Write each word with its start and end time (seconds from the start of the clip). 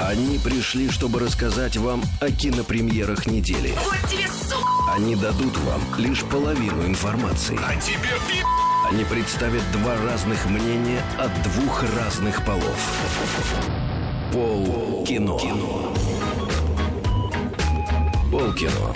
Они 0.00 0.38
пришли, 0.38 0.90
чтобы 0.90 1.20
рассказать 1.20 1.76
вам 1.76 2.02
о 2.20 2.30
кинопремьерах 2.30 3.26
недели. 3.26 3.72
Вот 3.84 4.10
тебе! 4.10 4.24
Они 4.94 5.16
дадут 5.16 5.56
вам 5.58 5.80
лишь 5.98 6.22
половину 6.24 6.86
информации. 6.86 7.58
А 7.64 7.74
тебе 7.80 7.98
Они 8.90 9.04
представят 9.04 9.62
два 9.72 9.96
разных 9.96 10.46
мнения 10.46 11.02
от 11.18 11.32
двух 11.42 11.82
разных 11.98 12.44
полов. 12.44 12.78
Пол 14.32 15.04
кино. 15.04 15.38
Пол 18.30 18.52
кино. 18.52 18.94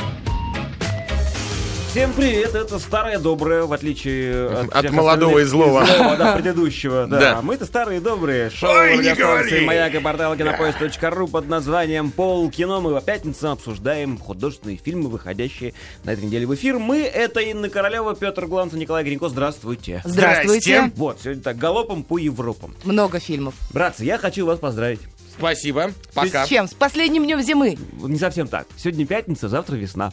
Всем 1.89 2.13
привет, 2.13 2.55
это 2.55 2.79
старое 2.79 3.19
доброе, 3.19 3.63
в 3.65 3.73
отличие 3.73 4.47
от, 4.47 4.77
От 4.77 4.91
молодого 4.91 5.39
и 5.39 5.45
злого. 5.45 5.87
злого, 5.87 6.17
да, 6.19 6.35
предыдущего. 6.35 7.07
Да. 7.07 7.19
Да. 7.19 7.43
Мы-то 7.43 7.65
старые 7.65 8.01
добрые. 8.01 8.51
Шоу 8.51 8.71
Ой, 8.71 8.99
не 8.99 9.15
говори. 9.15 9.65
«Маяк» 9.65 9.95
и 9.95 9.99
портал 9.99 10.37
кинопоиск.ру 10.37 11.29
под 11.29 11.49
названием 11.49 12.11
«Пол 12.11 12.51
кино». 12.51 12.83
Мы 12.83 12.95
по 12.95 13.01
пятницам 13.01 13.53
обсуждаем 13.53 14.19
художественные 14.19 14.77
фильмы, 14.77 15.09
выходящие 15.09 15.73
на 16.05 16.11
этой 16.11 16.27
неделе 16.27 16.47
в 16.47 16.55
эфир. 16.55 16.79
Мы— 16.79 16.99
это 17.03 17.41
Инна 17.41 17.71
Королева, 17.71 18.15
Петр 18.15 18.47
Гланцев, 18.47 18.79
Николай 18.79 19.03
Гринько. 19.03 19.31
Здравствуйте. 19.31 20.03
Здравствуйте. 20.05 20.77
Здрасте. 20.77 20.93
Вот, 20.95 21.19
сегодня 21.23 21.43
так, 21.43 21.57
галопом 21.57 22.05
по 22.05 22.19
Европам. 22.19 22.75
Много 22.85 23.19
фильмов. 23.19 23.55
Братцы, 23.73 24.05
я 24.05 24.19
хочу 24.19 24.45
вас 24.45 24.59
поздравить. 24.59 25.01
Спасибо. 25.37 25.93
Пока. 26.15 26.45
С 26.45 26.49
чем? 26.49 26.69
С 26.69 26.75
последним 26.75 27.25
днем 27.25 27.41
зимы. 27.41 27.79
Не 28.03 28.19
совсем 28.19 28.47
так. 28.47 28.67
Сегодня 28.77 29.07
пятница, 29.07 29.49
завтра 29.49 29.77
весна. 29.77 30.13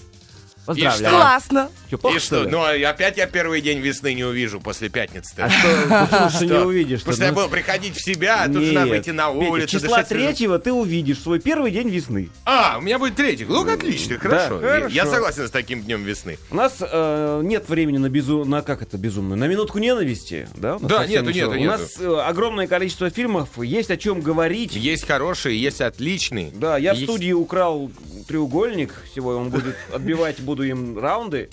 Что? 0.66 0.74
Поздравляю. 0.74 1.16
Классно. 1.16 1.70
Чё, 1.90 1.98
плохо, 1.98 2.18
И 2.18 2.20
что? 2.20 2.44
ли? 2.44 2.50
Ну, 2.50 2.74
и 2.74 2.82
опять 2.84 3.18
я 3.18 3.28
первый 3.28 3.62
день 3.62 3.80
весны 3.80 4.14
не 4.14 4.24
увижу 4.24 4.60
после 4.60 4.90
пятницы. 4.90 5.34
А 5.38 5.50
что, 5.50 6.30
что 6.36 6.46
не 6.46 6.54
увидишь? 6.60 7.00
Потому 7.00 7.16
что 7.16 7.26
я 7.26 7.32
был 7.32 7.48
приходить 7.50 7.96
в 7.96 8.04
себя, 8.04 8.44
а 8.44 8.48
тут 8.48 8.64
же 8.64 8.72
надо 8.74 8.90
выйти 8.90 9.12
на 9.12 9.30
улицу. 9.30 9.68
Числа 9.68 10.04
третьего 10.04 10.60
ты 10.60 10.72
увидишь 10.74 11.20
свой 11.20 11.40
первый 11.40 11.72
день 11.72 11.90
весны. 11.90 12.30
А, 12.46 12.77
у 12.77 12.82
меня 12.82 12.99
будет 12.99 13.16
третий. 13.16 13.46
Ну, 13.46 13.68
отлично, 13.70 14.18
хорошо. 14.18 14.60
Я- 14.88 15.05
согласен 15.05 15.48
с 15.48 15.52
таким 15.52 15.84
днем 15.84 16.04
весны. 16.04 16.38
У 16.49 16.55
нас 16.55 16.77
э, 16.82 17.41
нет 17.43 17.70
времени 17.70 17.98
на 17.98 18.10
безу... 18.10 18.43
на 18.43 18.62
как 18.62 18.82
это 18.82 18.98
безумную? 18.98 19.38
На 19.38 19.46
минутку 19.48 19.77
ненависти, 19.77 20.48
да? 20.55 20.77
Да, 20.82 21.05
нету, 21.05 21.30
нету, 21.30 21.52
У 21.52 21.63
нас 21.63 21.99
э, 21.99 22.21
огромное 22.26 22.68
количество 22.68 23.10
фильмов, 23.10 23.49
есть 23.58 23.91
о 23.91 23.98
чем 23.98 24.21
говорить. 24.21 24.76
Есть 24.76 25.05
хорошие, 25.08 25.62
есть 25.62 25.82
отличные. 25.82 26.52
Да, 26.54 26.77
я 26.77 26.93
в 26.93 26.98
студии 26.98 27.32
украл 27.32 27.91
треугольник. 28.27 28.93
Сегодня 29.13 29.41
он 29.41 29.49
будет 29.49 29.76
отбивать, 29.93 30.40
буду 30.40 30.55
им 30.64 30.98
раунды. 30.98 31.50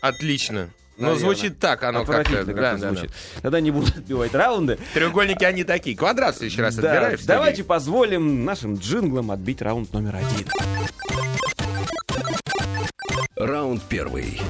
Отлично. 0.00 0.70
Но 0.96 1.08
Наверное. 1.10 1.20
звучит 1.20 1.58
так, 1.60 1.82
оно 1.84 2.04
как-то. 2.04 2.44
Да, 2.44 2.52
да, 2.52 2.76
да. 2.76 2.88
звучит. 2.90 3.10
Тогда 3.40 3.60
не 3.60 3.70
буду 3.70 3.86
отбивать 3.96 4.34
раунды. 4.34 4.78
Треугольники 4.94 5.44
они 5.44 5.62
такие. 5.62 5.96
Квадрат 5.96 6.34
в 6.34 6.38
следующий 6.38 6.60
раз 6.60 6.74
Да, 6.74 6.90
отбираешь. 6.90 7.20
давайте 7.24 7.62
позволим 7.62 8.44
нашим 8.44 8.74
джинглам 8.74 9.30
отбить 9.30 9.62
раунд 9.62 9.92
номер 9.92 10.16
один. 10.16 10.48
Раунд 13.36 13.82
первый. 13.88 14.40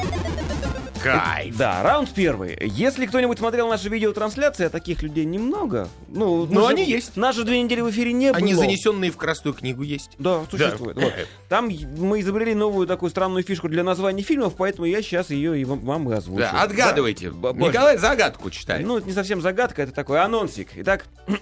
Кайф. 1.02 1.56
Да, 1.56 1.82
раунд 1.82 2.12
первый. 2.14 2.58
Если 2.60 3.06
кто-нибудь 3.06 3.38
смотрел 3.38 3.68
наши 3.68 3.88
видеотрансляции, 3.88 4.66
а 4.66 4.70
таких 4.70 5.02
людей 5.02 5.24
немного. 5.24 5.88
Ну, 6.08 6.46
Но 6.46 6.62
же- 6.62 6.68
они 6.68 6.84
есть. 6.84 7.16
Наши 7.16 7.44
две 7.44 7.62
недели 7.62 7.80
в 7.80 7.90
эфире 7.90 8.12
не 8.12 8.28
было. 8.28 8.38
Они 8.38 8.54
занесенные 8.54 9.10
в 9.10 9.16
Красную 9.16 9.54
книгу 9.54 9.82
есть. 9.82 10.10
Да, 10.18 10.42
существует. 10.50 10.96
Да. 10.96 11.02
Вот. 11.02 11.12
Там 11.48 11.70
мы 11.98 12.20
изобрели 12.20 12.54
новую 12.54 12.86
такую 12.86 13.10
странную 13.10 13.42
фишку 13.44 13.68
для 13.68 13.82
названий 13.84 14.22
фильмов, 14.22 14.54
поэтому 14.56 14.86
я 14.86 15.02
сейчас 15.02 15.30
ее 15.30 15.60
и 15.60 15.64
вам, 15.64 16.10
и 16.10 16.14
озвучу. 16.14 16.40
Да, 16.40 16.62
отгадывайте. 16.62 17.30
Да? 17.30 17.52
Николай 17.52 17.98
загадку 17.98 18.50
читает. 18.50 18.86
Ну, 18.86 18.98
это 18.98 19.06
не 19.06 19.12
совсем 19.12 19.40
загадка, 19.40 19.82
это 19.82 19.92
такой 19.92 20.20
анонсик. 20.20 20.68
Итак, 20.76 21.04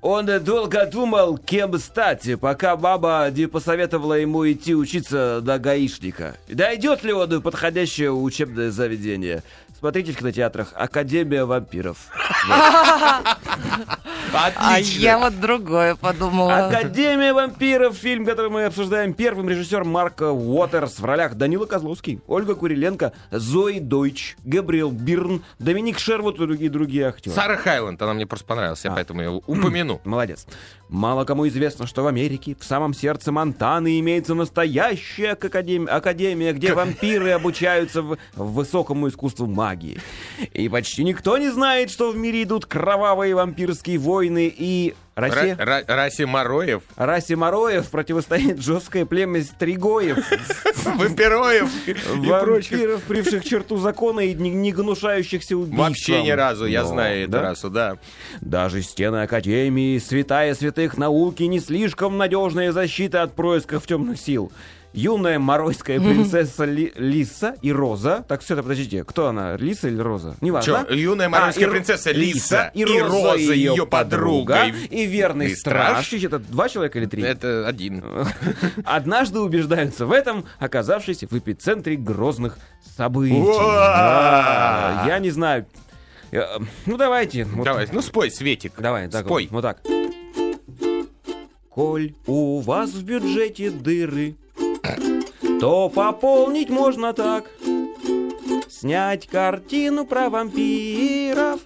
он 0.00 0.26
долго 0.44 0.86
думал, 0.86 1.38
кем 1.38 1.78
стать, 1.78 2.28
пока 2.40 2.76
баба 2.76 3.30
не 3.30 3.46
посоветовала 3.46 4.14
ему 4.14 4.50
идти 4.50 4.74
учиться 4.74 5.40
до 5.42 5.58
гаишника. 5.58 6.36
Дойдет 6.48 7.04
ли 7.04 7.12
он 7.12 7.40
подходящее 7.42 8.12
учебное 8.12 8.69
заведение? 8.70 9.42
Смотрите 9.80 10.12
в 10.12 10.18
кинотеатрах 10.18 10.72
«Академия 10.74 11.46
вампиров». 11.46 11.96
А 14.32 14.46
Отлично. 14.46 15.00
я 15.00 15.18
вот 15.18 15.40
другое 15.40 15.96
подумала. 15.96 16.66
Академия 16.66 17.32
вампиров, 17.32 17.96
фильм, 17.96 18.24
который 18.24 18.50
мы 18.50 18.64
обсуждаем 18.66 19.12
первым, 19.14 19.48
режиссер 19.48 19.84
Марк 19.84 20.20
Уотерс 20.20 21.00
в 21.00 21.04
ролях 21.04 21.34
Данила 21.34 21.66
Козловский, 21.66 22.20
Ольга 22.26 22.54
Куриленко, 22.54 23.12
Зои 23.30 23.78
Дойч, 23.78 24.36
Габриэл 24.44 24.90
Бирн, 24.90 25.42
Доминик 25.58 25.98
Шервуд 25.98 26.36
и 26.36 26.46
другие, 26.46 26.70
другие 26.70 27.08
актеры. 27.08 27.34
Сара 27.34 27.56
Хайланд, 27.56 28.00
она 28.02 28.14
мне 28.14 28.26
просто 28.26 28.46
понравилась, 28.46 28.84
я 28.84 28.92
А. 28.92 28.94
поэтому 28.94 29.20
ее 29.20 29.30
упомяну. 29.46 30.00
Молодец. 30.04 30.46
Мало 30.88 31.24
кому 31.24 31.46
известно, 31.48 31.86
что 31.86 32.02
в 32.02 32.06
Америке, 32.06 32.56
в 32.58 32.64
самом 32.64 32.94
сердце 32.94 33.32
Монтаны, 33.32 33.98
имеется 34.00 34.34
настоящая 34.34 35.32
академия, 35.32 35.88
академия 35.88 36.52
где 36.52 36.74
вампиры 36.74 37.30
обучаются 37.30 38.02
в, 38.02 38.18
в 38.34 38.52
высокому 38.52 39.08
искусству 39.08 39.46
магии. 39.46 39.69
И 40.52 40.68
почти 40.68 41.04
никто 41.04 41.38
не 41.38 41.50
знает, 41.50 41.90
что 41.90 42.10
в 42.10 42.16
мире 42.16 42.42
идут 42.42 42.66
кровавые 42.66 43.34
вампирские 43.34 43.98
войны 43.98 44.52
и... 44.54 44.94
Россия? 45.16 45.54
Ра- 45.56 45.84
Ра- 45.84 45.84
Раси 45.86 46.22
Мороев, 46.24 46.82
Расе 46.96 47.36
Мороев 47.36 47.90
противостоит 47.90 48.62
жесткое 48.62 49.04
племя 49.04 49.42
Стригоев, 49.42 50.16
Вампироев 50.96 51.68
вампиров, 52.16 53.02
привших 53.02 53.44
черту 53.44 53.76
закона 53.76 54.20
и 54.20 54.32
не, 54.34 54.72
гнушающихся 54.72 55.56
убийством. 55.56 55.78
Вообще 55.88 56.22
ни 56.22 56.30
разу, 56.30 56.64
я 56.64 56.84
знаю 56.84 57.24
эту 57.24 57.40
расу, 57.40 57.68
да. 57.68 57.98
Даже 58.40 58.82
стены 58.82 59.22
Академии, 59.22 59.98
святая 59.98 60.54
святых 60.54 60.96
науки, 60.96 61.42
не 61.42 61.60
слишком 61.60 62.16
надежная 62.16 62.72
защита 62.72 63.22
от 63.22 63.34
происков 63.34 63.86
темных 63.86 64.18
сил. 64.18 64.52
Юная 64.92 65.38
моройская 65.38 66.00
принцесса 66.00 66.64
Ли- 66.64 66.92
Лиса 66.96 67.54
и 67.62 67.70
Роза. 67.72 68.24
Так, 68.26 68.40
все 68.42 68.54
это, 68.54 68.62
подождите, 68.64 69.04
кто 69.04 69.28
она, 69.28 69.56
Лиса 69.56 69.86
или 69.88 70.00
Роза? 70.00 70.34
Не 70.40 70.50
важно. 70.50 70.84
Чё, 70.88 70.94
юная 70.94 71.28
моройская 71.28 71.66
А, 71.66 71.68
и 71.68 71.70
принцесса 71.70 72.10
Лиса 72.10 72.72
и 72.74 72.80
и 72.80 73.00
Роза, 73.00 73.36
ее 73.36 73.72
её 73.72 73.86
подруга, 73.86 74.64
и 74.66 75.06
верный 75.06 75.52
и 75.52 75.54
страж. 75.54 76.06
страж. 76.08 76.24
Это 76.24 76.40
два 76.40 76.68
человека 76.68 76.98
или 76.98 77.06
три? 77.06 77.22
Это 77.22 77.68
один. 77.68 78.02
Однажды 78.84 79.38
убеждаются 79.38 80.06
в 80.06 80.12
этом, 80.12 80.44
оказавшись 80.58 81.22
в 81.22 81.38
эпицентре 81.38 81.94
грозных 81.96 82.58
событий. 82.96 83.40
Да, 83.44 85.04
я 85.06 85.18
не 85.20 85.30
знаю. 85.30 85.66
Э, 86.32 86.58
Ну, 86.86 86.96
давайте. 86.96 87.44
вот 87.44 87.64
Давай, 87.64 87.86
ну 87.92 88.02
спой, 88.02 88.30
Светик. 88.30 88.72
Давай, 88.78 89.08
так 89.08 89.24
Спой. 89.24 89.48
вот, 89.52 89.62
вот 89.62 89.62
так. 89.62 89.82
Коль 91.70 92.14
у 92.26 92.58
вас 92.60 92.90
в 92.90 93.04
бюджете 93.04 93.70
дыры, 93.70 94.34
то 95.60 95.90
пополнить 95.90 96.70
можно 96.70 97.12
так. 97.12 97.44
Снять 98.68 99.26
картину 99.26 100.06
про 100.06 100.30
вампиров 100.30 101.60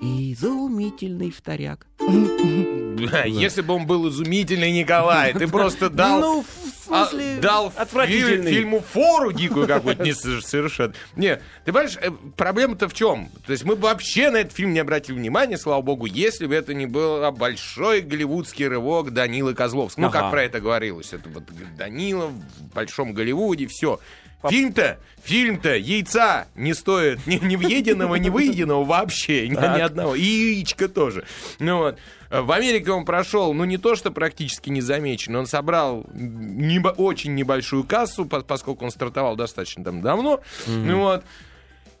и 0.00 0.32
изумительный 0.32 1.30
вторяк. 1.30 1.86
Если 3.26 3.60
бы 3.60 3.74
он 3.74 3.86
был 3.86 4.08
изумительный, 4.08 4.72
Николай, 4.72 5.34
ты 5.34 5.46
просто 5.46 5.90
дал... 5.90 6.20
Ну, 6.20 6.44
в 6.86 6.92
а, 6.94 7.06
смысле, 7.06 7.36
дал 7.40 7.72
отвратительный. 7.76 8.50
фи- 8.50 8.56
фильму 8.58 8.80
фору 8.80 9.32
дикую 9.32 9.66
какую-то, 9.66 10.02
не 10.02 10.12
совершенно. 10.12 10.94
Не, 11.16 11.36
ты 11.64 11.72
понимаешь, 11.72 11.96
э, 12.00 12.10
проблема-то 12.36 12.88
в 12.88 12.94
чем? 12.94 13.30
То 13.46 13.52
есть 13.52 13.64
мы 13.64 13.76
бы 13.76 13.82
вообще 13.82 14.30
на 14.30 14.38
этот 14.38 14.52
фильм 14.52 14.72
не 14.72 14.80
обратили 14.80 15.16
внимания, 15.16 15.56
слава 15.58 15.82
богу, 15.82 16.06
если 16.06 16.46
бы 16.46 16.54
это 16.54 16.74
не 16.74 16.86
был 16.86 17.30
большой 17.32 18.00
голливудский 18.00 18.66
рывок 18.68 19.12
Данилы 19.12 19.54
Козловского. 19.54 20.02
Ну, 20.02 20.08
Ага. 20.08 20.20
как 20.20 20.30
про 20.30 20.42
это 20.44 20.60
говорилось. 20.60 21.12
Это 21.12 21.28
вот 21.28 21.44
Данила 21.76 22.26
в 22.26 22.74
большом 22.74 23.12
Голливуде, 23.14 23.66
все. 23.66 24.00
Фильм-то, 24.50 24.98
фильм-то 25.22 25.74
яйца 25.76 26.46
не 26.54 26.74
стоит 26.74 27.26
ни, 27.26 27.36
ни 27.36 27.56
въеденного, 27.56 28.14
ни 28.16 28.28
выеденного 28.28 28.84
вообще, 28.84 29.48
ни, 29.48 29.54
ни 29.54 29.80
одного. 29.80 30.14
И 30.14 30.22
яичко 30.22 30.88
тоже. 30.88 31.24
Ну 31.58 31.78
вот. 31.78 31.98
В 32.30 32.50
Америке 32.50 32.90
он 32.90 33.04
прошел, 33.04 33.54
ну 33.54 33.64
не 33.64 33.78
то, 33.78 33.94
что 33.94 34.10
практически 34.10 34.68
незамечен, 34.68 35.36
он 35.36 35.46
собрал 35.46 36.04
небо- 36.12 36.92
очень 36.96 37.34
небольшую 37.34 37.84
кассу, 37.84 38.24
по- 38.26 38.40
поскольку 38.40 38.84
он 38.84 38.90
стартовал 38.90 39.36
достаточно 39.36 39.84
там 39.84 40.00
давно. 40.02 40.40
Ну 40.66 40.98
вот. 41.00 41.24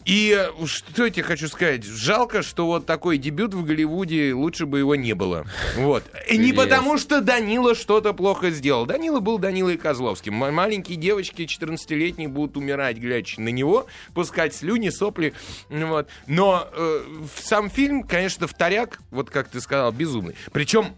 И 0.04 0.36
э, 0.36 0.66
что 0.66 1.04
я 1.04 1.10
тебе 1.10 1.22
хочу 1.22 1.48
сказать? 1.48 1.84
Жалко, 1.84 2.42
что 2.42 2.66
вот 2.66 2.86
такой 2.86 3.18
дебют 3.18 3.54
в 3.54 3.64
Голливуде, 3.64 4.34
лучше 4.34 4.66
бы 4.66 4.80
его 4.80 4.94
не 4.94 5.14
было. 5.14 5.46
Вот. 5.76 6.04
И 6.28 6.36
не 6.36 6.52
потому, 6.52 6.98
что 6.98 7.20
Данила 7.20 7.74
что-то 7.74 8.12
плохо 8.12 8.50
сделал. 8.50 8.86
Данила 8.86 9.20
был 9.20 9.38
Данилой 9.38 9.76
Козловским. 9.76 10.34
Маленькие 10.34 10.96
девочки 10.96 11.42
14-летние 11.42 12.28
будут 12.28 12.56
умирать, 12.56 12.98
глядя 12.98 13.24
на 13.38 13.48
него, 13.48 13.86
пускать 14.12 14.54
слюни, 14.54 14.90
сопли. 14.90 15.32
Вот. 15.70 16.08
Но 16.26 16.68
э, 16.72 17.04
сам 17.36 17.70
фильм, 17.70 18.02
конечно, 18.02 18.46
вторяк, 18.46 19.00
вот 19.10 19.30
как 19.30 19.48
ты 19.48 19.60
сказал, 19.60 19.92
безумный. 19.92 20.34
Причем 20.52 20.94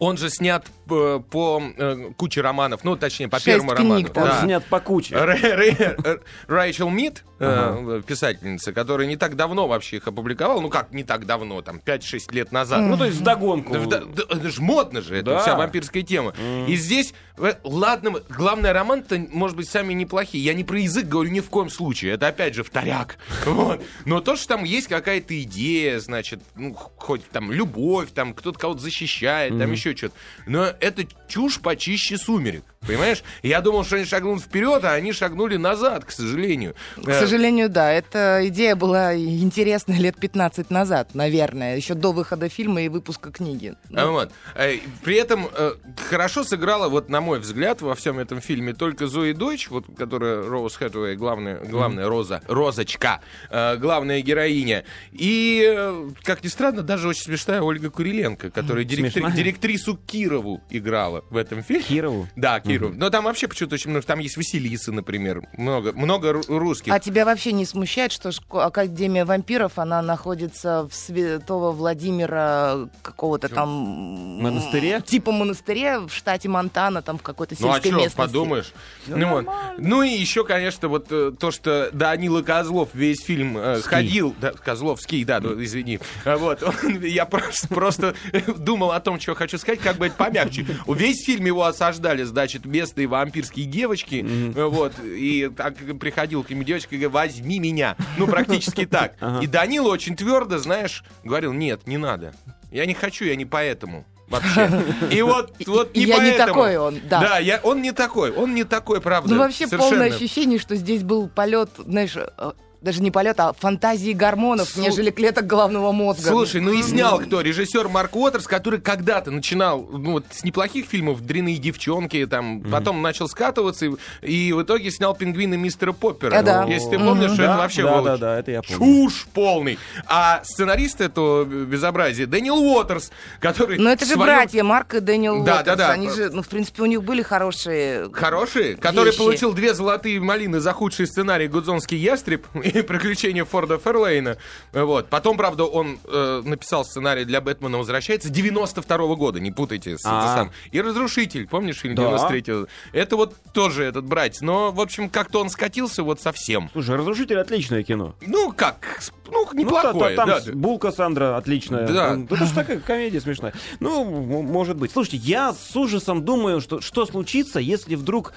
он 0.00 0.16
же 0.16 0.30
снят 0.30 0.66
э, 0.90 1.20
по 1.30 1.62
э, 1.76 2.10
куче 2.16 2.40
романов, 2.40 2.82
ну, 2.84 2.96
точнее, 2.96 3.28
по 3.28 3.36
Шесть 3.38 3.46
первому 3.46 3.70
книг 3.74 4.08
роману. 4.08 4.08
Он 4.14 4.24
Да. 4.38 4.40
снят 4.42 4.64
по 4.66 4.80
куче. 4.80 5.14
Рэ- 5.14 5.40
Рэ- 5.40 6.20
Рэйчел 6.48 6.90
Мид, 6.90 7.24
э, 7.38 8.02
писательница, 8.06 8.72
которая 8.72 9.06
не 9.06 9.16
так 9.16 9.36
давно 9.36 9.68
вообще 9.68 9.96
их 9.98 10.08
опубликовала. 10.08 10.60
Ну 10.60 10.68
как, 10.70 10.92
не 10.92 11.04
так 11.04 11.26
давно, 11.26 11.62
там 11.62 11.78
5-6 11.78 12.32
лет 12.32 12.50
назад. 12.52 12.80
Ну, 12.82 12.96
то 12.96 13.04
есть 13.04 13.18
вдогонку. 13.18 13.74
Да, 13.86 14.00
да, 14.00 14.22
это 14.28 14.50
же 14.50 14.60
модно 14.60 15.02
же, 15.02 15.16
это 15.16 15.32
Да. 15.32 15.38
вся 15.40 15.56
вампирская 15.56 16.02
тема. 16.02 16.34
И 16.66 16.74
здесь, 16.76 17.14
ладно, 17.62 18.14
главное, 18.28 18.72
роман-то, 18.72 19.18
может 19.30 19.56
быть, 19.56 19.68
сами 19.68 19.92
неплохие. 19.92 20.42
Я 20.44 20.54
не 20.54 20.64
про 20.64 20.78
язык 20.80 21.06
говорю 21.06 21.30
ни 21.30 21.40
в 21.40 21.48
коем 21.50 21.70
случае. 21.70 22.12
Это, 22.14 22.28
опять 22.28 22.54
же, 22.54 22.64
вторяк. 22.64 23.18
Вот. 23.46 23.82
Но 24.04 24.20
то, 24.20 24.36
что 24.36 24.48
там 24.48 24.64
есть 24.64 24.88
какая-то 24.88 25.40
идея, 25.42 25.98
значит, 26.00 26.40
ну, 26.56 26.74
хоть 26.74 27.28
там 27.30 27.52
любовь, 27.52 28.10
там 28.12 28.34
кто-то 28.34 28.58
кого-то 28.58 28.80
защищает, 28.80 29.58
там 29.58 29.70
еще 29.76 29.96
что-то. 29.96 30.14
Но 30.46 30.64
это 30.80 31.04
чушь 31.28 31.60
почище 31.60 32.18
сумерек. 32.18 32.64
Понимаешь? 32.86 33.22
Я 33.42 33.60
думал, 33.60 33.84
что 33.84 33.96
они 33.96 34.04
шагнут 34.04 34.40
вперед, 34.42 34.84
а 34.84 34.92
они 34.92 35.12
шагнули 35.12 35.56
назад, 35.56 36.04
к 36.04 36.10
сожалению. 36.10 36.74
К 37.02 37.12
сожалению, 37.12 37.68
да. 37.68 37.90
Эта 37.92 38.40
идея 38.44 38.76
была 38.76 39.16
интересная 39.16 39.98
лет 39.98 40.16
15 40.18 40.70
назад, 40.70 41.14
наверное, 41.14 41.76
еще 41.76 41.94
до 41.94 42.12
выхода 42.12 42.48
фильма 42.48 42.82
и 42.82 42.88
выпуска 42.88 43.30
книги. 43.32 43.74
А 43.94 44.06
Вот. 44.06 44.30
Э, 44.54 44.76
При 45.04 45.16
этом 45.16 45.48
э, 45.52 45.72
хорошо 46.08 46.44
сыграла, 46.44 46.88
вот 46.88 47.08
на 47.08 47.20
мой 47.20 47.38
взгляд, 47.40 47.82
во 47.82 47.94
всем 47.94 48.18
этом 48.18 48.40
фильме 48.40 48.72
только 48.74 49.06
Зои 49.06 49.32
Дойч, 49.32 49.68
вот, 49.70 49.84
которая 49.96 50.42
Роуз 50.48 50.76
Хэтэуэй, 50.76 51.16
главная, 51.16 51.58
главная 51.64 52.08
Роза, 52.08 52.42
Розочка, 52.46 53.20
э, 53.50 53.76
главная 53.76 54.20
героиня. 54.20 54.84
И, 55.12 55.64
э, 55.66 56.08
как 56.22 56.44
ни 56.44 56.48
странно, 56.48 56.82
даже 56.82 57.08
очень 57.08 57.22
смешная 57.24 57.60
Ольга 57.62 57.90
Куриленко, 57.90 58.50
которая 58.50 58.84
директри- 58.84 59.32
директрису 59.34 59.96
Кирову 60.06 60.62
играла 60.70 61.24
в 61.30 61.36
этом 61.36 61.62
фильме. 61.62 61.82
Кирову? 61.82 62.28
Да, 62.36 62.60
Кирову. 62.60 62.75
Но 62.78 63.10
там 63.10 63.24
вообще 63.24 63.48
почему-то 63.48 63.74
очень 63.74 63.90
много. 63.90 64.06
Там 64.06 64.18
есть 64.18 64.36
Василиса, 64.36 64.92
например. 64.92 65.42
Много, 65.56 65.92
много 65.92 66.30
ру- 66.30 66.58
русских. 66.58 66.92
А 66.92 67.00
тебя 67.00 67.24
вообще 67.24 67.52
не 67.52 67.64
смущает, 67.64 68.12
что 68.12 68.30
Академия 68.50 69.24
вампиров, 69.24 69.78
она 69.78 70.02
находится 70.02 70.88
в 70.90 70.94
Святого 70.94 71.72
Владимира 71.72 72.88
какого-то 73.02 73.48
там... 73.48 73.68
Монастыре? 73.68 75.00
Типа 75.00 75.32
монастыре 75.32 75.98
в 76.00 76.10
штате 76.10 76.48
Монтана, 76.48 77.02
там 77.02 77.18
в 77.18 77.22
какой-то 77.22 77.54
Ну 77.58 77.68
а 77.70 77.74
сельской 77.74 77.92
местности. 77.92 78.16
подумаешь? 78.16 78.72
Ну, 79.06 79.28
вот. 79.30 79.46
ну 79.78 80.02
и 80.02 80.10
еще, 80.10 80.44
конечно, 80.44 80.88
вот 80.88 81.06
э, 81.10 81.32
то, 81.38 81.50
что 81.50 81.90
Данила 81.92 82.42
Козлов 82.42 82.90
весь 82.94 83.22
фильм 83.22 83.56
э, 83.56 83.80
ходил, 83.82 84.34
да, 84.40 84.52
Козловский, 84.52 85.24
да, 85.24 85.40
ну, 85.40 85.62
извини, 85.62 86.00
А 86.24 86.36
вот, 86.36 86.62
он- 86.62 87.00
я 87.02 87.24
просто, 87.24 87.68
просто 87.68 88.14
думал 88.58 88.92
о 88.92 89.00
том, 89.00 89.18
что 89.20 89.34
хочу 89.34 89.58
сказать, 89.58 89.80
как 89.80 89.96
бы 89.96 90.06
это 90.06 90.16
помягче. 90.16 90.66
Весь 90.86 91.24
фильм 91.24 91.46
его 91.46 91.64
осаждали, 91.64 92.22
значит, 92.24 92.65
местные 92.66 93.06
вампирские 93.06 93.66
девочки, 93.66 94.24
э, 94.54 94.64
вот, 94.64 94.92
и 95.02 95.50
так 95.56 95.76
приходил 95.98 96.42
к 96.42 96.50
нему 96.50 96.62
девочка 96.62 96.94
и 96.94 96.98
говорит, 96.98 97.12
возьми 97.12 97.58
меня, 97.58 97.96
ну 98.18 98.26
практически 98.26 98.86
так. 98.86 99.14
И 99.42 99.46
Данила 99.46 99.88
очень 99.88 100.16
твердо, 100.16 100.58
знаешь, 100.58 101.04
говорил, 101.24 101.52
нет, 101.52 101.86
не 101.86 101.96
надо, 101.96 102.34
я 102.70 102.86
не 102.86 102.94
хочу, 102.94 103.24
я 103.24 103.36
не 103.36 103.44
поэтому. 103.44 104.04
Вообще. 104.28 104.82
И 105.10 105.22
вот, 105.22 105.52
вот 105.66 105.94
не 105.94 106.02
Я 106.04 106.16
не 106.16 106.30
поэтому. 106.30 106.48
такой 106.48 106.76
он, 106.78 107.00
да. 107.08 107.20
Да, 107.20 107.38
я, 107.38 107.60
он 107.62 107.80
не 107.80 107.92
такой, 107.92 108.32
он 108.32 108.54
не 108.54 108.64
такой, 108.64 109.00
правда. 109.00 109.34
Ну, 109.34 109.38
вообще 109.40 109.66
совершенно. 109.66 109.90
полное 109.90 110.12
ощущение, 110.12 110.58
что 110.58 110.74
здесь 110.74 111.02
был 111.02 111.28
полет, 111.28 111.70
знаешь, 111.78 112.16
э, 112.16 112.52
даже 112.86 113.02
не 113.02 113.10
полет, 113.10 113.38
а 113.40 113.52
фантазии 113.52 114.12
гормонов, 114.12 114.68
Слу- 114.74 114.82
нежели 114.82 115.10
клеток 115.10 115.46
головного 115.46 115.92
мозга. 115.92 116.28
Слушай, 116.28 116.60
ну 116.60 116.72
и 116.72 116.82
снял 116.82 117.18
кто? 117.18 117.40
Режиссер 117.40 117.88
Марк 117.88 118.14
Уотерс, 118.16 118.46
который 118.46 118.80
когда-то 118.80 119.30
начинал 119.30 119.82
ну, 119.90 120.12
вот, 120.12 120.24
с 120.30 120.44
неплохих 120.44 120.86
фильмов 120.86 121.20
«Дряные 121.20 121.58
девчонки», 121.58 122.24
там, 122.26 122.60
потом 122.62 123.02
начал 123.02 123.28
скатываться, 123.28 123.86
и, 123.86 123.90
и 124.22 124.52
в 124.52 124.62
итоге 124.62 124.90
снял 124.90 125.14
«Пингвина 125.14 125.54
мистера 125.54 125.92
Поппера». 125.92 126.32
Э, 126.36 126.42
да. 126.42 126.64
Если 126.64 126.90
ты 126.90 126.98
помнишь, 126.98 127.32
что 127.32 127.42
это 127.42 127.52
Да, 127.52 127.58
вообще 127.58 127.82
да, 127.82 128.00
да, 128.02 128.16
да, 128.16 128.38
это 128.38 128.50
я 128.52 128.62
помню. 128.62 128.78
чушь 129.10 129.26
полный. 129.34 129.78
А 130.06 130.40
сценарист 130.44 131.00
этого 131.00 131.44
безобразия 131.44 132.26
Дэниел 132.26 132.56
Уотерс, 132.56 133.10
который... 133.40 133.78
Но 133.78 133.90
это 133.90 134.04
же 134.04 134.12
своем- 134.12 134.26
братья 134.26 134.62
Марк 134.62 134.94
и 134.94 135.00
Дэниел 135.00 135.42
Да, 135.42 135.56
Уотерс. 135.58 135.66
да, 135.66 135.86
да. 135.88 135.90
Они 135.92 136.08
же, 136.08 136.30
ну, 136.30 136.42
в 136.42 136.48
принципе, 136.48 136.82
у 136.82 136.86
них 136.86 137.02
были 137.02 137.22
хорошие... 137.22 138.08
Хорошие, 138.12 138.76
который 138.76 139.06
Вещи. 139.06 139.18
получил 139.18 139.52
две 139.52 139.74
золотые 139.74 140.20
малины 140.20 140.60
за 140.60 140.72
худший 140.72 141.06
сценарий 141.08 141.48
«Гудзонский 141.48 141.96
ястреб» 141.98 142.46
и 142.54 142.75
«Приключения 142.86 143.44
Форда 143.44 143.78
Ферлейна». 143.78 144.36
Вот. 144.72 145.08
Потом, 145.08 145.36
правда, 145.36 145.64
он 145.64 145.98
э, 146.04 146.42
написал 146.44 146.84
сценарий 146.84 147.24
для 147.24 147.40
«Бэтмена 147.40 147.78
возвращается» 147.78 148.28
92 148.30 149.14
года, 149.16 149.40
не 149.40 149.50
путайте. 149.50 149.98
С, 149.98 150.02
А. 150.04 150.34
сам. 150.36 150.52
И 150.72 150.80
«Разрушитель», 150.80 151.46
помнишь 151.46 151.78
фильм 151.80 151.94
Да. 151.94 152.02
93-го? 152.02 152.66
Это 152.92 153.16
вот 153.16 153.34
тоже 153.52 153.84
этот 153.84 154.04
братец. 154.04 154.40
Но, 154.40 154.70
в 154.72 154.80
общем, 154.80 155.08
как-то 155.08 155.40
он 155.40 155.50
скатился 155.50 156.02
вот 156.02 156.20
совсем. 156.20 156.70
Слушай, 156.72 156.96
«Разрушитель» 156.96 157.38
отличное 157.38 157.82
кино. 157.82 158.14
Ну, 158.20 158.52
как? 158.52 159.00
Ну, 159.30 159.46
Ну, 159.52 159.58
неплохое, 159.58 160.16
та- 160.16 160.24
та- 160.24 160.26
да. 160.26 160.40
там 160.40 160.52
с- 160.52 160.56
Булка 160.56 160.92
Сандра 160.92 161.36
отличная. 161.36 161.86
Да. 161.88 162.14
Ну, 162.14 162.24
Это 162.26 162.44
же 162.46 162.54
такая 162.54 162.78
комедия 162.80 163.20
смешная. 163.20 163.52
Ну, 163.80 164.04
может 164.42 164.76
быть. 164.76 164.92
Слушайте, 164.92 165.16
я 165.18 165.52
с 165.52 165.74
ужасом 165.76 166.24
думаю, 166.24 166.60
что, 166.60 166.80
что 166.80 167.06
случится, 167.06 167.58
если 167.58 167.96
вдруг 167.96 168.32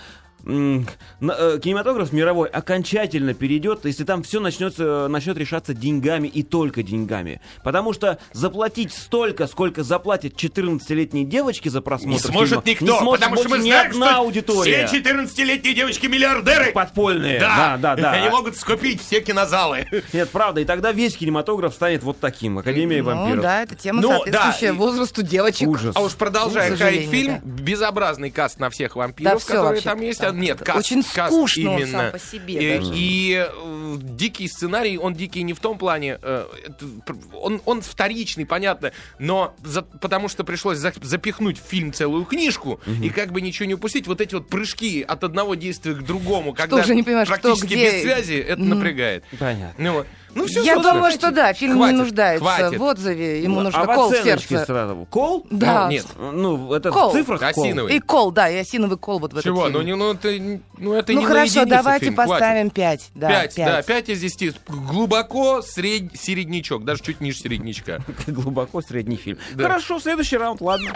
кинематограф 0.46 2.12
мировой 2.14 2.50
окончательно 2.50 3.34
перейдет, 3.34 3.86
если 3.86 4.04
там 4.04 4.24
все 4.24 4.40
начнется, 4.40 5.08
начнет 5.08 5.38
решаться 5.38 5.74
деньгами 5.74 6.28
и 6.28 6.44
только 6.44 6.84
деньгами. 6.84 7.42
Потому 7.64 7.94
что 7.94 8.20
заплатить 8.34 8.94
столько, 8.94 9.48
сколько 9.48 9.84
заплатят 9.84 10.34
14-летние 10.34 11.26
девочки 11.26 11.70
за 11.70 11.82
просмотр 11.82 12.14
Не 12.14 12.20
сможет 12.20 12.64
фильма, 12.64 12.64
никто, 12.66 12.86
не 12.86 13.00
сможет 13.00 13.20
потому 13.22 13.38
что 13.42 13.50
мы 13.50 13.58
ни 13.60 13.70
знаем, 13.70 13.92
одна 13.92 14.08
что 14.12 14.18
аудитория. 14.20 14.88
все 14.88 14.98
14-летние 15.00 15.74
девочки 15.74 16.08
миллиардеры. 16.08 16.72
Подпольные. 16.72 17.40
Да, 17.40 17.78
да, 17.80 17.96
да. 17.96 18.12
Они 18.12 18.30
могут 18.30 18.56
скупить 18.58 19.02
все 19.02 19.22
кинозалы. 19.22 19.88
Нет, 20.14 20.30
правда, 20.30 20.62
и 20.62 20.66
тогда 20.66 20.92
весь 20.92 21.18
кинематограф 21.18 21.74
станет 21.74 22.04
вот 22.04 22.20
таким, 22.20 22.58
Академия 22.60 23.02
Ну, 23.04 23.10
вампиров. 23.10 23.42
да, 23.42 23.64
это 23.64 23.76
тема, 23.76 24.02
Ну, 24.02 24.10
соответствующая 24.10 24.72
да, 24.72 24.78
возрасту 24.78 25.22
девочек. 25.24 25.68
Ужас. 25.68 25.96
А 25.96 26.02
уж 26.02 26.14
продолжая 26.14 26.72
Ну, 26.72 26.78
фильм, 26.78 27.40
безобразный 27.44 28.32
каст 28.32 28.60
на 28.60 28.70
всех 28.70 28.94
Да, 28.94 29.00
вампиров, 29.00 29.42
всё 29.42 29.48
которые 29.48 29.70
вообще 29.72 29.90
там 29.90 30.02
есть. 30.02 30.20
А, 30.30 30.34
Нет, 30.34 30.60
каст, 30.60 30.80
очень 30.80 31.04
каст 31.04 31.34
скучно 31.34 31.72
он 31.72 31.78
именно. 31.82 31.92
сам 32.00 32.12
по 32.12 32.20
себе 32.20 32.54
И, 32.54 32.78
даже. 32.80 32.92
и, 32.96 33.46
э, 33.48 33.98
дикий 34.02 34.48
сценарий, 34.48 34.98
он 34.98 35.14
дикий 35.14 35.44
не 35.44 35.54
в 35.54 35.60
том 35.60 35.78
плане, 35.78 36.18
э, 36.22 36.46
это 36.68 36.86
он, 37.34 37.62
он 37.66 37.82
вторичный, 37.82 38.46
понятно, 38.46 38.92
но 39.20 39.56
за- 39.64 39.82
потому 39.82 40.28
что 40.30 40.44
пришлось 40.44 40.78
за- 40.78 40.94
запихнуть 41.02 41.60
в 41.60 41.64
фильм 41.68 41.94
целую 41.94 42.26
книжку 42.26 42.80
и 43.02 43.10
как 43.10 43.32
бы 43.32 43.42
ничего 43.42 43.66
не 43.66 43.74
упустить, 43.76 44.08
вот 44.08 44.22
эти 44.22 44.34
вот 44.36 44.48
прыжки 44.50 45.02
от 45.02 45.24
одного 45.24 45.56
действия 45.56 45.94
к 45.94 46.04
другому, 46.04 46.54
когда 46.54 46.78
уже 46.78 46.96
не 46.96 47.04
понимаешь, 47.04 47.28
кто 47.30 47.38
практически 47.40 47.74
где? 47.74 47.92
без 47.92 48.02
связи, 48.02 48.34
это 48.36 48.62
напрягает. 48.62 49.24
Понятно. 49.40 49.74
Ну, 49.78 49.94
вот. 49.94 50.08
Ну 50.36 50.46
все, 50.46 50.62
Я 50.64 50.78
думаю, 50.78 51.12
что 51.12 51.32
да, 51.32 51.54
фильм 51.54 51.78
Хватит, 51.78 51.96
не 51.96 52.02
нуждается 52.04 52.44
хватит. 52.46 52.80
в 52.80 52.84
отзыве, 52.84 53.42
ему 53.44 53.62
нужно 53.62 53.82
а 53.82 53.86
кол 53.96 54.10
в 54.10 54.16
сердце. 54.16 54.66
сразу. 54.66 55.08
Кол? 55.10 55.46
Да. 55.50 55.86
Ну, 55.86 55.92
нет. 55.92 56.06
Ну, 56.18 56.74
это 56.74 56.92
Кол. 56.92 57.10
в 57.10 57.14
цифрах 57.14 57.40
кол. 57.54 57.64
Осиновый. 57.64 57.96
И 57.96 58.00
кол, 58.00 58.32
да, 58.32 58.50
и 58.50 58.58
осиновый 58.58 58.98
кол 58.98 59.20
вот 59.20 59.34
в 59.34 59.38
этом 59.38 59.52
Чего? 59.56 59.70
Ну, 59.70 59.82
не, 59.82 59.96
ну, 59.96 60.14
это, 60.14 60.30
ну, 60.78 60.94
это 60.94 61.14
Ну 61.14 61.20
не 61.22 61.26
хорошо, 61.26 61.66
давайте 61.66 62.06
фильм, 62.06 62.16
хватит. 62.16 62.32
поставим 62.32 62.70
5. 62.70 63.12
Да, 63.16 63.28
Пять, 63.30 63.54
да, 63.58 63.82
пять. 63.82 63.86
5 63.86 64.10
из 64.10 64.20
10. 64.22 64.56
Глубоко 64.68 65.62
сред... 65.62 66.12
середнячок, 66.20 66.86
даже 66.86 67.02
чуть 67.02 67.22
ниже 67.22 67.40
середнячка. 67.40 68.00
Глубоко 68.28 68.82
средний 68.82 69.18
фильм. 69.18 69.38
Да. 69.56 69.64
Хорошо, 69.64 70.00
следующий 70.00 70.38
раунд, 70.38 70.62
ладно. 70.62 70.92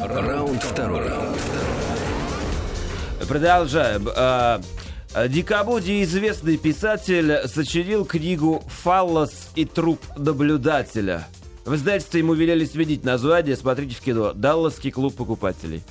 Раунд 0.00 0.62
второй. 0.62 1.10
Продолжаем. 3.28 4.06
Дикобуди, 5.14 6.02
известный 6.02 6.56
писатель, 6.56 7.46
сочинил 7.46 8.04
книгу 8.04 8.64
«Фаллос 8.82 9.50
и 9.54 9.64
труп 9.64 10.00
наблюдателя». 10.16 11.28
В 11.64 11.76
издательстве 11.76 12.18
ему 12.18 12.34
велели 12.34 12.64
сменить 12.64 13.04
название, 13.04 13.54
смотрите 13.54 13.94
в 13.94 14.00
кино. 14.00 14.32
«Далласский 14.32 14.90
клуб 14.90 15.14
покупателей». 15.14 15.82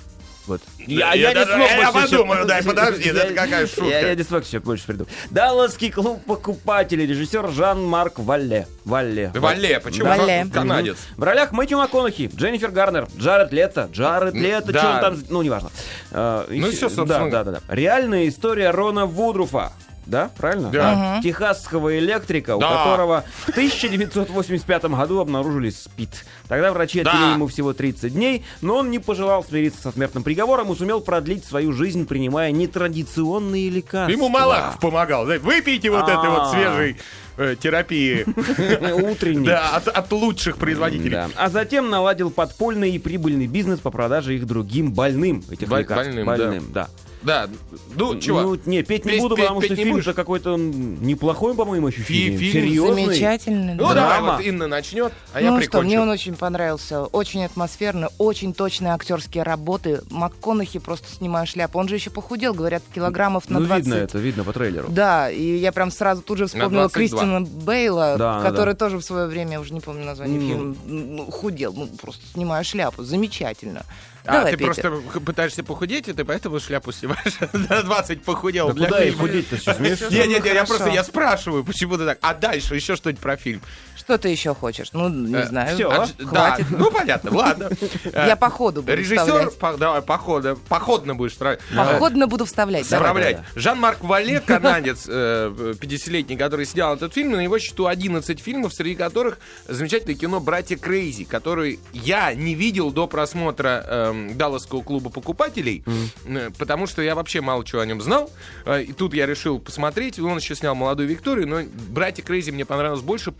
Вот. 0.45 0.62
Я- 0.77 1.13
я 1.13 1.33
даже- 1.33 1.51
я 1.53 1.91
больше 1.91 2.09
подумаю, 2.12 2.39
еще- 2.39 2.47
дай, 2.47 2.63
подожди, 2.63 3.12
да 3.12 3.19
Я- 3.19 3.25
это 3.27 3.33
какая 3.33 3.65
шутка. 3.67 3.85
Я, 3.85 4.00
я 4.09 4.15
не 4.15 4.23
смог 4.23 4.43
еще 4.45 4.59
больше 4.59 4.85
придумать. 4.85 5.12
Далласский 5.31 5.89
клуб 5.89 6.21
покупателей. 6.25 7.05
Режиссер 7.05 7.50
Жан-Марк 7.50 8.19
Валле. 8.19 8.67
Валле. 8.83 9.31
Вале, 9.33 9.79
почему? 9.79 10.07
Вале. 10.09 10.45
Канадец. 10.53 10.97
В 11.15 11.23
ролях 11.23 11.51
Мэтью 11.53 11.77
МакКонахи, 11.77 12.29
Дженнифер 12.35 12.71
Гарнер, 12.71 13.07
Джаред 13.17 13.53
Лето, 13.53 13.89
Джаред 13.91 14.33
Лето, 14.33 14.73
да. 14.73 14.79
что 14.79 14.89
он 14.89 15.00
там, 15.00 15.23
ну, 15.29 15.41
неважно. 15.41 15.69
А, 16.12 16.45
и 16.50 16.59
Ну, 16.59 16.67
все- 16.67 16.75
всё, 16.75 16.89
собственно. 16.89 17.29
Да, 17.31 17.43
да, 17.45 17.51
да, 17.53 17.62
да. 17.65 17.73
Реальная 17.75 18.27
история 18.27 18.71
Рона 18.71 19.05
Вудруфа. 19.05 19.71
Да, 20.05 20.29
правильно? 20.38 20.69
Да. 20.69 21.19
Техасского 21.24 21.98
электрика, 21.98 22.55
у 22.55 22.60
Да. 22.60 22.69
которого 22.69 23.24
в 23.48 23.50
1985 23.50 24.83
году 24.95 25.19
обнаружили 25.19 25.69
СПИД. 25.69 26.25
Тогда 26.48 26.72
врачи 26.74 27.01
Да. 27.03 27.12
отвели 27.12 27.31
ему 27.33 27.48
всего 27.48 27.74
30 27.74 28.13
дней, 28.13 28.43
но 28.62 28.77
он 28.77 28.91
не 28.91 29.00
пожелал 29.00 29.43
смириться 29.43 29.81
со 29.81 29.91
смертным 29.91 30.24
приговором 30.24 30.72
и 30.72 30.75
сумел 30.75 31.01
продлить 31.01 31.45
свою 31.45 31.72
жизнь, 31.72 32.05
принимая 32.05 32.51
нетрадиционные 32.51 33.69
лекарства. 33.69 34.12
Ему 34.12 34.29
Малахов 34.29 34.79
помогал. 34.79 35.25
Выпейте 35.25 35.89
вот 35.89 36.07
этой 36.10 36.29
вот 36.29 36.41
А. 36.43 36.51
свежей 36.51 36.98
э, 37.37 37.55
терапии. 37.59 38.25
Утренний. 39.11 39.45
Да, 39.47 39.75
от, 39.75 39.87
от 39.87 40.11
лучших 40.11 40.57
производителей. 40.57 41.11
Да. 41.11 41.29
А 41.35 41.49
затем 41.49 41.89
наладил 41.89 42.29
подпольный 42.31 42.91
и 42.91 42.99
прибыльный 42.99 43.47
бизнес 43.47 43.79
по 43.79 43.91
продаже 43.91 44.35
их 44.35 44.45
другим 44.45 44.91
больным, 44.93 45.43
этих 45.49 45.67
Боль- 45.67 45.81
лекарств. 45.81 46.15
больным, 46.23 46.71
да. 46.73 46.89
Да, 47.23 47.47
ну, 47.95 48.19
чего? 48.19 48.41
Ну, 48.41 48.57
не, 48.65 48.83
петь 48.83 49.05
не 49.05 49.11
Петь- 49.13 49.21
буду, 49.21 49.35
петь- 49.37 49.45
потому 49.45 49.61
петь 49.61 49.71
что 49.71 49.75
фильм 49.77 50.01
же 50.01 50.13
какой-то 50.13 50.57
неплохой, 50.57 51.55
по 51.55 51.63
моему 51.63 51.87
ощущениям. 51.87 52.37
фильм 52.37 52.51
Серьезный. 52.51 53.05
Замечательный. 53.05 53.73
ну, 53.75 53.87
да. 53.87 53.93
давай, 53.93 54.21
вот 54.21 54.41
Инна 54.45 54.67
начнет, 54.67 55.13
а 55.31 55.39
я 55.41 55.51
ну 55.51 55.57
что, 55.61 55.69
прикончу. 55.69 55.85
мне 55.87 56.01
он 56.01 56.09
очень 56.09 56.35
понравился. 56.35 57.03
Очень 57.05 57.45
атмосферный, 57.45 58.09
очень 58.17 58.53
точные 58.53 58.91
актерские 58.93 59.43
работы. 59.43 60.01
МакКонахи 60.09 60.79
просто 60.79 61.07
снимаю 61.15 61.47
шляпу. 61.47 61.79
Он 61.79 61.87
же 61.87 61.95
еще 61.95 62.09
похудел, 62.09 62.53
говорят, 62.53 62.83
килограммов 62.93 63.49
на 63.49 63.59
Ну, 63.61 63.67
20. 63.67 63.85
видно 63.85 63.97
это, 63.99 64.17
видно 64.17 64.43
по 64.43 64.51
трейлеру. 64.51 64.87
Да, 64.89 65.31
и 65.31 65.55
я 65.55 65.71
прям 65.71 65.91
сразу 65.91 66.21
тут 66.23 66.39
же 66.39 66.47
вспомнила 66.47 66.89
22. 66.89 67.07
Кристина 67.25 67.42
Бейла, 67.65 68.15
Да, 68.18 68.42
который 68.42 68.74
тоже 68.75 68.98
в 68.98 69.03
свое 69.03 69.27
время, 69.27 69.60
уже 69.60 69.74
не 69.74 69.80
помню 69.80 70.06
название 70.06 70.39
Ну. 70.39 70.48
фильма, 70.48 70.75
ну, 70.86 71.32
худел. 71.32 71.74
Ну, 71.74 71.88
просто 71.88 72.22
снимаю 72.34 72.63
шляпу. 72.63 73.03
Замечательно. 73.03 73.84
А, 74.25 74.32
Давай, 74.38 74.51
ты 74.53 74.58
Питер. 74.58 74.89
просто 74.92 75.20
пытаешься 75.20 75.63
похудеть, 75.65 76.08
и 76.08 76.13
ты 76.13 76.24
поэтому 76.24 76.60
шляпу 76.62 76.94
снимаешь. 76.94 77.34
На 77.70 77.84
20 77.84 78.24
похудел. 78.24 78.68
Да 78.70 78.74
для 78.74 78.86
куда 78.86 79.03
и 79.03 79.12
худеть-то, 79.12 79.58
что 79.58 79.74
смешно? 79.74 80.08
Не, 80.10 80.27
не, 80.27 80.39
не, 80.39 80.53
я 80.53 80.63
просто 80.63 80.88
я 80.89 81.03
спрашиваю, 81.03 81.65
почему 81.65 81.98
ты 81.98 82.06
так. 82.06 82.20
А 82.22 82.34
дальше 82.34 82.75
еще 82.75 82.96
что-нибудь 82.96 83.22
про 83.22 83.36
фильм. 83.36 83.62
Что 83.95 84.17
ты 84.17 84.29
еще 84.29 84.53
хочешь? 84.55 84.89
Ну, 84.93 85.09
не 85.09 85.33
Э, 85.35 85.45
знаю. 85.45 85.75
всё. 85.75 85.89
А, 85.91 86.07
Хватит. 86.25 86.65
Ну 86.71 86.91
понятно, 86.91 87.35
ладно. 87.35 87.69
Э, 88.05 88.25
Я 88.27 88.35
по 88.35 88.50
ходу 88.50 88.81
буду 88.81 88.93
Режиссер, 88.95 89.50
вставлять. 89.50 89.79
давай, 89.79 90.01
похода, 90.01 90.55
походно 90.69 91.15
будешь. 91.15 91.35
Походно 91.75 92.27
буду 92.27 92.45
вставлять. 92.45 92.85
Заправлять. 92.85 93.39
Жан-Марк 93.55 94.03
Вале, 94.03 94.39
канадец, 94.45 95.05
э, 95.07 95.73
50-летний, 95.79 96.35
который 96.38 96.65
снял 96.65 96.95
этот 96.95 97.13
фильм, 97.13 97.31
на 97.31 97.41
его 97.41 97.59
счету 97.59 97.88
11 97.88 98.39
фильмов, 98.39 98.73
среди 98.73 98.95
которых 98.95 99.38
замечательное 99.67 100.15
кино 100.15 100.39
«Братья 100.39 100.75
Crazy», 100.77 101.24
который 101.25 101.79
я 101.93 102.33
не 102.33 102.55
видел 102.55 102.91
до 102.91 103.07
просмотра 103.07 103.83
эм, 103.88 104.38
Далласского 104.38 104.81
клуба 104.81 105.09
покупателей, 105.09 105.83
э, 106.25 106.50
потому 106.57 106.88
что 106.88 107.01
я 107.01 107.15
вообще 107.15 107.41
мало 107.41 107.63
чего 107.65 107.81
о 107.81 107.85
нем 107.85 108.01
знал. 108.01 108.29
Э, 108.65 108.81
И 108.83 108.91
тут 108.93 109.13
я 109.13 109.25
решил 109.25 109.59
посмотреть. 109.59 110.19
Он 110.19 110.38
еще 110.38 110.55
снял 110.55 110.75
«Молодую 110.75 111.07
Викторию», 111.09 111.47
но 111.47 111.62
«Братья 111.89 112.23
Crazy» 112.24 112.51
мне 112.51 112.65
понравилось 112.65 113.01
больше. 113.01 113.31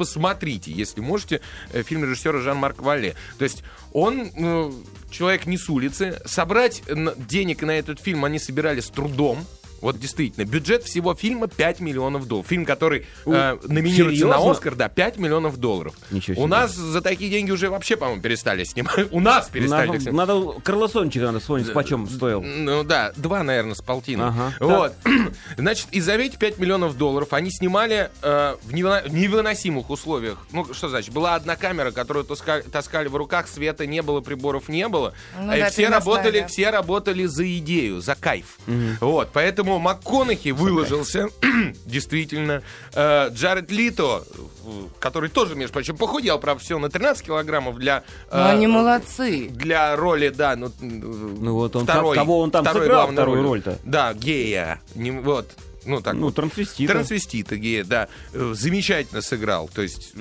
Посмотрите, 0.44 0.74
если 0.74 1.00
можете, 1.00 1.40
э, 1.72 1.84
фильм 1.84 2.04
режиссера 2.04 2.42
Жан-Марк 2.42 2.82
Вале. 2.82 3.16
То 3.38 3.46
есть 3.46 3.64
он 3.94 4.30
э, 4.36 4.72
человек 5.10 5.46
не 5.46 5.58
с 5.58 5.70
улицы. 5.70 6.20
Собрать 6.26 6.84
денег 7.30 7.62
на 7.62 7.72
этот 7.72 8.02
фильм 8.02 8.26
они 8.26 8.40
собирали 8.40 8.82
с 8.82 8.90
трудом. 8.90 9.46
Вот 9.84 10.00
действительно, 10.00 10.46
бюджет 10.46 10.84
всего 10.84 11.14
фильма 11.14 11.50
5 11.50 11.82
миллионов 11.82 12.26
долларов. 12.26 12.48
Фильм, 12.48 12.64
который 12.64 13.06
э, 13.26 13.58
номинируется 13.68 14.26
на 14.28 14.36
серьезно? 14.36 14.52
Оскар, 14.52 14.76
да, 14.76 14.88
5 14.88 15.18
миллионов 15.18 15.58
долларов. 15.58 15.94
Ничего 16.10 16.42
У 16.42 16.46
себе. 16.46 16.56
нас 16.56 16.74
за 16.74 17.02
такие 17.02 17.30
деньги 17.30 17.52
уже 17.52 17.70
вообще, 17.70 17.98
по-моему, 17.98 18.22
перестали 18.22 18.64
снимать. 18.64 18.94
У 19.12 19.20
нас 19.20 19.50
перестали 19.50 19.88
Надо, 19.88 20.00
снимать. 20.00 20.28
надо 20.30 20.62
Карлосончика 20.62 21.26
надо 21.26 21.42
вспомнить, 21.42 21.74
почем 21.74 22.08
стоил. 22.08 22.42
Ну 22.42 22.86
да, 22.86 23.12
два, 23.18 23.44
наверное, 23.44 23.76
с 23.76 23.82
полтиной. 23.82 24.28
Ага. 24.28 24.54
Вот. 24.62 24.94
Значит, 25.58 25.88
и 25.92 26.00
за 26.00 26.14
эти 26.14 26.38
5 26.38 26.60
миллионов 26.60 26.98
долларов 26.98 27.34
они 27.34 27.52
снимали 27.52 28.10
э, 28.22 28.56
в 28.64 28.74
невыносимых 28.74 29.90
условиях. 29.90 30.38
Ну, 30.54 30.74
что 30.74 30.88
значит? 30.88 31.14
Была 31.14 31.36
одна 31.36 31.58
камера, 31.58 31.92
которую 31.92 32.24
таскали, 32.24 32.62
таскали 32.62 33.10
в 33.10 33.18
руках, 33.18 33.50
света 33.50 33.86
не 33.86 34.02
было, 34.02 34.22
приборов 34.22 34.70
не 34.70 34.88
было. 34.88 35.14
Ну 35.38 35.54
и 35.54 35.60
да, 35.60 35.70
все 35.70 35.90
работали, 35.90 36.46
все 36.48 36.70
работали 36.70 37.26
за 37.26 37.58
идею, 37.58 38.00
за 38.00 38.16
кайф. 38.16 38.58
Вот, 39.02 39.32
поэтому 39.34 39.73
МакКонахи 39.80 40.50
выложился, 40.50 41.30
действительно. 41.86 42.62
Э, 42.94 43.30
Джаред 43.30 43.72
Лито, 43.72 44.24
э, 44.66 44.70
который 45.00 45.30
тоже, 45.30 45.56
между 45.56 45.74
прочим, 45.74 45.98
похудел, 45.98 46.40
правда, 46.40 46.64
все 46.64 46.78
на 46.80 46.90
13 46.90 47.26
килограммов 47.26 47.78
для... 47.78 48.04
Ну, 48.32 48.38
э, 48.38 48.50
они 48.52 48.68
молодцы. 48.68 49.50
для 49.50 49.96
роли, 49.96 50.30
да, 50.30 50.56
ну, 50.56 50.72
Ну 50.80 51.54
вот 51.54 51.76
он 51.76 51.84
второй, 51.84 52.16
кого 52.16 52.40
он 52.40 52.52
там 52.52 52.64
второй 52.64 52.84
сыграл, 52.84 53.12
вторую 53.12 53.44
роль-то? 53.44 53.80
Да, 53.84 54.14
гея. 54.14 54.82
Не, 54.96 55.12
вот, 55.12 55.52
ну 55.86 56.02
так 56.02 56.14
Ну, 56.14 56.26
вот. 56.26 56.36
трансвестита. 56.36 56.94
Трансвестита 56.94 57.56
гея, 57.58 57.84
да. 57.84 58.08
Э, 58.34 58.54
Замечательно 58.56 59.22
сыграл. 59.22 59.70
То 59.74 59.82
есть 59.82 60.14
э, 60.16 60.20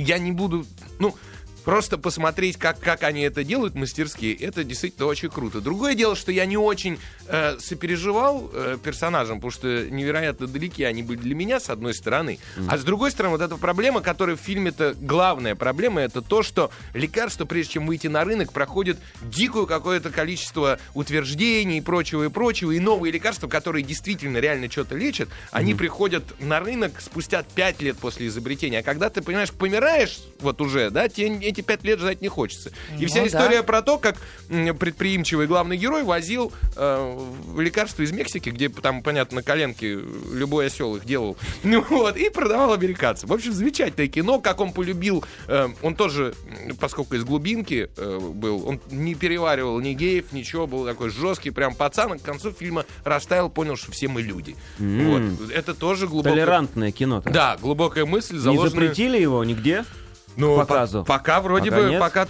я 0.00 0.18
не 0.18 0.32
буду, 0.32 0.64
ну, 0.98 1.14
просто 1.64 1.98
посмотреть, 1.98 2.56
как, 2.56 2.78
как 2.80 3.02
они 3.02 3.22
это 3.22 3.44
делают 3.44 3.74
мастерски, 3.74 4.36
это 4.40 4.64
действительно 4.64 5.06
очень 5.06 5.30
круто. 5.30 5.60
Другое 5.60 5.94
дело, 5.94 6.16
что 6.16 6.32
я 6.32 6.46
не 6.46 6.56
очень 6.56 6.98
э, 7.28 7.58
сопереживал 7.58 8.50
э, 8.52 8.78
персонажам, 8.82 9.38
потому 9.38 9.50
что 9.50 9.90
невероятно 9.90 10.46
далеки 10.46 10.84
они 10.84 11.02
были 11.02 11.18
для 11.18 11.34
меня, 11.34 11.60
с 11.60 11.70
одной 11.70 11.94
стороны. 11.94 12.38
А 12.68 12.78
с 12.78 12.84
другой 12.84 13.10
стороны, 13.10 13.36
вот 13.36 13.42
эта 13.42 13.56
проблема, 13.56 14.00
которая 14.00 14.36
в 14.36 14.40
фильме-то 14.40 14.94
главная 15.00 15.54
проблема, 15.54 16.00
это 16.00 16.22
то, 16.22 16.42
что 16.42 16.70
лекарство, 16.94 17.44
прежде 17.44 17.74
чем 17.74 17.86
выйти 17.86 18.06
на 18.06 18.24
рынок, 18.24 18.52
проходит 18.52 18.98
дикое 19.22 19.66
какое-то 19.66 20.10
количество 20.10 20.78
утверждений 20.94 21.78
и 21.78 21.80
прочего, 21.80 22.24
и 22.24 22.28
прочего. 22.28 22.72
И 22.72 22.80
новые 22.80 23.12
лекарства, 23.12 23.48
которые 23.48 23.82
действительно 23.82 24.38
реально 24.38 24.70
что-то 24.70 24.96
лечат, 24.96 25.28
они 25.50 25.74
приходят 25.74 26.24
на 26.40 26.60
рынок 26.60 27.00
спустя 27.00 27.42
5 27.42 27.82
лет 27.82 27.98
после 27.98 28.26
изобретения. 28.26 28.80
А 28.80 28.82
когда 28.82 29.10
ты, 29.10 29.22
понимаешь, 29.22 29.52
помираешь 29.52 30.20
вот 30.40 30.60
уже, 30.60 30.90
да, 30.90 31.08
тебе 31.08 31.28
эти 31.52 31.60
5 31.60 31.84
лет 31.84 31.98
ждать 31.98 32.20
не 32.20 32.28
хочется. 32.28 32.70
И 32.98 33.02
Ну 33.02 33.06
вся 33.08 33.20
да. 33.20 33.26
история 33.26 33.62
про 33.62 33.82
то, 33.82 33.98
как 33.98 34.16
предприимчивый 34.48 35.46
главный 35.46 35.76
герой 35.76 36.02
возил 36.02 36.52
э, 36.76 37.18
лекарства 37.58 38.02
из 38.02 38.12
Мексики, 38.12 38.50
где 38.50 38.68
там, 38.68 39.02
понятно, 39.02 39.36
на 39.36 39.42
коленке 39.42 39.98
любой 40.32 40.66
осел 40.66 40.96
их 40.96 41.04
делал, 41.04 41.36
ну 41.62 41.84
вот, 41.88 42.16
и 42.16 42.28
продавал 42.30 42.72
американцам. 42.72 43.28
В 43.28 43.32
общем, 43.32 43.52
замечательное 43.52 44.08
кино, 44.08 44.40
как 44.40 44.60
он 44.60 44.72
полюбил, 44.72 45.24
э, 45.48 45.68
он 45.82 45.94
тоже, 45.94 46.34
поскольку 46.80 47.14
из 47.14 47.24
глубинки 47.24 47.90
э, 47.96 48.18
был, 48.18 48.66
он 48.68 48.80
не 48.90 49.14
переваривал 49.14 49.78
ни 49.80 49.92
геев, 49.92 50.32
ничего, 50.32 50.66
был 50.66 50.84
такой 50.84 51.10
жесткий 51.10 51.50
прям 51.50 51.74
пацан, 51.74 52.12
а 52.12 52.18
к 52.18 52.22
концу 52.22 52.52
фильма 52.52 52.84
растаял, 53.04 53.50
понял, 53.50 53.76
что 53.76 53.92
все 53.92 54.08
мы 54.08 54.22
люди. 54.22 54.56
Вот. 54.78 55.22
Это 55.52 55.74
тоже 55.74 56.06
глубокая... 56.06 56.32
Толерантное 56.34 56.92
кино-то. 56.92 57.30
Да, 57.30 57.56
глубокая 57.60 58.04
мысль, 58.06 58.34
Не 58.34 58.40
заложенная... 58.40 58.70
запретили 58.70 59.18
его 59.20 59.42
нигде? 59.44 59.84
Ну, 60.36 60.56
показу? 60.56 61.00
по- 61.00 61.14
пока 61.18 61.40
вроде 61.40 61.70
Пока 61.70 61.82
бы, 61.82 61.88
нет? 61.90 62.00
пока 62.00 62.26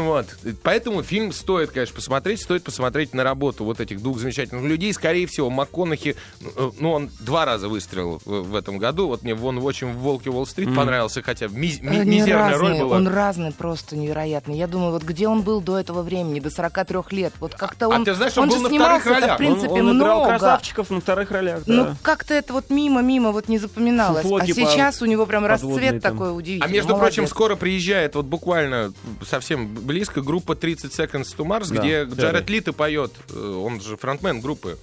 вот. 0.00 0.26
Поэтому 0.62 1.02
фильм 1.02 1.32
стоит, 1.32 1.70
конечно, 1.70 1.94
посмотреть, 1.94 2.40
стоит 2.40 2.64
посмотреть 2.64 3.14
на 3.14 3.22
работу 3.24 3.64
вот 3.64 3.80
этих 3.80 4.02
двух 4.02 4.18
замечательных 4.18 4.64
людей. 4.64 4.92
Скорее 4.92 5.26
всего, 5.26 5.50
МакКонахи, 5.50 6.16
ну, 6.56 6.74
ну, 6.78 6.92
он 6.92 7.10
два 7.20 7.44
раза 7.44 7.68
выстрелил 7.68 8.20
в, 8.24 8.42
в 8.50 8.54
этом 8.54 8.78
году. 8.78 9.08
Вот 9.08 9.22
мне 9.22 9.34
вон 9.34 9.58
очень 9.58 9.92
в 9.92 9.96
«Волке 9.98 10.30
Уолл-стрит» 10.30 10.74
понравился, 10.74 11.22
хотя 11.22 11.48
ми- 11.48 11.78
ми- 11.80 11.98
Они 11.98 12.10
мизерная 12.20 12.56
роль 12.56 12.62
разные, 12.70 12.80
была. 12.84 12.96
Он 12.96 13.08
разный, 13.08 13.52
просто 13.52 13.96
невероятный. 13.96 14.56
Я 14.56 14.66
думаю, 14.66 14.92
вот 14.92 15.02
где 15.02 15.28
он 15.28 15.42
был 15.42 15.60
до 15.60 15.78
этого 15.78 16.02
времени, 16.02 16.40
до 16.40 16.50
43 16.50 17.12
лет? 17.12 17.32
Вот 17.40 17.54
как-то 17.54 17.86
А 17.86 17.88
он, 17.88 18.04
ты 18.04 18.14
знаешь, 18.14 18.36
он 18.38 18.48
был 18.48 18.56
же 18.56 18.62
на 18.62 18.68
вторых 18.68 19.02
снимался-то, 19.02 19.14
ролях. 19.20 19.34
в 19.34 19.38
принципе, 19.38 19.68
он, 19.72 19.88
он 19.90 19.98
играл 19.98 20.16
много. 20.20 20.38
красавчиков 20.38 20.90
на 20.90 21.00
вторых 21.00 21.30
ролях, 21.30 21.64
да. 21.66 21.72
Ну, 21.72 21.86
как-то 22.02 22.34
это 22.34 22.52
вот 22.52 22.70
мимо-мимо 22.70 23.32
вот 23.32 23.48
не 23.48 23.58
запоминалось. 23.58 24.22
Фуфлоки 24.22 24.50
а 24.50 24.54
сейчас 24.54 25.02
у 25.02 25.06
него 25.06 25.26
прям 25.26 25.44
расцвет 25.46 26.00
там. 26.02 26.12
такой 26.12 26.30
А 26.30 26.32
удивительный. 26.32 26.72
между 26.72 26.88
Молодец. 26.92 27.01
Прочим, 27.02 27.26
скоро 27.26 27.56
приезжает 27.56 28.14
вот 28.14 28.26
буквально 28.26 28.92
совсем 29.26 29.74
близко 29.74 30.20
группа 30.22 30.54
30 30.54 30.92
Seconds 30.98 31.36
to 31.36 31.44
Mars, 31.44 31.72
Да, 31.72 31.80
где 31.80 32.04
да, 32.04 32.14
Джаред 32.22 32.46
да. 32.46 32.52
Лито 32.52 32.72
поет. 32.72 33.12
Э, 33.30 33.62
Он 33.64 33.80
же 33.80 33.96
фронтмен 33.96 34.40
группы. 34.40 34.78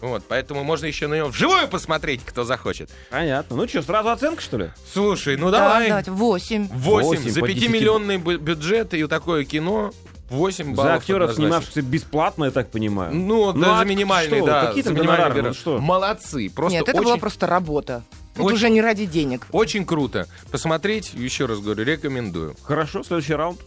Вот, 0.00 0.22
поэтому 0.28 0.64
можно 0.64 0.84
еще 0.86 1.06
на 1.06 1.14
него 1.14 1.28
вживую 1.28 1.66
посмотреть, 1.68 2.20
кто 2.24 2.44
захочет. 2.44 2.90
Понятно. 3.10 3.56
Ну 3.56 3.66
что, 3.66 3.80
сразу 3.82 4.10
оценка, 4.10 4.42
что 4.42 4.58
ли? 4.58 4.70
Слушай, 4.92 5.36
ну 5.38 5.50
Да, 5.50 5.60
давай. 5.60 5.88
давайте, 5.88 6.10
8. 6.10 6.68
8. 6.68 7.06
Восемь 7.08 7.30
За 7.30 7.40
по 7.40 7.46
5-миллионный 7.48 8.18
бю- 8.18 8.36
бюджет 8.38 8.92
и 8.92 9.06
такое 9.06 9.44
кино 9.44 9.92
8 10.28 10.74
баллов. 10.74 10.90
За 10.90 10.94
актеров, 10.96 11.30
однозначно. 11.30 11.44
снимавшихся 11.46 11.82
бесплатно, 11.82 12.44
я 12.46 12.50
так 12.50 12.70
понимаю. 12.70 13.14
Ну, 13.14 13.52
Ну, 13.54 13.60
даже 13.62 13.80
а 13.80 13.84
минимальный, 13.84 14.38
что? 14.38 14.46
да. 14.46 14.66
Какие 14.66 14.82
за 14.82 14.88
там 14.90 14.96
минимальный 14.98 15.22
гонорары? 15.28 15.42
бюджет. 15.48 15.66
Ну 15.66 15.72
что? 15.76 15.78
Молодцы. 15.80 16.50
Просто 16.54 16.78
Нет, 16.78 16.88
это 16.88 16.98
очень, 16.98 17.04
была 17.08 17.16
просто 17.16 17.46
работа. 17.46 18.02
Тут 18.34 18.46
Очень- 18.46 18.56
уже 18.56 18.70
не 18.70 18.80
ради 18.82 19.06
денег. 19.06 19.46
очень 19.52 19.84
круто. 19.86 20.26
Посмотреть, 20.50 21.14
еще 21.14 21.46
раз 21.46 21.60
говорю, 21.60 21.84
рекомендую. 21.84 22.56
Хорошо, 22.64 23.02
следующий 23.04 23.34
раунд. 23.34 23.60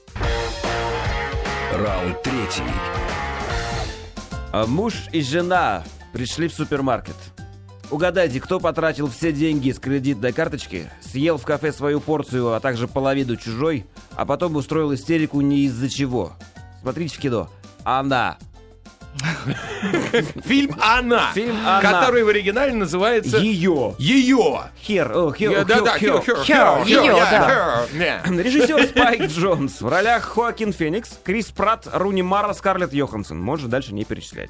Раунд 1.74 2.22
третий. 2.24 2.64
А 4.52 4.66
Муж 4.66 4.94
и 5.12 5.22
жена 5.22 5.84
пришли 6.14 6.48
в 6.48 6.54
супермаркет. 6.54 7.16
Угадайте, 7.90 8.42
кто 8.42 8.60
потратил 8.60 9.10
все 9.10 9.32
деньги 9.32 9.72
с 9.72 9.80
кредитной 9.80 10.34
карточки, 10.34 10.90
съел 11.02 11.38
в 11.38 11.44
кафе 11.46 11.72
свою 11.72 12.02
порцию, 12.02 12.54
а 12.54 12.60
также 12.60 12.88
половину 12.88 13.38
чужой, 13.38 13.86
а 14.16 14.26
потом 14.26 14.56
устроил 14.58 14.94
истерику 14.94 15.40
не 15.40 15.60
из-за 15.66 15.90
чего. 15.90 16.34
Смотрите 16.82 17.16
в 17.16 17.20
кино. 17.20 17.50
Она. 17.86 18.38
Фильм 20.46 20.76
«Она», 20.82 21.32
Фильм 21.34 21.58
«Она». 21.66 21.82
который 21.82 22.24
в 22.24 22.28
оригинале 22.30 22.74
называется 22.74 23.38
Ее. 23.38 23.96
«Ее». 23.98 24.62
Хер. 24.82 25.12
О, 25.16 25.34
хер. 25.34 25.66
Да, 25.66 25.82
да, 25.82 25.98
хер, 25.98 26.22
хер, 26.22 26.86
да. 26.86 27.86
Режиссер 28.26 28.88
Спайк 28.88 29.24
Джонс. 29.24 29.82
В 29.82 29.88
ролях 29.88 30.24
Хоакин 30.24 30.74
Феникс, 30.74 31.20
Крис 31.24 31.48
Пратт, 31.48 31.88
Руни 31.92 32.22
Мара, 32.22 32.54
Скарлетт 32.54 32.94
Йоханссон. 32.94 33.40
Можно 33.40 33.70
дальше 33.70 33.94
не 33.94 34.06
перечислять. 34.06 34.50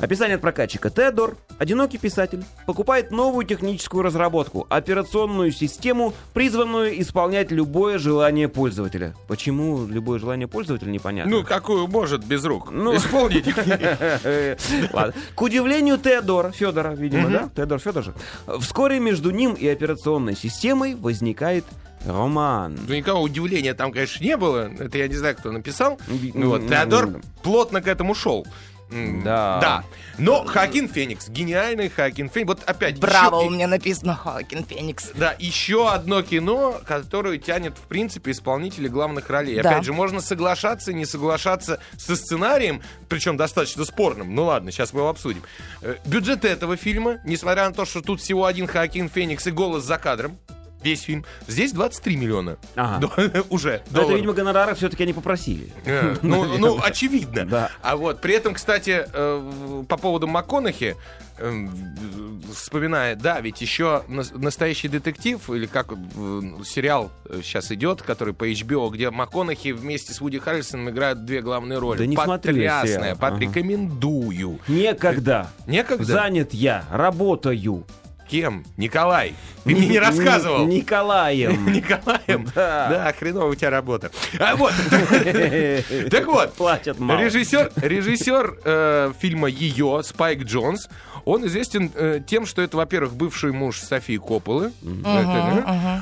Описание 0.00 0.36
от 0.36 0.40
прокатчика. 0.40 0.88
Теодор, 0.88 1.36
одинокий 1.58 1.98
писатель, 1.98 2.42
покупает 2.64 3.10
новую 3.10 3.44
техническую 3.44 4.02
разработку, 4.02 4.66
операционную 4.70 5.50
систему, 5.52 6.14
призванную 6.32 6.98
исполнять 7.02 7.50
любое 7.50 7.98
желание 7.98 8.48
пользователя. 8.48 9.14
Почему 9.28 9.86
любое 9.86 10.18
желание 10.18 10.48
пользователя, 10.48 10.90
непонятно. 10.90 11.30
Ну, 11.30 11.44
какую 11.44 11.86
может 11.86 12.24
без 12.24 12.44
рук 12.44 12.70
Ну. 12.72 12.96
исполнить? 12.96 13.46
Ладно. 14.92 15.14
К 15.34 15.42
удивлению 15.42 15.98
Теодора, 15.98 16.50
Федора, 16.50 16.94
видимо, 16.94 17.28
да? 17.28 17.50
Теодор 17.54 17.78
Федор 17.78 18.04
же. 18.04 18.14
Вскоре 18.60 19.00
между 19.00 19.30
ним 19.30 19.52
и 19.52 19.68
операционной 19.68 20.34
системой 20.34 20.94
возникает 20.94 21.66
роман. 22.06 22.78
Ну, 22.88 22.94
никакого 22.94 23.22
удивления 23.22 23.74
там, 23.74 23.92
конечно, 23.92 24.24
не 24.24 24.38
было. 24.38 24.70
Это 24.78 24.96
я 24.96 25.08
не 25.08 25.14
знаю, 25.16 25.36
кто 25.36 25.52
написал. 25.52 25.98
Вот. 26.34 26.66
Теодор 26.66 27.20
плотно 27.42 27.82
к 27.82 27.86
этому 27.86 28.14
шел. 28.14 28.46
Да. 28.90 29.58
Да. 29.60 29.84
Но 30.18 30.44
Хакин 30.44 30.88
Феникс, 30.88 31.28
гениальный 31.28 31.88
Хакин 31.88 32.28
Феникс. 32.28 32.48
Вот 32.48 32.62
опять. 32.66 32.98
Браво, 32.98 33.40
еще- 33.40 33.46
у 33.48 33.50
меня 33.50 33.66
написано 33.68 34.14
Хакин 34.14 34.64
Феникс. 34.64 35.10
Да, 35.14 35.34
еще 35.38 35.90
одно 35.90 36.22
кино, 36.22 36.80
которое 36.86 37.38
тянет, 37.38 37.78
в 37.78 37.82
принципе, 37.82 38.32
исполнителей 38.32 38.88
главных 38.88 39.30
ролей. 39.30 39.60
Да. 39.62 39.70
Опять 39.70 39.84
же, 39.84 39.92
можно 39.92 40.20
соглашаться, 40.20 40.92
не 40.92 41.06
соглашаться 41.06 41.80
со 41.96 42.16
сценарием, 42.16 42.82
причем 43.08 43.36
достаточно 43.36 43.84
спорным. 43.84 44.34
Ну 44.34 44.44
ладно, 44.44 44.70
сейчас 44.72 44.92
мы 44.92 45.00
его 45.00 45.08
обсудим. 45.08 45.42
Э, 45.82 45.96
Бюджет 46.04 46.44
этого 46.44 46.76
фильма, 46.76 47.18
несмотря 47.24 47.68
на 47.68 47.74
то, 47.74 47.84
что 47.84 48.00
тут 48.02 48.20
всего 48.20 48.44
один 48.46 48.66
Хоакин 48.66 49.08
Феникс 49.08 49.46
и 49.46 49.50
голос 49.50 49.84
за 49.84 49.96
кадром, 49.98 50.38
весь 50.82 51.02
фильм, 51.02 51.24
здесь 51.46 51.72
23 51.72 52.16
миллиона. 52.16 52.56
Ага. 52.76 53.10
Уже. 53.50 53.82
Но 53.90 54.02
это, 54.02 54.14
видимо, 54.14 54.32
гонорары 54.32 54.74
все-таки 54.74 55.02
они 55.02 55.12
попросили. 55.12 55.72
Э, 55.84 56.16
Ну, 56.22 56.44
ну, 56.58 56.80
очевидно. 56.82 57.44
Да. 57.44 57.70
А 57.82 57.96
вот 57.96 58.20
при 58.20 58.34
этом, 58.34 58.54
кстати, 58.54 59.04
э, 59.12 59.82
по 59.88 59.96
поводу 59.96 60.26
МакКонахи, 60.26 60.96
э, 61.38 61.66
вспоминая, 62.54 63.16
да, 63.16 63.40
ведь 63.40 63.60
еще 63.60 64.02
нас- 64.08 64.32
настоящий 64.32 64.88
детектив, 64.88 65.48
или 65.50 65.66
как 65.66 65.92
э, 65.92 65.96
сериал 66.64 67.10
сейчас 67.42 67.70
идет, 67.72 68.02
который 68.02 68.34
по 68.34 68.48
HBO, 68.50 68.90
где 68.90 69.10
МакКонахи 69.10 69.68
вместе 69.72 70.12
с 70.12 70.20
Вуди 70.20 70.38
Харрельсоном 70.38 70.90
играют 70.90 71.24
две 71.24 71.40
главные 71.42 71.78
роли. 71.78 71.98
Да 71.98 72.06
не 72.06 72.16
Потрясная, 72.16 72.86
сериал. 72.86 73.16
Ага. 73.20 73.36
порекомендую. 73.36 74.58
Некогда. 74.68 75.50
Некогда? 75.66 76.04
Занят 76.04 76.52
я, 76.54 76.84
работаю. 76.90 77.84
Кем? 78.30 78.64
Николай. 78.76 79.34
Ты 79.64 79.74
мне 79.74 79.88
не 79.88 79.98
рассказывал. 79.98 80.66
Ни- 80.66 80.76
Николаем. 80.76 81.66
Николаем? 81.72 82.46
Да. 82.54 82.88
Да, 82.88 83.14
хреновая 83.18 83.50
у 83.50 83.54
тебя 83.54 83.70
работа. 83.70 84.10
А 84.38 84.54
вот. 84.56 84.72
Так 86.10 86.26
вот. 86.26 86.54
Платят 86.54 86.98
мало. 86.98 87.20
Режиссер, 87.20 87.72
режиссер 87.76 88.58
э, 88.64 89.12
фильма 89.18 89.48
«Ее» 89.48 90.02
Спайк 90.04 90.44
Джонс, 90.44 90.88
он 91.24 91.46
известен 91.46 91.90
э, 91.94 92.20
тем, 92.26 92.46
что 92.46 92.62
это, 92.62 92.76
во-первых, 92.76 93.14
бывший 93.14 93.52
муж 93.52 93.78
Софии 93.80 94.16
Копполы. 94.16 94.72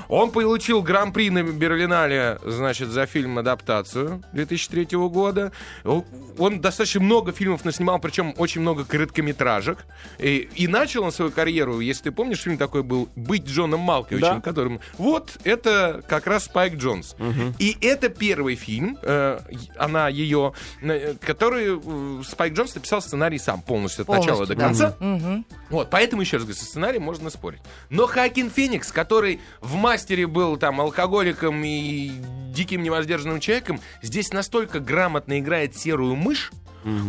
Он 0.09 0.31
получил 0.31 0.83
гран-при 0.83 1.31
на 1.31 1.43
Берлинале, 1.43 2.39
значит, 2.45 2.89
за 2.89 3.07
фильм 3.07 3.39
«Адаптацию» 3.39 4.23
2003 4.33 4.87
года. 5.09 5.53
Он, 5.85 6.05
он 6.39 6.61
достаточно 6.61 7.01
много 7.01 7.33
фильмов 7.33 7.65
наснимал, 7.65 7.99
причем 7.99 8.35
очень 8.37 8.61
много 8.61 8.85
короткометражек. 8.85 9.79
И, 10.19 10.49
и 10.55 10.69
начал 10.69 11.05
он 11.05 11.13
свою 11.13 11.31
карьеру, 11.31 11.81
если 11.81 12.05
ты 12.05 12.13
помнишь, 12.19 12.41
фильм 12.43 12.59
такой 12.59 12.83
был 12.83 13.09
«Быть 13.15 13.47
Джоном 13.47 13.79
Малковичем», 13.79 14.35
Да. 14.35 14.41
которым... 14.41 14.81
Вот, 14.99 15.39
это 15.45 16.03
как 16.09 16.27
раз 16.27 16.47
Спайк 16.47 16.75
Джонс. 16.75 17.15
И 17.61 17.79
это 17.81 18.09
первый 18.09 18.57
фильм, 18.57 18.99
э, 19.03 19.39
она 19.77 20.09
ее, 20.09 20.53
э, 20.83 21.15
который 21.21 21.79
э, 21.79 22.23
Спайк 22.25 22.55
Джонс 22.55 22.75
написал 22.75 23.01
сценарий 23.03 23.39
сам 23.39 23.63
полностью 23.63 24.03
от 24.03 24.09
начала 24.09 24.47
до 24.47 24.57
Полностью, 24.57 24.57
да. 24.57 24.65
конца. 24.65 24.97
Мгм. 24.99 25.47
Вот, 25.71 25.91
поэтому 25.91 26.23
еще 26.23 26.39
раз 26.39 26.45
говорю, 26.45 26.59
со 26.59 26.65
сценарием 26.65 27.05
можно 27.05 27.31
спорить. 27.31 27.61
Но 27.89 28.09
Хакин 28.09 28.51
Феникс, 28.51 28.91
который 28.91 29.39
в 29.61 29.77
мастере 29.77 30.27
был 30.27 30.57
там 30.57 30.81
алкоголиком 30.81 31.63
и 31.65 32.11
диким 32.53 32.83
невоздержанным 32.83 33.39
человеком, 33.39 33.81
здесь 34.03 34.33
настолько 34.33 34.81
грамотно 34.81 35.39
играет 35.39 35.77
серую 35.77 36.17
мышь. 36.17 36.51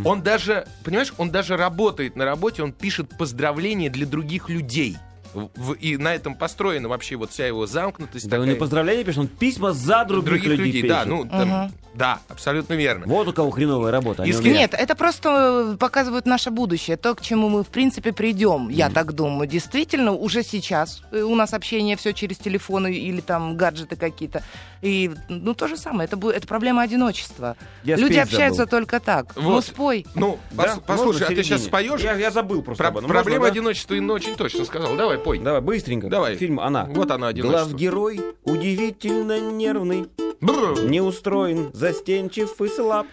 Он 0.05 0.21
даже, 0.21 0.67
понимаешь, 0.83 1.13
он 1.17 1.31
даже 1.31 1.57
работает 1.57 2.15
на 2.15 2.25
работе, 2.25 2.63
он 2.63 2.73
пишет 2.73 3.17
поздравления 3.17 3.89
для 3.89 4.05
других 4.05 4.49
людей. 4.49 4.97
В- 5.33 5.49
в- 5.55 5.73
и 5.73 5.97
на 5.97 6.13
этом 6.15 6.35
построена 6.35 6.89
вообще 6.89 7.15
вот 7.15 7.31
вся 7.31 7.45
его 7.45 7.67
замкнутость. 7.67 8.27
Да 8.27 8.37
он 8.37 8.43
не 8.43 8.49
такая. 8.51 8.59
поздравления 8.61 9.03
пишет, 9.03 9.19
он 9.19 9.27
письма 9.27 9.73
за 9.73 10.03
других, 10.05 10.25
других 10.25 10.45
людей, 10.47 10.65
людей, 10.81 10.89
да, 10.89 11.03
пишет. 11.03 11.07
ну, 11.09 11.25
там, 11.25 11.71
да, 11.95 12.19
абсолютно 12.29 12.73
верно. 12.75 13.05
Вот 13.07 13.27
у 13.27 13.33
кого 13.33 13.49
хреновая 13.51 13.91
работа. 13.91 14.23
Из 14.23 14.39
умеют. 14.39 14.57
Нет, 14.57 14.73
это 14.73 14.95
просто 14.95 15.75
показывает 15.79 16.25
наше 16.25 16.49
будущее, 16.51 16.97
то, 16.97 17.13
к 17.15 17.21
чему 17.21 17.49
мы, 17.49 17.63
в 17.63 17.67
принципе, 17.67 18.11
придем, 18.13 18.69
я 18.69 18.89
так 18.89 19.13
думаю. 19.13 19.47
Действительно, 19.47 20.11
уже 20.13 20.43
сейчас 20.43 21.01
э, 21.11 21.21
у 21.21 21.35
нас 21.35 21.53
общение 21.53 21.95
все 21.97 22.13
через 22.13 22.37
телефоны 22.37 22.93
или 22.93 23.21
там 23.21 23.57
гаджеты 23.57 23.95
какие-то. 23.95 24.43
И, 24.81 25.11
ну, 25.27 25.53
то 25.53 25.67
же 25.67 25.75
самое, 25.77 26.07
это, 26.11 26.29
это 26.29 26.47
проблема 26.47 26.83
одиночества. 26.83 27.57
Я 27.83 27.97
Люди 27.97 28.17
общаются 28.17 28.59
забыл. 28.63 28.69
только 28.71 28.99
так. 28.99 29.35
Ну, 29.35 29.51
Вот. 29.51 29.65
спой. 29.65 30.05
Ну, 30.15 30.39
Да? 30.51 30.63
Можно 30.67 30.81
послушай, 30.81 31.23
а 31.23 31.27
ты 31.27 31.43
сейчас 31.43 31.65
споешь? 31.65 31.99
Я, 32.01 32.15
я 32.15 32.31
забыл 32.31 32.61
просто. 32.61 32.83
Про- 32.83 33.01
проблема 33.01 33.23
Можно, 33.23 33.39
да? 33.41 33.47
одиночества 33.47 33.95
Инна 33.95 34.13
очень 34.13 34.35
точно 34.35 34.63
сказал. 34.63 34.95
Давай, 34.95 35.17
пой. 35.19 35.39
Давай, 35.39 35.61
быстренько. 35.61 36.07
Давай. 36.07 36.35
Фильм 36.35 36.59
«Она». 36.59 36.85
Вот 36.85 37.11
она, 37.11 37.27
одиночество. 37.27 37.65
Главгерой 37.67 38.21
удивительно 38.43 39.39
нервный, 39.39 40.07
Бррр. 40.41 40.83
не 40.85 41.01
устроен, 41.01 41.71
застенчив 41.73 42.59
и 42.61 42.67
слаб. 42.69 43.07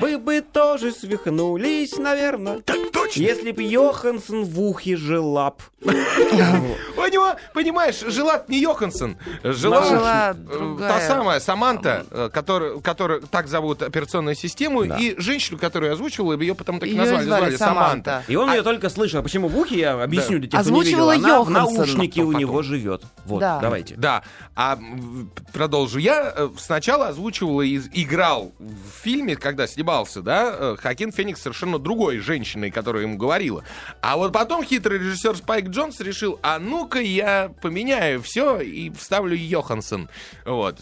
Вы 0.00 0.18
бы 0.18 0.40
тоже 0.40 0.92
свихнулись, 0.92 1.96
наверное, 1.96 2.60
Так 2.60 2.76
точно. 2.92 3.22
если 3.22 3.52
б 3.52 3.62
Йоханссон 3.62 4.44
в 4.44 4.60
ухе 4.60 4.96
желап. 4.96 5.62
У 5.82 7.06
него, 7.08 7.34
понимаешь, 7.54 8.00
жила 8.06 8.42
не 8.48 8.60
Йоханссон, 8.60 9.16
жила, 9.44 10.34
э, 10.36 10.76
та 10.78 11.00
самая 11.00 11.40
Саманта, 11.40 12.04
э, 12.10 12.28
которая, 12.32 13.20
так 13.30 13.46
зовут 13.48 13.82
операционную 13.82 14.34
систему, 14.34 14.82
и 14.82 15.14
женщину, 15.18 15.58
которую 15.58 15.92
озвучивала, 15.92 16.38
ее 16.38 16.54
потом 16.54 16.80
так 16.80 16.88
и 16.88 16.94
назвали, 16.94 17.24
звали 17.24 17.40
звали 17.40 17.56
Саманта. 17.56 18.24
И 18.28 18.36
он 18.36 18.50
А- 18.50 18.56
ее 18.56 18.62
только 18.62 18.88
слышал. 18.88 19.22
Почему 19.22 19.48
в 19.48 19.56
ухе, 19.58 19.78
я 19.78 20.02
объясню 20.02 20.38
для 20.38 20.48
тех, 20.48 20.60
кто 20.60 20.70
не 20.70 20.80
видел. 20.82 21.05
Озвучивала 21.10 21.46
Она 21.46 21.66
в 21.66 21.76
наушнике 21.76 22.22
у 22.22 22.32
него 22.32 22.62
живет. 22.62 23.02
Вот, 23.24 23.40
Да. 23.40 23.58
давайте. 23.60 23.94
Да, 23.96 24.22
а 24.54 24.78
продолжу. 25.52 25.98
Я 25.98 26.32
э, 26.34 26.48
сначала 26.58 27.08
озвучивал 27.08 27.60
и 27.60 27.78
играл 27.92 28.52
в 28.58 29.02
фильме, 29.02 29.36
когда 29.36 29.66
снимался, 29.66 30.22
да, 30.22 30.54
э, 30.56 30.76
Хакин 30.80 31.12
Феникс 31.12 31.42
совершенно 31.42 31.78
другой 31.78 32.18
женщиной, 32.18 32.70
которая 32.70 33.02
ему 33.02 33.16
говорила. 33.16 33.64
А 34.00 34.16
вот 34.16 34.32
потом 34.32 34.64
хитрый 34.64 34.98
режиссер 34.98 35.36
Спайк 35.36 35.68
Джонс 35.68 36.00
решил, 36.00 36.38
а 36.42 36.58
ну-ка 36.58 37.00
я 37.00 37.50
поменяю 37.60 38.22
все 38.22 38.60
и 38.60 38.90
вставлю 38.90 39.36
Йоханссон. 39.36 40.08
Вот. 40.44 40.80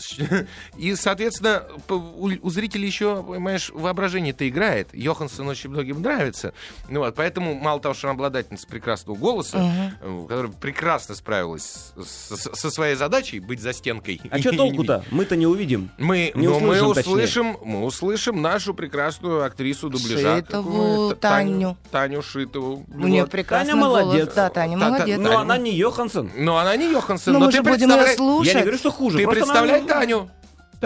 И, 0.76 0.94
соответственно, 0.94 1.64
у, 1.88 2.50
зрителей 2.50 2.86
еще, 2.86 3.22
понимаешь, 3.22 3.70
воображение-то 3.74 4.48
играет. 4.48 4.88
Йоханссон 4.94 5.48
очень 5.48 5.70
многим 5.70 6.02
нравится. 6.02 6.52
Ну 6.88 7.00
вот, 7.00 7.14
поэтому, 7.14 7.54
мало 7.54 7.80
того, 7.80 7.94
что 7.94 8.08
она 8.08 8.14
обладательница 8.14 8.66
прекрасного 8.66 9.16
голоса, 9.16 9.58
э, 10.00 10.13
которая 10.22 10.50
прекрасно 10.52 11.14
справилась 11.14 11.92
с- 11.96 12.36
с- 12.36 12.50
со 12.60 12.70
своей 12.70 12.94
задачей 12.94 13.40
быть 13.40 13.60
за 13.60 13.72
стенкой. 13.72 14.20
А 14.30 14.38
что 14.38 14.52
толку-то? 14.56 15.04
Мы-то 15.10 15.36
не 15.36 15.46
увидим. 15.46 15.90
Мы, 15.98 16.32
Не 16.34 16.46
но 16.46 16.58
мы 16.60 16.68
услышим, 16.82 16.94
точнее. 16.94 17.12
услышим, 17.14 17.56
мы 17.64 17.84
услышим 17.84 18.42
нашу 18.42 18.74
прекрасную 18.74 19.44
актрису 19.44 19.88
дубляжа. 19.90 20.36
Шитову 20.36 21.14
Таню. 21.14 21.76
Таню 21.90 22.22
Шитову. 22.22 22.84
У 22.92 23.06
нее 23.06 23.22
Вот. 23.22 23.30
прекрасный 23.30 23.70
Таня 23.72 23.80
молодец. 23.80 24.32
Да, 24.34 24.48
Таня 24.48 24.78
Та- 24.78 24.84
та- 24.84 24.90
молодец. 24.90 25.18
Но 25.18 25.28
Таня. 25.28 25.40
она 25.40 25.58
не 25.58 25.72
Йоханссон. 25.74 26.30
Но 26.36 26.56
она 26.58 26.76
не 26.76 26.90
Йоханссон. 26.90 27.32
Но 27.34 27.38
но 27.40 27.46
мы 27.46 27.50
ты 27.52 27.56
же 27.58 27.62
будем 27.62 27.90
ее 27.90 28.16
слушать. 28.16 28.52
Я 28.52 28.58
не 28.60 28.62
говорю, 28.64 28.78
что 28.78 28.90
хуже. 28.90 29.18
Ты 29.18 29.26
представляй 29.28 29.78
она- 29.80 29.88
Таню. 29.88 30.30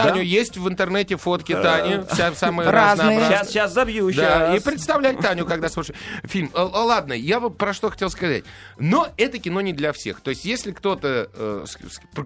Таню, 0.03 0.15
Да? 0.17 0.21
есть 0.21 0.57
в 0.57 0.69
интернете 0.69 1.17
фотки 1.17 1.53
Тани, 1.55 2.05
вся 2.13 2.35
самые 2.35 2.71
Разные. 2.71 3.09
разнообразные. 3.19 3.29
Сейчас, 3.39 3.49
сейчас 3.49 3.73
забью 3.73 4.09
еще 4.09 4.21
Да, 4.21 4.57
и 4.57 4.61
представлять 4.61 5.19
Таню, 5.21 5.45
когда 5.47 5.69
смотришь 5.69 5.95
фильм. 6.25 6.51
Ладно, 6.55 7.13
я 7.13 7.41
бы 7.41 7.51
про 7.51 7.73
что 7.73 7.91
хотел 7.91 8.11
сказать. 8.11 8.45
Но 8.79 9.09
это 9.17 9.39
кино 9.39 9.61
не 9.61 9.73
для 9.73 9.93
всех. 9.93 10.21
То 10.21 10.31
есть, 10.31 10.45
если 10.45 10.73
кто-то, 10.73 11.31
э, 11.33 11.65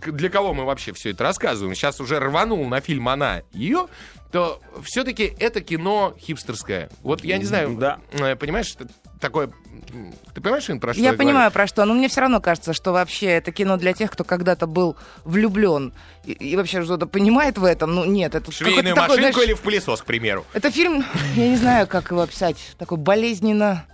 для 0.07 0.29
кого 0.29 0.55
мы 0.55 0.65
вообще 0.65 0.93
все 0.93 1.11
это 1.11 1.25
рассказываем, 1.25 1.75
сейчас 1.75 2.01
уже 2.01 2.19
рванул 2.19 2.67
на 2.69 2.81
фильм 2.81 3.09
«Она» 3.09 3.43
ее, 3.53 3.87
то 4.31 4.61
все-таки 4.83 5.35
это 5.39 5.61
кино 5.61 6.15
хипстерское. 6.19 6.89
Вот 7.03 7.23
я 7.25 7.37
не 7.39 7.45
знаю, 7.45 7.77
Да. 7.79 7.99
э, 8.13 8.35
понимаешь, 8.37 8.75
такое... 9.23 9.51
Ты 10.35 10.41
понимаешь, 10.41 10.69
Ин, 10.69 10.81
про 10.81 10.93
что 10.93 11.01
Я 11.01 11.11
я 11.11 11.13
говорю? 11.15 11.29
понимаю, 11.29 11.51
про 11.51 11.67
что, 11.67 11.85
но 11.85 11.95
мне 11.95 12.09
все 12.09 12.21
равно 12.23 12.41
кажется, 12.41 12.73
что 12.75 12.93
вообще 12.93 13.27
это 13.27 13.53
кино 13.53 13.77
для 13.79 13.93
тех, 13.95 14.11
кто 14.11 14.25
когда-то 14.25 14.67
был 14.67 14.97
влюблен 15.25 15.95
и, 16.25 16.33
и 16.33 16.57
вообще 16.57 16.83
что-то 16.83 17.07
понимает 17.07 17.57
в 17.57 17.65
этом. 17.65 17.95
Ну, 17.95 18.05
нет, 18.05 18.35
это 18.35 18.53
Швейную 18.53 18.83
какой-то 18.83 19.01
такой, 19.01 19.17
машинку 19.17 19.33
знаешь, 19.33 19.49
или 19.49 19.55
в 19.55 19.61
пылесос, 19.61 20.03
к 20.03 20.05
примеру? 20.05 20.45
Это 20.53 20.71
фильм, 20.71 21.05
я 21.37 21.49
не 21.49 21.57
знаю, 21.57 21.87
как 21.87 22.11
его 22.11 22.21
описать, 22.23 22.57
такой 22.79 22.99
болезненно 22.99 23.87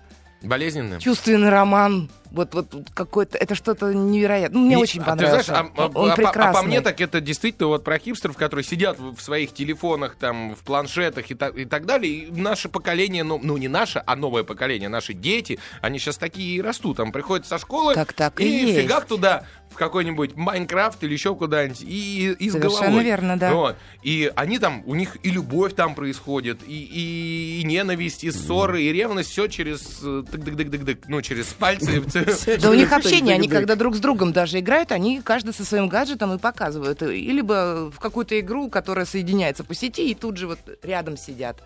Болезненно? 0.42 1.00
чувственный 1.00 1.48
роман 1.50 2.10
Вот, 2.30 2.54
вот 2.54 2.74
какой-то, 2.94 3.38
это 3.38 3.54
что-то 3.54 3.92
невероятное. 3.94 4.58
Ну, 4.58 4.66
мне 4.66 4.76
Не- 4.76 4.82
очень 4.82 5.00
а 5.02 5.16
ты 5.16 5.26
знаешь, 5.26 5.48
а, 5.48 5.62
Он 5.62 5.70
а 5.76 5.88
по- 5.88 6.12
а 6.12 6.16
прекрасный. 6.16 6.60
по 6.60 6.66
мне 6.66 6.80
так 6.80 7.00
это 7.00 7.20
действительно 7.20 7.68
вот 7.68 7.84
про 7.84 7.98
хипстеров, 7.98 8.36
которые 8.36 8.64
сидят 8.64 8.98
в 8.98 9.18
своих 9.20 9.54
телефонах, 9.54 10.16
там, 10.16 10.54
в 10.54 10.58
планшетах 10.64 11.30
и, 11.30 11.34
так- 11.34 11.56
и 11.56 11.64
так 11.64 11.86
далее. 11.86 12.12
И 12.12 12.30
наше 12.30 12.68
поколение, 12.68 13.24
ну, 13.24 13.40
ну, 13.42 13.56
не 13.56 13.68
наше, 13.68 14.02
а 14.06 14.14
новое 14.16 14.44
поколение, 14.44 14.88
наши 14.88 15.14
дети, 15.14 15.58
они 15.80 15.98
сейчас 15.98 16.18
такие 16.18 16.56
и 16.56 16.60
растут. 16.62 16.98
Там 16.98 17.12
приходят 17.12 17.46
со 17.46 17.58
школы 17.58 17.94
Так, 17.94 18.12
так 18.12 18.40
и 18.40 18.44
и 18.44 18.66
есть. 18.66 18.80
фигак 18.82 19.06
туда 19.06 19.44
в 19.70 19.74
какой-нибудь 19.74 20.34
Майнкрафт 20.34 21.02
или 21.04 21.12
еще 21.12 21.34
куда-нибудь 21.34 21.82
и, 21.82 22.34
и 22.38 22.48
с 22.48 22.52
Совершенно 22.52 22.80
головой. 22.86 23.04
верно, 23.04 23.38
да. 23.38 23.52
Вот. 23.52 23.76
И 24.02 24.32
они 24.34 24.58
там, 24.58 24.82
у 24.86 24.94
них 24.94 25.16
и 25.22 25.30
любовь 25.30 25.74
там 25.74 25.94
происходит, 25.94 26.60
и, 26.66 26.72
и, 26.84 27.60
и 27.60 27.64
ненависть, 27.64 28.24
и 28.24 28.30
ссоры, 28.30 28.82
и 28.82 28.92
ревность, 28.92 29.30
все 29.30 29.46
через 29.46 30.00
э, 30.02 30.24
тык-дык-дык-дык-дык, 30.30 31.04
ну, 31.08 31.20
через 31.22 31.46
пальцы. 31.46 32.02
Да 32.60 32.70
у 32.70 32.74
них 32.74 32.92
общение, 32.92 33.34
они 33.34 33.48
когда 33.48 33.74
друг 33.74 33.96
с 33.96 34.00
другом 34.00 34.32
даже 34.32 34.58
играют, 34.58 34.92
они 34.92 35.20
каждый 35.22 35.54
со 35.54 35.64
своим 35.64 35.88
гаджетом 35.88 36.34
и 36.34 36.38
показывают. 36.38 37.02
И 37.02 37.30
либо 37.30 37.90
в 37.90 37.98
какую-то 38.00 38.38
игру, 38.40 38.68
которая 38.68 39.04
соединяется 39.04 39.64
по 39.64 39.74
сети, 39.74 40.10
и 40.10 40.14
тут 40.14 40.36
же 40.36 40.46
вот 40.46 40.58
рядом 40.82 41.16
сидят. 41.16 41.62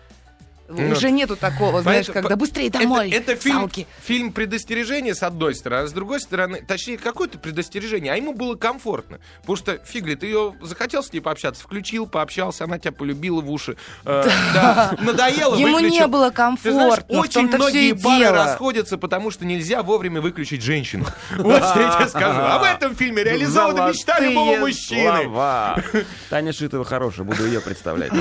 Ну, 0.69 0.91
Уже 0.91 1.11
нету 1.11 1.35
такого, 1.35 1.81
знаешь, 1.81 2.05
Поэтому- 2.07 2.23
когда 2.23 2.35
быстрее 2.37 2.69
домой, 2.69 3.11
Это, 3.11 3.33
это 3.33 3.41
фильм, 3.41 3.59
салки. 3.59 3.85
фильм 4.01 4.31
предостережения, 4.31 5.13
с 5.13 5.21
одной 5.21 5.55
стороны, 5.55 5.83
а 5.83 5.87
с 5.87 5.91
другой 5.91 6.19
стороны, 6.21 6.63
точнее, 6.65 6.97
какое-то 6.97 7.37
предостережение, 7.37 8.13
а 8.13 8.15
ему 8.15 8.33
было 8.33 8.55
комфортно. 8.55 9.19
Потому 9.41 9.57
что, 9.57 9.77
фигли, 9.85 10.15
ты 10.15 10.27
ее 10.27 10.55
захотел 10.61 11.03
с 11.03 11.11
ней 11.11 11.19
пообщаться, 11.19 11.61
включил, 11.61 12.07
пообщался, 12.07 12.63
она 12.63 12.79
тебя 12.79 12.93
полюбила 12.93 13.41
в 13.41 13.51
уши. 13.51 13.75
э, 14.05 14.29
да, 14.53 14.95
надоело, 15.01 15.55
Ему 15.57 15.73
выключил. 15.75 15.99
не 15.99 16.07
было 16.07 16.31
Ты 16.31 16.71
знаешь, 16.71 16.95
комфортно, 16.95 17.19
очень 17.19 17.47
многие 17.49 17.93
пары 17.93 18.19
дело. 18.23 18.35
расходятся, 18.37 18.97
потому 18.97 19.31
что 19.31 19.45
нельзя 19.45 19.83
вовремя 19.83 20.21
выключить 20.21 20.61
женщину. 20.61 21.05
Вот 21.37 21.63
что 21.63 21.81
я 21.81 21.95
тебе 21.97 22.07
скажу. 22.07 22.39
А 22.41 22.59
в 22.59 22.63
этом 22.63 22.95
фильме 22.95 23.23
реализована 23.23 23.89
мечта 23.89 24.19
любого 24.21 24.57
мужчины. 24.57 25.23
слова. 25.23 25.77
Таня 26.29 26.53
Шитова 26.53 26.85
хорошая, 26.85 27.25
буду 27.25 27.45
ее 27.45 27.59
представлять. 27.59 28.11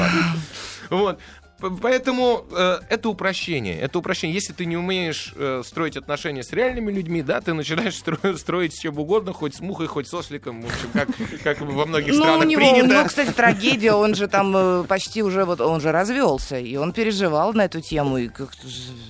Вот. 0.90 1.18
Поэтому 1.80 2.44
э, 2.50 2.78
это 2.88 3.08
упрощение. 3.08 3.78
Это 3.78 3.98
упрощение. 3.98 4.34
Если 4.34 4.52
ты 4.52 4.64
не 4.66 4.76
умеешь 4.76 5.32
э, 5.36 5.62
строить 5.64 5.96
отношения 5.96 6.42
с 6.42 6.52
реальными 6.52 6.90
людьми, 6.92 7.22
да, 7.22 7.40
ты 7.40 7.52
начинаешь 7.54 7.94
стро- 7.94 8.36
строить 8.38 8.74
с 8.74 8.78
чем 8.78 8.98
угодно, 8.98 9.32
хоть 9.32 9.54
с 9.56 9.60
мухой, 9.60 9.86
хоть 9.86 10.08
с 10.08 10.14
осликом, 10.14 10.62
в 10.62 10.66
общем, 10.66 10.88
как, 10.92 11.08
как 11.42 11.60
во 11.60 11.86
многих 11.86 12.12
Ну, 12.14 12.20
у 12.20 12.22
странах 12.22 12.46
него, 12.46 12.62
у 12.62 12.72
принято. 12.74 12.94
него, 12.94 13.04
кстати, 13.04 13.30
трагедия, 13.30 13.92
он 13.92 14.14
же 14.14 14.26
там 14.28 14.52
э, 14.56 14.84
почти 14.84 15.22
уже, 15.22 15.44
вот 15.44 15.60
он 15.60 15.80
же 15.80 15.92
развелся, 15.92 16.58
и 16.58 16.76
он 16.76 16.92
переживал 16.92 17.52
на 17.52 17.66
эту 17.66 17.80
тему. 17.80 18.18
И 18.18 18.28
как, 18.28 18.50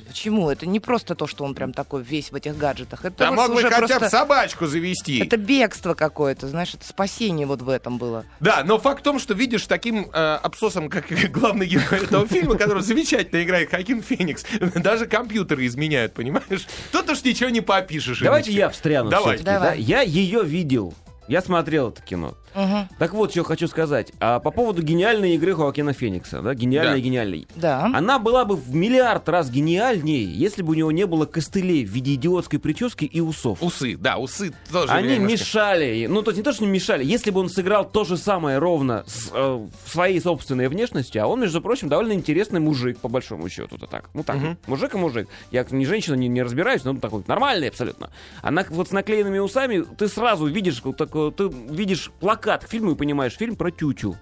почему? 0.09 0.51
Это 0.51 0.67
не 0.67 0.81
просто 0.81 1.15
то, 1.15 1.27
что 1.27 1.45
он 1.45 1.55
прям 1.55 1.73
такой 1.73 2.03
весь 2.03 2.31
в 2.33 2.35
этих 2.35 2.57
гаджетах. 2.57 3.05
Это 3.05 3.17
Да 3.19 3.31
вот 3.31 3.49
мог 3.49 3.57
бы 3.57 3.63
хотя 3.63 3.81
бы 3.81 3.87
просто... 3.87 4.11
собачку 4.11 4.67
завести. 4.67 5.19
Это 5.19 5.37
бегство 5.37 5.95
какое-то, 5.95 6.49
знаешь, 6.49 6.75
это 6.75 6.87
спасение 6.87 7.47
вот 7.47 7.63
в 7.63 7.69
этом 7.69 7.99
было. 7.99 8.25
Да, 8.41 8.63
но 8.65 8.79
факт 8.79 9.01
в 9.01 9.03
том, 9.05 9.19
что 9.19 9.35
видишь 9.35 9.67
таким 9.67 10.09
э, 10.13 10.39
абсосом, 10.43 10.89
как 10.89 11.07
главный 11.33 11.67
герой 11.67 12.05
этого 12.05 12.27
фильма, 12.27 12.42
который 12.59 12.83
замечательно 12.83 13.43
играет 13.43 13.71
Хакин 13.71 14.03
Феникс, 14.03 14.45
даже 14.77 15.07
компьютеры 15.07 15.67
изменяют, 15.67 16.15
понимаешь? 16.15 16.67
Тут 16.91 17.09
уж 17.11 17.23
ничего 17.25 17.51
не 17.51 17.61
попишешь. 17.61 18.21
Давайте 18.21 18.53
я 18.53 18.69
встряну 18.69 19.11
Давай. 19.11 19.39
да? 19.39 19.73
Я 19.75 20.03
ее 20.03 20.43
видел. 20.43 20.95
Я 21.29 21.41
смотрел 21.41 21.91
это 21.91 22.03
кино. 22.03 22.37
Мгм. 22.55 22.89
Так 22.99 23.15
вот, 23.15 23.31
что 23.33 23.45
хочу 23.45 23.67
сказать. 23.69 24.13
А 24.21 24.39
по 24.41 24.51
поводу 24.51 24.83
гениальной 24.83 25.35
игры 25.35 25.55
Хоакина 25.55 25.93
Феникса, 25.93 26.43
да, 26.43 26.55
гениальной, 26.55 27.01
Да. 27.01 27.01
гениальной. 27.01 27.47
Да. 27.57 27.91
Она 27.95 28.19
была 28.19 28.45
бы 28.45 28.57
в 28.57 28.75
миллиард 28.75 29.29
раз 29.29 29.51
гениальнее, 29.51 30.25
если 30.25 30.63
бы 30.63 30.73
у 30.73 30.75
него 30.75 30.93
не 30.93 31.07
было 31.07 31.25
костылей 31.27 31.85
в 31.85 31.91
виде 31.91 32.15
идиотской 32.15 32.59
прически 32.59 33.05
и 33.07 33.21
усов. 33.21 33.63
Усы, 33.63 33.97
да, 33.97 34.19
усы 34.19 34.53
тоже. 34.71 34.93
Они 34.93 35.19
мешали. 35.19 36.07
Ну, 36.09 36.23
то 36.23 36.31
есть 36.31 36.39
не 36.39 36.43
то, 36.45 36.53
что 36.53 36.65
не 36.65 36.71
мешали. 36.71 37.05
Если 37.05 37.31
бы 37.31 37.41
он 37.41 37.49
сыграл 37.49 37.85
то 37.89 38.05
же 38.05 38.17
самое 38.17 38.59
ровно 38.59 39.05
с 39.07 39.31
э, 39.33 39.67
своей 39.87 40.21
собственной 40.21 40.69
внешностью, 40.69 41.23
а 41.23 41.27
он, 41.27 41.41
между 41.41 41.61
прочим, 41.63 41.89
довольно 41.89 42.13
интересный 42.13 42.61
мужик, 42.61 42.99
по 42.99 43.09
большому 43.09 43.49
счету-то 43.49 43.87
так. 43.87 44.11
Ну, 44.15 44.23
так, 44.23 44.37
Мгм. 44.37 44.59
мужик 44.67 44.95
и 44.95 44.99
мужик. 44.99 45.29
Я 45.51 45.65
ни 45.71 45.85
женщина, 45.85 46.15
не, 46.17 46.29
не 46.29 46.43
разбираюсь, 46.43 46.85
но 46.85 46.91
он 46.91 47.01
такой 47.01 47.23
нормальный 47.27 47.69
абсолютно. 47.69 48.11
А 48.43 48.51
на- 48.51 48.67
вот 48.69 48.89
с 48.89 48.93
наклеенными 48.93 49.39
усами 49.39 49.85
ты 49.97 50.09
сразу 50.09 50.47
видишь, 50.47 50.83
такое- 50.99 51.31
ты 51.31 51.49
видишь 51.49 52.11
плакат 52.21 52.42
к 52.43 52.69
фильму 52.69 52.93
и 52.93 52.95
понимаешь, 52.95 53.35
фильм 53.37 53.57
про 53.57 53.71
тютю. 53.71 54.17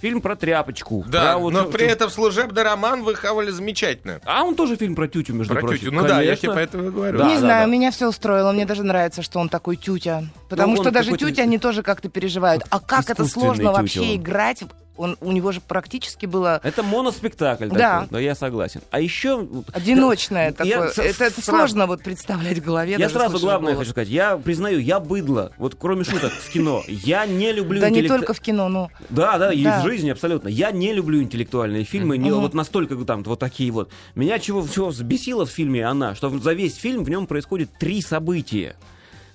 Фильм 0.00 0.20
про 0.20 0.34
тряпочку. 0.34 1.04
Да, 1.06 1.34
про 1.34 1.38
вот 1.38 1.52
но 1.52 1.64
при 1.66 1.86
этом 1.86 2.10
служебный 2.10 2.64
роман 2.64 3.04
выхавали 3.04 3.50
замечательно. 3.52 4.20
А 4.24 4.42
он 4.42 4.56
тоже 4.56 4.74
фильм 4.74 4.96
про 4.96 5.06
тютю, 5.06 5.32
между 5.32 5.54
Про 5.54 5.60
прочим. 5.60 5.78
тетю. 5.78 5.92
Ну 5.92 6.02
да, 6.02 6.08
я 6.20 6.34
Конечно. 6.34 6.36
тебе 6.40 6.52
поэтому 6.54 6.88
и 6.88 6.90
говорю. 6.90 7.18
Да, 7.18 7.28
не 7.28 7.34
да, 7.34 7.40
знаю, 7.40 7.66
да. 7.68 7.72
меня 7.72 7.92
все 7.92 8.08
устроило. 8.08 8.50
Мне 8.50 8.64
даже 8.66 8.82
нравится, 8.82 9.22
что 9.22 9.38
он 9.38 9.48
такой 9.48 9.76
тютя. 9.76 10.24
Потому 10.48 10.74
Ну, 10.74 10.82
что 10.82 10.90
даже 10.90 11.16
тютя, 11.16 11.42
они 11.44 11.58
тоже 11.58 11.84
как-то 11.84 12.08
переживают. 12.08 12.64
А 12.70 12.80
как 12.80 13.10
это 13.10 13.24
сложно 13.26 13.62
тютя 13.66 13.72
вообще 13.72 14.00
он. 14.00 14.16
играть? 14.16 14.64
Он, 14.98 15.16
у 15.22 15.32
него 15.32 15.52
же 15.52 15.60
практически 15.62 16.26
было 16.26 16.60
Это 16.62 16.82
моноспектакль 16.82 17.68
Да. 17.68 18.00
такой, 18.02 18.08
но 18.10 18.18
я 18.18 18.34
согласен. 18.34 18.82
А 18.90 19.00
еще... 19.00 19.48
одиночное 19.72 20.46
Я 20.46 20.52
такое. 20.52 20.88
с- 20.90 20.98
Это, 20.98 21.24
это 21.24 21.40
сразу- 21.40 21.42
сложно 21.58 21.86
вот 21.86 22.02
представлять 22.02 22.58
в 22.58 22.64
голове. 22.64 22.96
Я 22.98 23.08
сразу 23.08 23.38
главное 23.38 23.72
голос. 23.72 23.78
хочу 23.78 23.90
сказать. 23.92 24.08
Я 24.10 24.36
признаю, 24.36 24.78
я 24.80 25.00
быдло. 25.00 25.52
Вот 25.56 25.76
кроме 25.78 26.04
шуток 26.04 26.30
в 26.32 26.50
кино. 26.52 26.82
Я 26.88 27.24
не 27.26 27.52
люблю 27.52 27.80
Да 27.80 27.88
не 27.88 28.00
интеллект- 28.00 28.14
только 28.18 28.34
в 28.34 28.40
кино, 28.40 28.68
ну. 28.68 28.90
Да, 29.08 29.38
да, 29.38 29.52
и 29.52 29.64
Да. 29.64 29.80
в 29.80 29.84
жизни 29.84 30.10
абсолютно. 30.10 30.48
Я 30.48 30.70
не 30.72 30.92
люблю 30.92 31.22
интеллектуальные 31.22 31.84
фильмы, 31.84 32.18
не 32.18 32.30
вот 32.30 32.52
настолько 32.52 32.94
там 32.96 33.22
вот 33.22 33.38
такие 33.38 33.70
вот. 33.72 33.90
Меня 34.14 34.38
чего, 34.38 34.66
чего 34.68 34.88
взбесило 34.88 35.46
в 35.46 35.50
фильме 35.50 35.86
она, 35.86 36.14
что 36.14 36.28
за 36.38 36.52
весь 36.52 36.76
фильм 36.76 37.02
в 37.04 37.08
нем 37.10 37.26
происходит 37.26 37.70
три 37.78 38.02
события. 38.02 38.76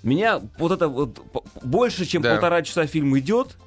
Меня 0.03 0.39
вот 0.59 0.71
это 0.71 0.87
вот 0.87 1.19
больше, 1.63 2.05
чем 2.05 2.21
Да. 2.21 2.33
полтора 2.33 2.61
часа 2.61 2.85
фильм 2.85 3.17
идет, 3.17 3.57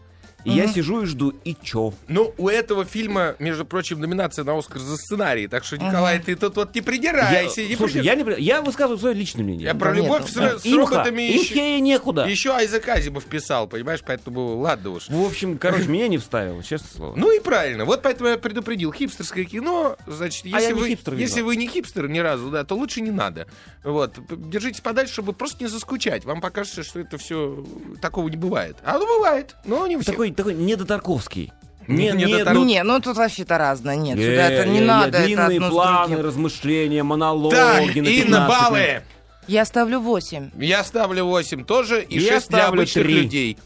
и 0.44 0.50
я 0.50 0.66
сижу 0.68 1.02
и 1.02 1.06
жду, 1.06 1.30
и 1.44 1.56
чё? 1.62 1.92
Ну, 2.08 2.34
у 2.38 2.48
этого 2.48 2.84
фильма, 2.84 3.36
между 3.38 3.64
прочим, 3.64 4.00
номинация 4.00 4.44
на 4.44 4.56
Оскар 4.58 4.78
за 4.80 4.96
сценарий. 4.96 5.48
Так 5.48 5.64
что, 5.64 5.76
Николай, 5.78 6.18
ты 6.18 6.36
тут 6.36 6.56
вот 6.56 6.74
не 6.74 6.80
Я, 6.80 6.84
придирайся. 6.84 7.62
не 7.62 7.76
слушай, 7.76 8.02
я, 8.02 8.14
не, 8.14 8.24
я 8.42 8.62
высказываю 8.62 8.98
свое 8.98 9.14
личное 9.14 9.42
мнение. 9.42 9.66
Я 9.66 9.74
про 9.74 9.90
Да 9.90 9.96
любовь 9.96 10.22
нет, 10.22 10.30
с, 10.30 10.36
ну, 10.36 10.58
с 10.58 10.66
Имха, 10.66 10.94
роботами 10.96 11.22
еще, 11.22 11.54
имхе 11.54 11.78
и 11.78 11.80
некуда. 11.80 12.26
еще 12.26 12.50
Айзек 12.50 12.88
Азимов 12.88 13.24
писал, 13.24 13.66
понимаешь? 13.66 14.00
Поэтому 14.06 14.58
ладно 14.58 14.90
уж. 14.90 15.08
В 15.08 15.26
общем, 15.26 15.58
короче, 15.58 15.86
меня 15.88 16.08
не 16.08 16.18
вставило, 16.18 16.62
честное 16.62 16.90
слово. 16.96 17.14
Ну 17.16 17.30
и 17.34 17.40
правильно. 17.40 17.84
Вот 17.84 18.02
поэтому 18.02 18.28
я 18.30 18.38
предупредил. 18.38 18.92
Хипстерское 18.92 19.44
кино, 19.44 19.96
значит, 20.06 20.44
А 20.46 20.48
если, 20.60 20.68
я 20.70 20.74
вы, 20.74 20.88
хипстер, 20.88 21.14
если 21.14 21.40
вы 21.42 21.56
не 21.56 21.66
хипстер 21.66 22.08
ни 22.08 22.18
разу, 22.18 22.50
да, 22.50 22.64
то 22.64 22.74
лучше 22.74 23.00
не 23.00 23.10
надо. 23.10 23.46
Вот. 23.84 24.18
Держитесь 24.30 24.80
подальше, 24.80 25.12
чтобы 25.14 25.32
просто 25.32 25.62
не 25.62 25.68
заскучать. 25.68 26.24
Вам 26.24 26.40
покажется, 26.40 26.82
что 26.82 27.00
это 27.00 27.18
все 27.18 27.64
такого 28.00 28.28
не 28.28 28.36
бывает. 28.36 28.76
А 28.84 28.96
оно 28.96 29.06
бывает, 29.06 29.56
но 29.64 29.86
не 29.86 29.96
у 29.96 30.00
всех. 30.00 30.14
Такой, 30.34 30.52
такой 30.54 30.64
недотарковский. 30.64 31.52
Не- 31.88 32.12
Не, 32.12 32.24
не, 32.24 32.44
Ну, 32.44 32.54
Тут- 32.54 32.66
не, 32.66 32.82
ну 32.84 33.00
тут 33.00 33.16
вообще-то 33.16 33.58
разное. 33.58 33.96
Нет, 33.96 34.16
Не, 34.16 34.24
сюда 34.24 34.50
это 34.50 34.68
не, 34.68 34.78
не, 34.78 34.84
надо. 34.86 35.18
это 35.18 35.26
Длинные 35.26 35.60
с 35.60 35.68
планы, 35.70 36.22
размышления, 36.22 37.02
монологи. 37.02 37.54
Так, 37.54 37.80
на 37.80 37.84
Инна, 37.90 38.06
15 38.06 38.48
баллы. 38.48 38.78
минут. 38.78 39.02
Я 39.48 39.64
ставлю 39.64 40.00
8. 40.00 40.50
Я 40.56 40.84
ставлю 40.84 41.24
8 41.26 41.64
тоже 41.64 42.02
и 42.04 42.18
Я 42.20 42.34
6 42.34 42.50
для 42.50 42.66
обычных 42.68 43.04
три. 43.06 43.14
людей. 43.22 43.58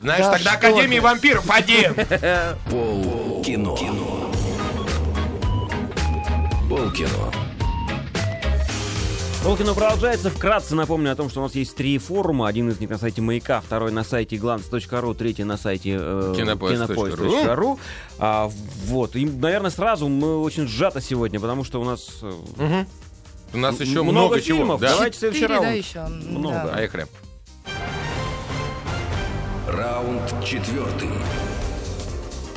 Знаешь, 0.00 0.24
Да 0.24 0.32
тогда 0.32 0.50
что 0.52 0.58
Академии 0.58 0.96
ты. 0.96 1.02
вампиров 1.02 1.50
один. 1.50 1.94
Пол 2.70 3.42
кино. 3.44 3.76
Пол 6.68 6.90
кино. 6.92 7.32
Полкино 9.44 9.74
продолжается. 9.74 10.30
Вкратце 10.30 10.74
напомню 10.74 11.12
о 11.12 11.14
том, 11.16 11.28
что 11.28 11.40
у 11.40 11.42
нас 11.42 11.54
есть 11.54 11.76
три 11.76 11.98
форума. 11.98 12.48
Один 12.48 12.70
из 12.70 12.80
них 12.80 12.88
на 12.88 12.96
сайте 12.96 13.20
Маяка, 13.20 13.60
второй 13.60 13.92
на 13.92 14.02
сайте 14.02 14.36
glance.ru, 14.36 15.14
третий 15.14 15.44
на 15.44 15.58
сайте 15.58 15.98
э, 16.00 16.32
Кинопоиск.ру. 16.34 16.94
кинопоиск.ру. 16.96 17.78
А, 18.18 18.50
вот. 18.86 19.16
И, 19.16 19.26
наверное, 19.26 19.70
сразу 19.70 20.08
мы 20.08 20.40
очень 20.40 20.66
сжато 20.66 21.02
сегодня, 21.02 21.38
потому 21.40 21.62
что 21.62 21.78
у 21.78 21.84
нас 21.84 22.20
Мгм. 22.56 22.86
У 23.52 23.58
нас 23.58 23.78
еще 23.80 24.02
много 24.02 24.12
много, 24.12 24.40
чего. 24.40 24.58
фильмов. 24.60 24.80
Да? 24.80 24.92
Давайте 24.94 25.18
следующий 25.18 25.42
Четыре, 25.42 25.60
да, 25.60 25.66
раунд. 25.66 25.84
еще. 25.84 26.06
Много. 26.06 26.54
Да. 26.54 26.72
Поехали. 26.72 27.06
Раунд 29.68 30.44
четвертый. 30.44 31.10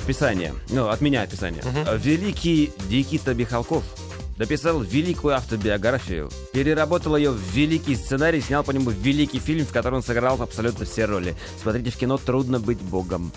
Описание. 0.04 0.54
Ну, 0.69 0.88
от 0.88 1.02
меня 1.02 1.23
описание. 1.23 1.62
Э, 1.86 1.97
Великий 1.97 2.71
Никита 2.89 3.34
Михалков 3.34 3.84
дописал 4.38 4.82
великую 4.82 5.36
автобиографию, 5.36 6.30
переработал 6.54 7.17
ее 7.17 7.32
в 7.32 7.41
великий 7.54 7.95
сценарий, 7.95 8.41
снял 8.41 8.63
по 8.63 8.71
нему 8.71 8.91
великий 8.91 9.39
фильм, 9.39 9.65
в 9.65 9.73
котором 9.73 9.97
он 9.97 10.04
сыграл 10.04 10.41
абсолютно 10.41 10.86
все 10.86 11.06
роли. 11.06 11.36
Смотрите 11.62 11.91
в 11.91 11.97
кино 11.97 12.17
«Трудно 12.17 12.60
быть 12.60 12.80
богом». 12.80 13.32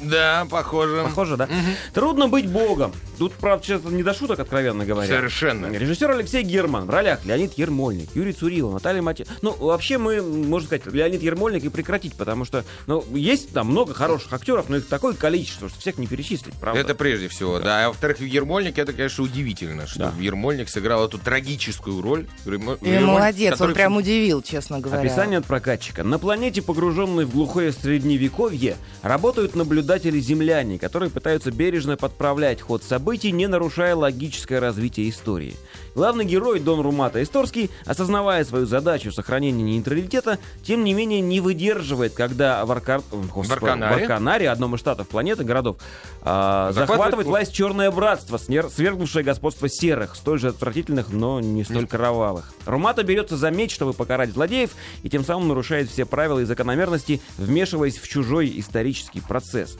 Да, 0.00 0.46
похоже. 0.50 1.02
Похоже, 1.04 1.36
да? 1.36 1.48
Трудно 1.92 2.28
быть 2.28 2.46
богом. 2.48 2.92
Тут, 3.18 3.32
правда, 3.34 3.64
честно, 3.64 3.90
не 3.90 4.02
до 4.02 4.12
шуток, 4.12 4.40
откровенно 4.40 4.84
говоря. 4.84 5.06
Совершенно. 5.08 5.66
Режиссер 5.66 6.10
Алексей 6.10 6.42
Герман 6.42 6.86
в 6.86 6.90
ролях 6.90 7.24
Леонид 7.24 7.52
Ермольник, 7.56 8.08
Юрий 8.14 8.32
Цурилов, 8.32 8.72
Наталья 8.74 9.02
Мати... 9.02 9.24
Ну, 9.42 9.52
вообще 9.52 9.98
мы, 9.98 10.20
можно 10.20 10.66
сказать, 10.66 10.86
Леонид 10.92 11.22
Ермольник 11.22 11.64
и 11.64 11.68
прекратить, 11.68 12.14
потому 12.16 12.44
что, 12.44 12.64
ну, 12.86 13.04
есть 13.14 13.52
там 13.52 13.68
много 13.68 13.94
хороших 13.94 14.32
актеров, 14.32 14.68
но 14.68 14.78
их 14.78 14.86
такое 14.88 15.14
количество, 15.14 15.68
что 15.68 15.78
всех 15.78 15.96
не 15.98 16.06
перечислить, 16.08 16.54
правда? 16.54 16.80
Это 16.80 16.94
прежде 16.96 17.28
всего, 17.28 17.60
да. 17.60 17.84
А 17.84 17.88
во-вторых, 17.88 18.20
Ермольник, 18.20 18.78
это, 18.78 18.92
конечно, 18.92 19.22
удивительно, 19.24 19.86
что 19.86 19.98
Да. 20.00 20.12
Ермольник 20.18 20.68
сыграл 20.68 21.06
эту 21.06 21.18
трагическую 21.18 22.02
роль. 22.02 22.26
Ермо- 22.44 22.78
И 22.82 22.88
Ермольник, 22.90 23.06
молодец, 23.06 23.52
который 23.52 23.68
он 23.68 23.74
прям 23.74 23.96
удивил, 23.96 24.42
честно 24.42 24.80
говоря. 24.80 25.00
Описание 25.02 25.38
от 25.38 25.46
прокатчика. 25.46 26.02
На 26.02 26.18
планете, 26.18 26.62
погруженной 26.62 27.24
в 27.26 27.30
глухое 27.30 27.72
средневековье, 27.72 28.76
работают 29.02 29.54
наблюдатели-земляне, 29.84 30.78
которые 30.78 31.10
пытаются 31.10 31.50
бережно 31.50 31.96
подправлять 31.96 32.60
ход 32.60 32.82
событий, 32.82 33.30
не 33.32 33.46
нарушая 33.46 33.94
логическое 33.94 34.58
развитие 34.58 35.10
истории. 35.10 35.54
Главный 35.94 36.24
герой 36.24 36.58
Дон 36.58 36.80
Румата 36.80 37.22
Исторский, 37.22 37.70
осознавая 37.86 38.44
свою 38.44 38.66
задачу 38.66 39.12
сохранения 39.12 39.62
нейтралитета, 39.62 40.38
тем 40.64 40.82
не 40.82 40.92
менее 40.92 41.20
не 41.20 41.40
выдерживает, 41.40 42.14
когда 42.14 42.64
в, 42.64 42.72
Аркар... 42.72 43.02
Арканаре. 43.50 43.94
в 43.94 44.02
Арканаре, 44.02 44.50
одном 44.50 44.74
из 44.74 44.80
штатов 44.80 45.08
планеты, 45.08 45.44
городов, 45.44 45.76
а, 46.22 46.72
Захватывает- 46.72 46.88
захватывает 46.88 47.26
власть 47.28 47.52
Черное 47.52 47.90
Братство, 47.90 48.38
свергнувшее 48.38 49.22
господство 49.22 49.68
серых, 49.68 50.16
столь 50.16 50.40
же 50.40 50.48
отвратительных, 50.48 51.10
но 51.10 51.40
не 51.40 51.62
столь 51.62 51.86
кровавых. 51.86 52.52
Румата 52.66 53.04
берется 53.04 53.36
за 53.36 53.50
меч, 53.50 53.72
чтобы 53.72 53.92
покарать 53.92 54.30
злодеев, 54.30 54.70
и 55.02 55.10
тем 55.10 55.24
самым 55.24 55.48
нарушает 55.48 55.90
все 55.90 56.06
правила 56.06 56.40
и 56.40 56.44
закономерности, 56.44 57.20
вмешиваясь 57.38 57.98
в 57.98 58.08
чужой 58.08 58.52
исторический 58.56 59.20
процесс. 59.20 59.73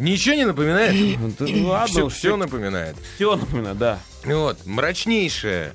Ничего 0.00 0.34
не 0.34 0.46
напоминает? 0.46 0.94
Ну, 1.20 1.32
да 1.38 1.68
ладно 1.68 2.08
Все, 2.08 2.36
напоминает. 2.36 2.96
все 3.16 3.36
напоминаю, 3.36 3.74
да. 3.76 3.98
Вот, 4.24 4.64
мрачнейшее, 4.66 5.72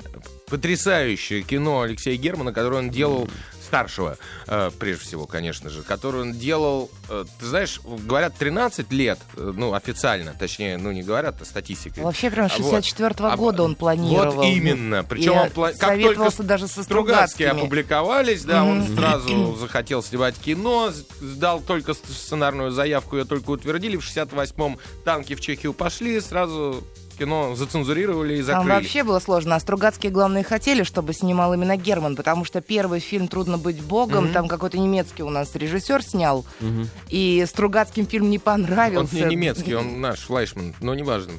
потрясающее 0.48 1.42
кино 1.44 1.82
Алексея 1.82 2.18
Германа, 2.18 2.52
которое 2.52 2.78
он 2.78 2.90
делал 2.90 3.30
старшего, 3.76 4.18
э, 4.48 4.72
прежде 4.80 5.04
всего, 5.04 5.26
конечно 5.26 5.70
же, 5.70 5.84
который 5.84 6.22
он 6.22 6.32
делал, 6.32 6.90
э, 7.10 7.26
ты 7.40 7.46
знаешь, 7.46 7.82
говорят 7.84 8.36
13 8.36 8.92
лет, 8.92 9.20
э, 9.36 9.54
ну, 9.56 9.74
официально, 9.74 10.34
точнее, 10.34 10.78
ну, 10.78 10.92
не 10.92 11.04
говорят, 11.04 11.42
а 11.42 11.46
статистика. 11.46 12.00
Вообще 12.00 12.32
прям 12.32 12.46
А 12.46 12.62
вот. 12.62 12.74
64-го 12.74 13.28
А 13.28 13.36
года 13.36 13.64
он 13.64 13.76
планировал. 13.76 14.36
Вот 14.36 14.46
именно. 14.46 15.04
Причем 15.04 15.34
он 15.34 15.48
пла- 15.50 15.76
как 15.78 16.02
только 16.02 16.44
даже 16.44 16.68
со 16.68 16.84
Стругацкие 16.84 17.50
опубликовались, 17.50 18.44
да, 18.46 18.64
он 18.64 18.88
сразу 18.96 19.56
захотел 19.56 20.02
снимать 20.02 20.36
кино, 20.38 20.92
сдал 21.20 21.60
только 21.60 21.94
сценарную 21.94 22.72
заявку, 22.72 23.18
ее 23.18 23.26
только 23.26 23.50
утвердили, 23.50 23.98
в 23.98 24.02
68-м 24.02 24.78
танки 25.04 25.36
в 25.36 25.42
Чехию 25.42 25.74
пошли, 25.74 26.20
сразу 26.22 26.84
кино 27.16 27.56
зацензурировали 27.56 28.36
и 28.36 28.44
Там 28.44 28.46
закрыли. 28.64 28.70
вообще 28.70 29.04
было 29.04 29.20
сложно. 29.20 29.56
А 29.56 29.60
Стругацкие, 29.60 30.12
главное, 30.12 30.44
хотели, 30.44 30.84
чтобы 30.84 31.14
снимал 31.14 31.54
именно 31.54 31.76
Герман, 31.78 32.16
потому 32.16 32.46
что 32.46 32.62
первый 32.62 33.00
фильм 33.00 33.28
«Трудно 33.28 33.58
быть 33.58 33.82
богом», 33.82 34.32
там 34.32 34.48
какой-то 34.48 34.78
немецкий 34.78 35.24
у 35.24 35.30
нас 35.30 35.56
режиссер 35.56 36.04
снял, 36.04 36.46
и 37.10 37.46
Стругацким 37.48 38.06
фильм 38.08 38.30
не 38.30 38.38
Он 38.38 38.42
понравился. 38.42 39.16
не 39.16 39.24
немецкий, 39.36 39.74
он 39.76 40.02
наш, 40.02 40.20
Флайшман, 40.22 40.74
но 40.82 40.94
неважно. 40.94 41.34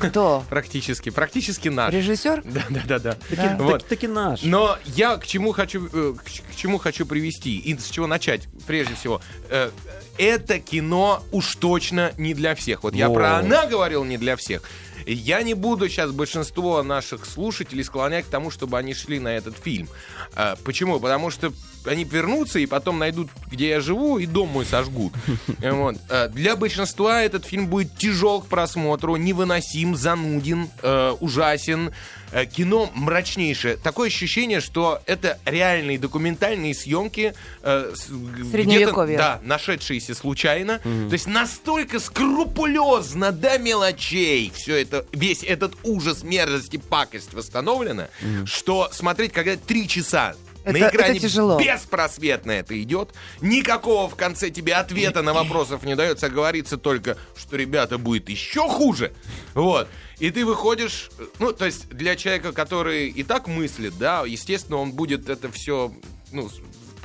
Кто? 0.00 0.44
Практически, 0.50 1.10
практически 1.10 1.68
наш. 1.68 1.92
Режиссер? 1.92 2.42
Да, 2.52 2.62
да, 2.68 2.80
да, 2.86 2.98
да. 2.98 3.16
Да. 3.30 3.56
Вот. 3.58 3.80
Так- 3.80 3.88
таки 3.88 4.06
наш. 4.06 4.42
Но 4.42 4.76
я 4.84 5.16
к 5.16 5.26
чему 5.26 5.52
хочу, 5.52 5.88
э, 5.92 6.14
к 6.52 6.56
чему 6.56 6.78
хочу 6.78 7.06
привести 7.06 7.56
и 7.58 7.76
с 7.76 7.88
чего 7.88 8.06
начать, 8.06 8.42
прежде 8.66 8.94
всего. 8.94 9.20
Э, 9.48 9.70
Это 10.18 10.58
кино 10.58 11.22
уж 11.32 11.56
точно 11.56 12.12
не 12.18 12.34
для 12.34 12.54
всех. 12.54 12.82
Вот 12.82 12.94
я 12.94 13.08
про 13.08 13.38
она 13.38 13.66
говорил 13.66 14.04
не 14.04 14.18
для 14.18 14.36
всех. 14.36 14.62
Я 15.06 15.42
не 15.42 15.54
буду 15.54 15.88
сейчас 15.88 16.10
большинство 16.12 16.82
наших 16.82 17.26
слушателей 17.26 17.84
склонять 17.84 18.26
к 18.26 18.28
тому, 18.28 18.50
чтобы 18.50 18.78
они 18.78 18.94
шли 18.94 19.18
на 19.18 19.28
этот 19.28 19.56
фильм. 19.56 19.88
А, 20.34 20.56
Почему? 20.64 21.00
Потому 21.00 21.30
что 21.30 21.52
они 21.84 22.04
вернутся 22.04 22.58
и 22.58 22.66
потом 22.66 22.98
найдут, 22.98 23.28
где 23.50 23.70
я 23.70 23.80
живу, 23.80 24.18
и 24.18 24.26
дом 24.26 24.48
мой 24.48 24.64
сожгут. 24.64 25.12
Вот. 25.60 25.96
А, 26.08 26.28
Для 26.28 26.56
большинства 26.56 27.22
этот 27.22 27.44
фильм 27.44 27.66
будет 27.66 27.96
тяжел 27.96 28.42
к 28.42 28.46
просмотру, 28.46 29.16
невыносим, 29.16 29.96
зануден, 29.96 30.68
э, 30.82 31.14
ужасен. 31.20 31.92
Э, 32.32 32.46
Кино 32.46 32.90
мрачнейшее. 32.94 33.76
Такое 33.76 34.08
ощущение, 34.08 34.60
что 34.60 35.00
это 35.06 35.38
реальные 35.44 35.98
документальные 35.98 36.74
съемки, 36.74 37.34
э, 37.62 37.92
Средневековья. 38.50 39.18
да, 39.18 39.40
нашедшиеся 39.42 40.14
случайно. 40.14 40.78
То 40.78 41.12
есть 41.12 41.26
настолько 41.26 42.00
скрупулезно 42.00 43.32
до 43.32 43.58
мелочей 43.58 44.50
все 44.54 44.80
это, 44.82 45.04
весь 45.12 45.42
этот 45.42 45.74
ужас, 45.82 46.22
мерзость 46.22 46.74
и 46.74 46.78
пакость 46.78 47.34
восстановлено, 47.34 48.08
что 48.46 48.88
смотреть, 48.92 49.32
когда 49.32 49.56
три 49.56 49.86
часа 49.86 50.34
на 50.64 50.76
Это- 50.76 50.88
экране 50.90 51.18
это 51.18 51.28
тяжело. 51.28 51.58
беспросветно 51.60 52.52
это 52.52 52.80
идет. 52.80 53.10
Никакого 53.40 54.08
в 54.08 54.14
конце 54.14 54.48
тебе 54.50 54.74
ответа 54.74 55.20
на 55.22 55.34
вопросов 55.34 55.82
не 55.82 55.96
дается, 55.96 56.26
а 56.26 56.30
говорится 56.30 56.76
только, 56.78 57.18
что, 57.36 57.56
ребята, 57.56 57.98
будет 57.98 58.28
еще 58.28 58.68
хуже. 58.68 59.12
Вот. 59.54 59.88
И 60.22 60.30
ты 60.30 60.46
выходишь, 60.46 61.10
ну, 61.40 61.52
то 61.52 61.66
есть 61.66 61.88
для 61.88 62.14
человека, 62.14 62.52
который 62.52 63.08
и 63.08 63.24
так 63.24 63.48
мыслит, 63.48 63.98
да, 63.98 64.22
естественно, 64.24 64.76
он 64.76 64.92
будет 64.92 65.28
это 65.28 65.50
все, 65.50 65.92
ну, 66.30 66.48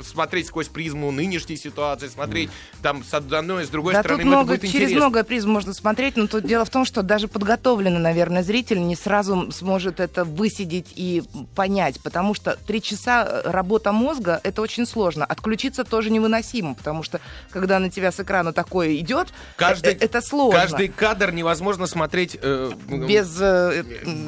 смотреть 0.04 0.48
сквозь 0.48 0.68
призму 0.68 1.12
нынешней 1.12 1.58
ситуации, 1.58 2.08
смотреть 2.08 2.50
там 2.82 3.04
с 3.04 3.14
одной 3.14 3.64
и 3.64 3.66
с 3.66 3.70
другой 3.70 3.94
Да, 3.94 4.00
стороны, 4.02 4.24
тут 4.24 4.28
много, 4.28 4.58
через 4.58 4.74
интересно. 4.74 4.98
много 4.98 5.24
призм 5.24 5.50
можно 5.52 5.74
смотреть, 5.74 6.18
но 6.18 6.28
тут 6.28 6.46
дело 6.46 6.66
в 6.66 6.70
том, 6.70 6.86
что 6.86 7.02
даже 7.02 7.28
подготовленный, 7.28 8.00
наверное, 8.00 8.44
зритель 8.44 8.82
не 8.86 8.96
сразу 8.96 9.52
сможет 9.52 10.00
это 10.00 10.24
высидеть 10.26 10.88
и 10.96 11.24
понять, 11.56 12.00
потому 12.02 12.34
что 12.34 12.58
три 12.68 12.82
часа 12.82 13.26
э, 13.28 13.50
работа 13.52 13.92
мозга— 13.92 14.40
это 14.44 14.62
очень 14.62 14.86
сложно. 14.86 15.26
Отключиться 15.26 15.84
тоже 15.84 16.10
невыносимо, 16.10 16.74
потому 16.76 17.04
что 17.04 17.20
когда 17.52 17.80
на 17.80 17.90
тебя 17.90 18.12
с 18.12 18.20
экрана 18.20 18.54
такое 18.54 18.96
идет, 18.98 19.30
Каждый- 19.56 19.94
э, 19.94 19.98
это 20.00 20.22
сложно. 20.22 20.60
Каждый 20.60 20.88
кадр 20.90 21.32
невозможно 21.32 21.88
смотреть 21.88 22.38
э, 22.42 22.72
Без... 22.88 23.38
э, 23.40 23.84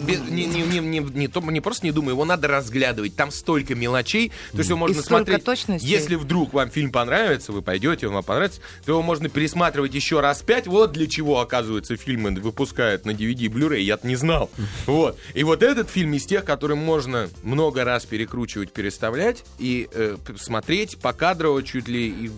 Без- 0.06 0.22
не, 0.22 0.46
не, 0.46 0.62
не, 0.62 0.80
не, 0.80 1.00
не 1.00 1.28
то- 1.28 1.42
не 1.42 1.62
просто 1.62 1.86
не 1.86 1.92
думаю, 1.92 2.14
его 2.14 2.26
надо 2.26 2.48
разглядывать. 2.48 3.16
Там 3.16 3.32
столько 3.32 3.76
мелочей, 3.76 4.30
то 4.52 4.58
есть 4.58 4.70
его 4.70 4.80
можно 4.80 5.02
смотреть. 5.02 5.44
Точностей. 5.60 5.88
Если 5.88 6.15
вдруг 6.15 6.54
вам 6.54 6.69
фильм 6.69 6.91
понравится, 6.91 7.52
вы 7.52 7.62
пойдете, 7.62 8.08
он 8.08 8.13
вам 8.13 8.24
понравится, 8.24 8.62
то 8.86 8.93
его 8.93 9.02
можно 9.02 9.30
пересматривать 9.30 9.93
еще 9.93 10.19
раз 10.19 10.41
пять. 10.41 10.67
Вот 10.67 10.91
для 10.91 11.08
чего, 11.08 11.39
оказывается, 11.39 11.95
фильмы 11.98 12.32
выпускают 12.32 13.06
на 13.06 13.12
DVD 13.12 13.39
и 13.43 13.48
Blu-ray, 13.48 13.82
я-то 13.82 14.08
не 14.08 14.15
знал. 14.15 14.50
Вот. 14.86 15.19
И 15.34 15.43
вот 15.43 15.62
этот 15.62 15.89
фильм 15.89 16.13
из 16.13 16.26
тех, 16.26 16.45
который 16.45 16.76
можно 16.76 17.30
много 17.43 17.84
раз 17.84 18.06
перекручивать, 18.06 18.72
переставлять 18.72 19.43
и 19.60 19.88
э, 19.91 20.17
смотреть, 20.38 20.98
покадрово 20.98 21.63
чуть 21.63 21.88
ли, 21.88 22.08
и 22.08 22.32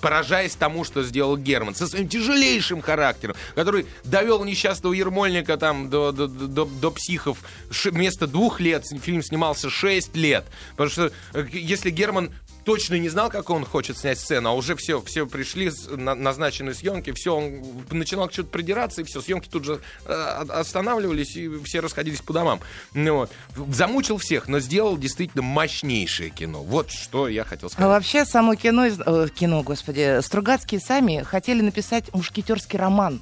поражаясь 0.00 0.54
тому, 0.54 0.84
что 0.84 1.02
сделал 1.02 1.36
Герман, 1.36 1.74
со 1.74 1.86
своим 1.86 2.08
тяжелейшим 2.08 2.80
характером, 2.80 3.36
который 3.54 3.86
довел 4.04 4.44
несчастного 4.44 4.92
Ермольника 4.92 5.56
там 5.56 5.90
до, 5.90 6.12
до, 6.12 6.28
до, 6.28 6.64
до 6.66 6.90
психов 6.90 7.38
Ш- 7.70 7.90
вместо 7.90 8.26
двух 8.26 8.60
лет 8.60 8.84
фильм 9.02 9.22
снимался 9.22 9.70
шесть 9.70 10.14
лет. 10.14 10.44
Потому 10.72 10.90
что 10.90 11.12
э, 11.34 11.46
если 11.52 11.90
Герман 11.90 12.30
точно 12.64 12.96
не 12.96 13.08
знал, 13.08 13.30
как 13.30 13.50
он 13.50 13.64
хочет 13.64 13.96
снять 13.98 14.18
сцену, 14.18 14.50
а 14.50 14.52
уже 14.52 14.76
все, 14.76 15.00
все 15.02 15.26
пришли 15.26 15.70
на 15.90 16.14
назначенные 16.14 16.74
съемки, 16.74 17.12
все, 17.12 17.34
он 17.34 17.62
начинал 17.90 18.28
к 18.28 18.32
чему-то 18.32 18.52
придираться, 18.52 19.00
и 19.00 19.04
все, 19.04 19.20
съемки 19.20 19.48
тут 19.48 19.64
же 19.64 19.80
э, 20.04 20.12
останавливались, 20.48 21.36
и 21.36 21.48
все 21.64 21.80
расходились 21.80 22.20
по 22.20 22.32
домам. 22.32 22.60
Ну, 22.94 23.16
вот. 23.16 23.30
Замучил 23.74 24.18
всех, 24.18 24.48
но 24.48 24.60
сделал 24.60 24.98
действительно 24.98 25.42
мощнейшее 25.42 26.30
кино. 26.30 26.62
Вот 26.62 26.90
что 26.90 27.28
я 27.28 27.44
хотел 27.44 27.68
А 27.68 27.70
сказать. 27.70 27.88
вообще 27.88 28.24
само 28.24 28.54
кино, 28.54 28.86
э, 28.86 29.28
кино, 29.34 29.62
господи, 29.62 30.20
Стругацкие 30.20 30.80
сами 30.80 31.22
хотели 31.22 31.60
написать 31.62 32.12
мушкетерский 32.12 32.78
роман. 32.78 33.20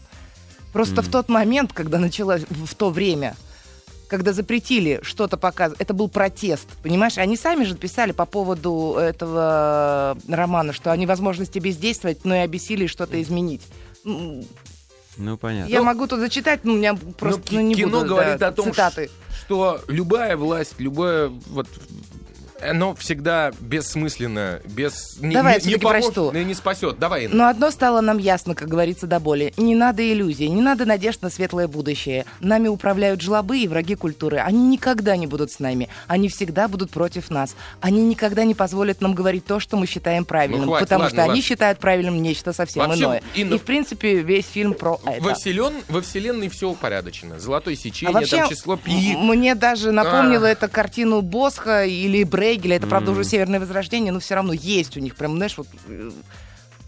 Просто 0.73 1.01
в 1.01 1.11
тот 1.11 1.29
момент, 1.29 1.73
когда 1.73 1.99
началось, 1.99 2.43
в 2.51 2.75
то 2.75 2.91
время, 2.91 3.35
когда 4.09 4.33
запретили 4.33 5.01
что-то 5.03 5.37
показывать, 5.37 5.81
это 5.81 5.95
был 5.95 6.09
протест, 6.09 6.69
понимаешь? 6.83 7.19
Они 7.19 7.37
сами 7.37 7.65
же 7.65 7.77
писали 7.77 8.13
по 8.13 8.27
поводу 8.27 8.97
этого 8.99 10.17
романа, 10.29 10.73
что 10.73 10.93
о 10.93 10.97
невозможности 10.97 11.59
бездействовать, 11.59 12.25
но 12.25 12.35
и 12.35 12.39
о 12.39 12.47
бессилии 12.47 12.87
что-то 12.87 13.21
изменить. 13.21 13.63
Ну, 14.05 15.39
понятно. 15.39 15.71
Я 15.71 15.83
могу 15.83 16.07
тут 16.07 16.21
зачитать, 16.21 16.65
но 16.65 16.73
у 16.73 16.77
меня 16.77 16.95
просто 17.19 17.43
Ну, 17.55 17.61
ну, 17.61 17.67
не 17.69 17.75
кино 17.75 18.01
буду, 18.01 18.11
говорит 18.11 18.39
да, 18.39 18.49
о 18.49 18.53
том, 18.53 18.67
цитаты. 18.67 19.11
что 19.47 19.81
любая 19.89 20.37
власть, 20.37 20.75
любое 20.79 21.29
вот 21.49 21.67
оно 22.71 22.95
всегда 22.95 23.53
бессмысленно, 23.61 24.61
без... 24.67 25.17
не- 25.21 25.35
Давай 25.35 25.61
не, 25.65 25.77
поможет, 25.77 26.05
прочту. 26.15 26.33
не, 26.33 26.45
не 26.45 26.55
спасет. 26.55 26.99
Давай, 26.99 27.25
Инна. 27.25 27.35
Но 27.37 27.49
одно 27.49 27.71
стало 27.71 28.01
нам 28.01 28.19
ясно, 28.19 28.55
как 28.55 28.69
говорится, 28.69 29.07
до 29.07 29.21
боли. 29.21 29.53
Не 29.57 29.75
надо 29.75 30.03
иллюзий, 30.03 30.49
не 30.49 30.61
надо 30.61 30.85
надежд 30.85 31.23
на 31.23 31.31
светлое 31.31 31.69
будущее. 31.69 32.25
Нами 32.41 32.69
управляют 32.69 33.21
жлобы 33.23 33.59
и 33.59 33.69
враги 33.69 33.95
культуры. 33.95 34.39
Они 34.39 34.67
никогда 34.67 35.17
не 35.17 35.27
будут 35.27 35.51
с 35.51 35.59
нами. 35.61 35.89
Они 36.07 36.29
всегда 36.29 36.69
будут 36.69 36.91
против 36.91 37.31
нас. 37.31 37.55
Они 37.81 38.03
никогда 38.03 38.45
не 38.45 38.55
позволят 38.55 39.01
нам 39.01 39.15
говорить 39.15 39.45
то, 39.45 39.61
что 39.61 39.77
мы 39.77 39.87
считаем 39.87 40.25
правильным. 40.25 40.63
Ну, 40.63 40.67
хватит, 40.69 40.87
потому 40.89 41.03
ладно, 41.05 41.15
что 41.15 41.23
они 41.23 41.29
ладно. 41.31 41.43
считают 41.43 41.79
правильным 41.79 42.21
нечто 42.23 42.53
совсем 42.53 42.87
Вообще, 42.87 43.03
иное. 43.05 43.23
Инна- 43.35 43.55
И, 43.55 43.59
в 43.59 43.63
принципе, 43.63 44.17
весь 44.23 44.47
фильм 44.47 44.75
про 44.75 44.99
это. 45.07 45.23
Во, 45.23 45.31
вселен- 45.33 45.83
во 45.89 46.01
вселенной 46.03 46.49
все 46.49 46.69
упорядочено. 46.71 47.39
Золотое 47.39 47.75
А 47.75 47.77
сечение, 47.77 48.15
вообще, 48.15 48.37
там 48.39 48.49
число 48.51 48.77
пи. 48.77 49.17
мне 49.17 49.55
даже 49.55 49.91
напомнило 49.93 50.47
А. 50.47 50.51
это 50.51 50.69
картину 50.69 51.23
Босха 51.23 51.85
или 51.85 52.25
Брейгеля. 52.57 52.77
Это, 52.77 52.87
правда, 52.87 53.11
уже 53.13 53.25
Северное 53.25 53.61
Возрождение, 53.61 54.13
но 54.13 54.21
все 54.21 54.35
равно 54.35 54.53
есть 54.53 54.97
у 54.97 55.01
них 55.01 55.15
прям, 55.17 55.37
знаешь, 55.37 55.57
вот 55.59 55.67
э, 55.89 56.11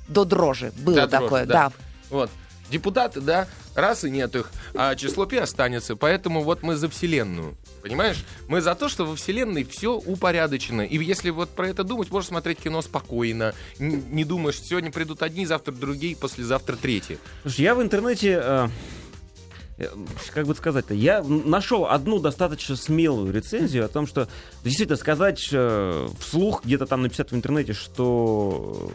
до 0.08 0.24
дрожи 0.24 0.72
было 0.78 0.96
До 1.02 1.06
дрожи, 1.06 1.24
такое. 1.24 1.46
да. 1.46 1.54
да. 1.68 1.72
Вот. 2.10 2.30
Депутаты, 2.70 3.22
да, 3.22 3.48
раз 3.74 4.04
и 4.04 4.10
нет 4.10 4.36
их, 4.36 4.50
а 4.74 4.94
число 4.94 5.24
пи 5.24 5.38
останется. 5.38 5.96
Поэтому 5.96 6.42
вот 6.42 6.62
мы 6.62 6.76
за 6.76 6.90
Вселенную. 6.90 7.56
Понимаешь? 7.82 8.22
Мы 8.46 8.60
за 8.60 8.74
то, 8.74 8.90
что 8.90 9.06
во 9.06 9.16
Вселенной 9.16 9.64
все 9.64 9.94
упорядочено. 9.96 10.82
И 10.82 11.02
если 11.02 11.30
вот 11.30 11.48
про 11.48 11.68
это 11.68 11.82
думать, 11.82 12.10
можешь 12.10 12.28
смотреть 12.28 12.58
кино 12.58 12.82
спокойно. 12.82 13.54
Н- 13.78 14.02
Не 14.10 14.24
думаешь, 14.24 14.60
сегодня 14.60 14.90
придут 14.92 15.22
одни, 15.22 15.46
завтра 15.46 15.72
другие, 15.72 16.14
послезавтра 16.14 16.76
третьи. 16.76 17.18
Слушай, 17.42 17.62
я 17.62 17.74
в 17.74 17.80
интернете, 17.82 18.38
э, 18.42 18.68
как 20.34 20.46
бы 20.46 20.54
сказать-то, 20.54 20.94
я 20.94 21.22
нашел 21.22 21.86
одну 21.86 22.18
достаточно 22.18 22.76
смелую 22.76 23.32
рецензию 23.32 23.84
о 23.84 23.88
том, 23.88 24.06
что 24.06 24.28
действительно 24.64 24.96
сказать 24.96 25.48
э, 25.52 26.08
вслух, 26.18 26.64
где-то 26.64 26.86
там 26.86 27.02
написать 27.02 27.30
в 27.32 27.34
интернете, 27.36 27.72
что 27.72 28.90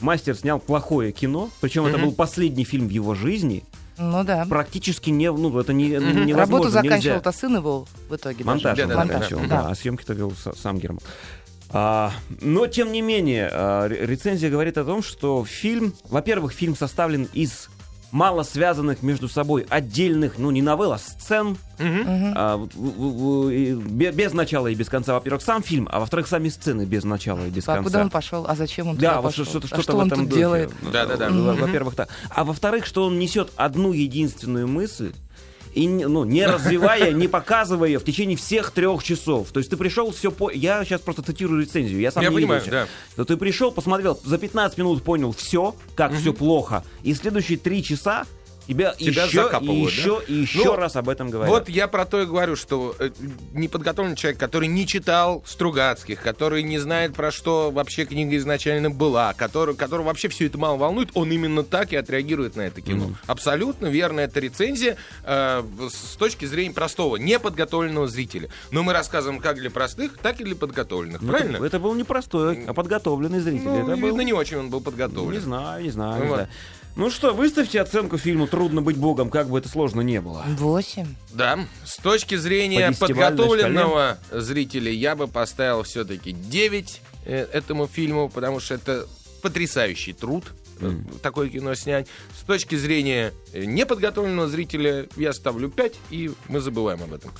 мастер 0.00 0.34
снял 0.36 0.58
плохое 0.58 1.12
кино, 1.12 1.50
причем 1.60 1.86
это 1.86 1.98
был 1.98 2.12
последний 2.12 2.64
фильм 2.64 2.88
в 2.88 2.90
его 2.90 3.14
жизни, 3.14 3.62
Ну 3.98 4.24
да. 4.24 4.46
практически 4.48 5.10
не, 5.10 5.30
ну 5.30 5.56
это 5.58 5.72
не, 5.72 5.88
невозможно, 5.90 6.36
Работу 6.36 6.68
заканчивал-то 6.70 7.30
сын 7.32 7.56
его 7.56 7.86
в 8.08 8.16
итоге. 8.16 8.42
Монтаж, 8.44 8.76
даже. 8.76 8.82
он 8.84 8.88
Да-да-да, 8.88 9.12
заканчивал, 9.14 9.40
Монтаж, 9.42 9.58
да, 9.58 9.64
да. 9.66 9.70
а 9.70 9.74
съемки-то 9.74 10.12
вел 10.14 10.30
са- 10.32 10.56
сам 10.58 10.78
Герман. 10.78 11.00
А, 11.74 12.12
но, 12.40 12.66
тем 12.66 12.90
не 12.92 13.00
менее, 13.00 13.48
а, 13.50 13.86
ре- 13.88 14.04
рецензия 14.06 14.50
говорит 14.50 14.76
о 14.76 14.84
том, 14.84 15.02
что 15.02 15.44
фильм, 15.44 15.94
во-первых, 16.08 16.52
фильм 16.52 16.76
составлен 16.76 17.28
из 17.32 17.68
мало 18.12 18.42
связанных 18.44 19.02
между 19.02 19.28
собой 19.28 19.66
отдельных, 19.68 20.38
ну, 20.38 20.50
не 20.52 20.62
новелл, 20.62 20.92
а 20.92 20.98
сцен, 20.98 21.56
Мгм. 21.78 22.04
а, 22.36 22.56
в- 22.58 22.68
в- 22.76 23.48
в- 23.48 23.80
без 23.90 24.32
начала 24.34 24.68
и 24.68 24.74
без 24.74 24.88
конца. 24.88 25.14
Во-первых, 25.14 25.42
сам 25.42 25.62
фильм, 25.62 25.88
а 25.90 25.98
во-вторых, 25.98 26.28
сами 26.28 26.48
сцены 26.50 26.84
без 26.84 27.02
начала 27.04 27.44
и 27.46 27.50
без 27.50 27.64
А 27.68 27.74
конца. 27.76 27.82
куда 27.90 28.00
он 28.02 28.10
пошел? 28.10 28.44
А 28.46 28.54
зачем 28.54 28.88
он 28.88 28.96
Да, 28.96 29.08
туда 29.10 29.20
вот 29.22 29.30
пошел? 29.30 29.44
что-то, 29.46 29.64
а 29.64 29.68
что-то 29.68 29.82
что 29.82 29.92
в 29.94 29.98
он 29.98 30.06
этом 30.06 30.18
тут 30.20 30.28
духе. 30.28 30.38
делает? 30.40 30.70
Да-да-да. 30.92 31.28
Во- 31.30 31.52
Мгм. 31.54 31.60
Во-первых, 31.60 31.94
так. 31.96 32.08
А 32.30 32.44
во-вторых, 32.44 32.86
что 32.86 33.04
он 33.06 33.18
несет 33.18 33.50
одну 33.56 33.92
единственную 33.92 34.68
мысль, 34.68 35.12
и 35.74 35.88
ну, 35.88 36.24
не 36.24 36.46
развивая, 36.46 37.12
не 37.12 37.28
показывая 37.28 37.98
в 37.98 38.04
течение 38.04 38.36
всех 38.36 38.70
трех 38.70 39.02
часов. 39.02 39.48
То 39.52 39.58
есть 39.58 39.70
ты 39.70 39.76
пришел, 39.76 40.10
все 40.12 40.30
по... 40.30 40.50
Я 40.50 40.84
сейчас 40.84 41.00
просто 41.00 41.22
цитирую 41.22 41.62
рецензию, 41.62 42.00
я 42.00 42.10
сам 42.10 42.22
Я 42.22 42.28
не 42.28 42.34
понимаю, 42.34 42.62
да. 42.70 42.86
Но 43.16 43.24
ты 43.24 43.36
пришел, 43.36 43.72
посмотрел, 43.72 44.18
за 44.24 44.38
15 44.38 44.78
минут 44.78 45.02
понял 45.02 45.32
все, 45.32 45.74
как 45.94 46.12
все 46.14 46.32
плохо, 46.32 46.84
и 47.02 47.14
следующие 47.14 47.58
три 47.58 47.82
часа 47.82 48.26
тебя, 48.66 48.94
Тебя 48.98 49.24
еще, 49.24 49.40
и 49.40 49.42
закапывают, 49.42 49.92
еще, 49.92 50.22
и 50.26 50.34
еще 50.34 50.64
Ну, 50.64 50.76
раз 50.76 50.96
об 50.96 51.08
этом 51.08 51.30
говорят. 51.30 51.50
Вот 51.52 51.68
я 51.68 51.88
про 51.88 52.04
то 52.04 52.20
и 52.20 52.26
говорю, 52.26 52.56
что 52.56 52.94
э, 52.98 53.10
неподготовленный 53.52 54.16
человек, 54.16 54.38
который 54.38 54.68
не 54.68 54.86
читал 54.86 55.42
Стругацких, 55.46 56.22
который 56.22 56.62
не 56.62 56.78
знает, 56.78 57.14
про 57.14 57.30
что 57.30 57.70
вообще 57.70 58.04
книга 58.04 58.36
изначально 58.36 58.90
была, 58.90 59.32
который, 59.34 59.74
которого 59.74 60.06
вообще 60.06 60.28
все 60.28 60.46
это 60.46 60.58
мало 60.58 60.76
волнует, 60.76 61.10
он 61.14 61.30
именно 61.30 61.62
так 61.62 61.92
и 61.92 61.96
отреагирует 61.96 62.56
на 62.56 62.62
это 62.62 62.80
кино. 62.80 63.10
Абсолютно 63.26 63.86
верно, 63.86 64.20
это 64.20 64.40
рецензия 64.40 64.96
э, 65.24 65.62
с 65.90 66.16
точки 66.16 66.44
зрения 66.44 66.72
простого, 66.72 67.16
неподготовленного 67.16 68.08
зрителя. 68.08 68.48
Но 68.70 68.82
мы 68.82 68.92
рассказываем 68.92 69.40
как 69.40 69.56
для 69.56 69.70
простых, 69.70 70.18
так 70.18 70.40
и 70.40 70.44
для 70.44 70.56
подготовленных. 70.56 71.20
Ну, 71.22 71.28
Правильно? 71.32 71.56
Это, 71.56 71.66
это 71.66 71.78
был 71.78 71.94
не 71.94 72.04
простой, 72.04 72.64
а 72.66 72.74
подготовленный 72.74 73.40
зритель. 73.40 73.64
Ну, 73.64 73.82
это 73.82 73.96
был... 73.96 74.08
видно, 74.08 74.20
не 74.22 74.32
очень 74.32 74.58
он 74.58 74.70
был 74.70 74.78
Не 74.78 74.84
подготовлен. 74.84 75.40
знаю, 75.40 75.82
не 75.82 75.90
знаю. 75.90 76.18
Ну 76.18 76.24
не 76.24 76.28
вот. 76.28 76.34
знаю. 76.36 76.48
Ну 76.94 77.10
что, 77.10 77.32
выставьте 77.32 77.80
оценку 77.80 78.18
фильму 78.18 78.46
«Трудно 78.46 78.82
быть 78.82 78.98
богом», 78.98 79.30
как 79.30 79.48
бы 79.48 79.58
это 79.58 79.68
сложно 79.68 80.02
не 80.02 80.20
было. 80.20 80.44
Восемь. 80.58 81.06
Да, 81.32 81.58
с 81.84 81.96
точки 81.96 82.34
зрения 82.34 82.92
По 82.92 83.06
подготовленного 83.06 84.18
зрителя 84.30 84.92
я 84.92 85.16
бы 85.16 85.26
поставил 85.26 85.84
все-таки 85.84 86.32
9 86.32 87.00
э, 87.24 87.46
этому 87.52 87.86
фильму, 87.86 88.28
потому 88.28 88.60
что 88.60 88.74
это 88.74 89.06
потрясающий 89.40 90.12
труд 90.12 90.44
э, 90.80 90.92
такое 91.22 91.48
кино 91.48 91.74
снять. 91.74 92.08
С 92.38 92.44
точки 92.44 92.74
зрения 92.74 93.32
э, 93.54 93.64
неподготовленного 93.64 94.48
зрителя 94.48 95.06
я 95.16 95.32
ставлю 95.32 95.70
5, 95.70 95.94
и 96.10 96.30
мы 96.48 96.60
забываем 96.60 97.02
об 97.02 97.14
этом. 97.14 97.32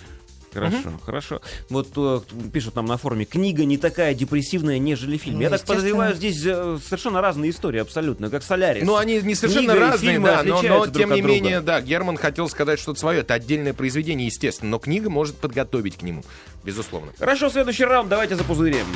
Хорошо, 0.52 1.00
хорошо. 1.04 1.40
Вот 1.70 1.88
э, 1.96 2.20
пишут 2.52 2.76
нам 2.76 2.86
на 2.86 2.96
форуме, 2.96 3.24
книга 3.24 3.64
не 3.64 3.78
такая 3.78 4.14
депрессивная, 4.14 4.78
нежели 4.78 5.16
фильм. 5.16 5.36
Ну, 5.36 5.42
Я 5.42 5.50
так 5.50 5.64
подозреваю, 5.64 6.14
здесь 6.14 6.42
э, 6.44 6.78
совершенно 6.84 7.20
разные 7.20 7.50
истории, 7.50 7.80
абсолютно, 7.80 8.28
как 8.30 8.42
«Солярис». 8.42 8.84
Ну, 8.84 8.96
они 8.96 9.20
не 9.22 9.34
совершенно 9.34 9.72
Книга 9.72 9.80
разные, 9.80 10.12
фильмы 10.12 10.28
да, 10.28 10.42
но, 10.42 10.62
но 10.62 10.86
тем 10.86 11.12
не 11.12 11.22
друга. 11.22 11.34
менее, 11.34 11.60
да, 11.60 11.80
Герман 11.80 12.16
хотел 12.16 12.48
сказать 12.48 12.78
что-то 12.78 13.00
свое. 13.00 13.20
Это 13.20 13.34
отдельное 13.34 13.72
произведение, 13.72 14.26
естественно, 14.26 14.70
но 14.70 14.78
книга 14.78 15.08
может 15.08 15.36
подготовить 15.36 15.96
к 15.96 16.02
нему, 16.02 16.22
безусловно. 16.64 17.12
Хорошо, 17.18 17.48
следующий 17.48 17.84
раунд, 17.84 18.08
давайте 18.08 18.36
запузырим. 18.36 18.86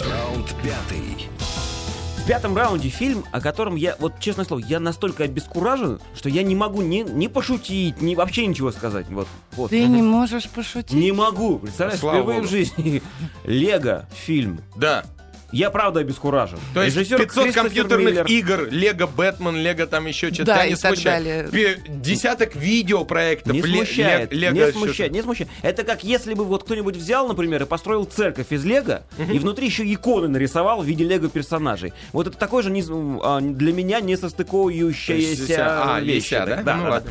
Раунд 0.00 0.48
пятый. 0.62 1.31
В 2.22 2.24
пятом 2.24 2.56
раунде 2.56 2.88
фильм, 2.88 3.24
о 3.32 3.40
котором 3.40 3.74
я, 3.74 3.96
вот 3.98 4.20
честное 4.20 4.44
слово, 4.44 4.60
я 4.60 4.78
настолько 4.78 5.24
обескуражен, 5.24 6.00
что 6.14 6.28
я 6.28 6.44
не 6.44 6.54
могу 6.54 6.80
ни, 6.80 6.98
ни 7.00 7.26
пошутить, 7.26 8.00
ни 8.00 8.14
вообще 8.14 8.46
ничего 8.46 8.70
сказать. 8.70 9.06
Вот, 9.10 9.26
вот. 9.56 9.70
Ты 9.70 9.86
не 9.86 10.02
можешь 10.02 10.48
пошутить? 10.48 10.92
Не 10.92 11.10
могу, 11.10 11.58
представляешь, 11.58 11.98
Слава 11.98 12.18
впервые 12.18 12.38
богу. 12.38 12.46
в 12.46 12.50
жизни. 12.52 13.02
Лего 13.44 14.08
фильм. 14.14 14.60
Да, 14.76 15.04
Я 15.52 15.70
правда 15.70 16.00
обескуражен. 16.00 16.58
То 16.74 16.82
есть 16.82 16.96
Режиссер 16.96 17.18
500 17.18 17.44
Кристофер 17.44 17.62
компьютерных 17.62 18.08
Миллер. 18.12 18.26
игр, 18.26 18.68
Лего 18.70 19.06
Бэтмен, 19.06 19.56
Лего 19.56 19.86
там 19.86 20.06
еще 20.06 20.28
что-то. 20.32 20.44
Да, 20.46 20.64
и 20.66 20.74
так 20.74 20.98
далее. 21.02 21.48
Десяток 21.88 22.56
видеопроектов. 22.56 23.52
Не 23.52 23.62
смущает, 23.62 24.32
Ле- 24.32 24.50
Лего 24.50 24.66
не 24.66 24.72
смущает, 24.72 25.12
не 25.12 25.22
смущает. 25.22 25.50
Это 25.62 25.84
как 25.84 26.04
если 26.04 26.34
бы 26.34 26.44
вот 26.44 26.64
кто-нибудь 26.64 26.96
взял, 26.96 27.28
например, 27.28 27.62
и 27.62 27.66
построил 27.66 28.04
церковь 28.04 28.46
из 28.50 28.64
лего, 28.64 29.02
и 29.18 29.38
внутри 29.38 29.66
еще 29.66 29.84
иконы 29.92 30.28
нарисовал 30.28 30.82
в 30.82 30.86
виде 30.86 31.04
лего 31.04 31.28
персонажей. 31.28 31.92
Вот 32.12 32.26
это 32.26 32.36
такой 32.36 32.62
же 32.62 32.70
не- 32.70 32.82
а, 33.22 33.40
для 33.40 33.72
меня 33.72 34.00
не 34.00 34.16
А, 35.96 36.00
вещь. 36.00 36.24
веща, 36.24 36.46
да? 36.46 36.62
да, 36.62 36.76
Ну 36.76 36.84
да. 36.90 37.02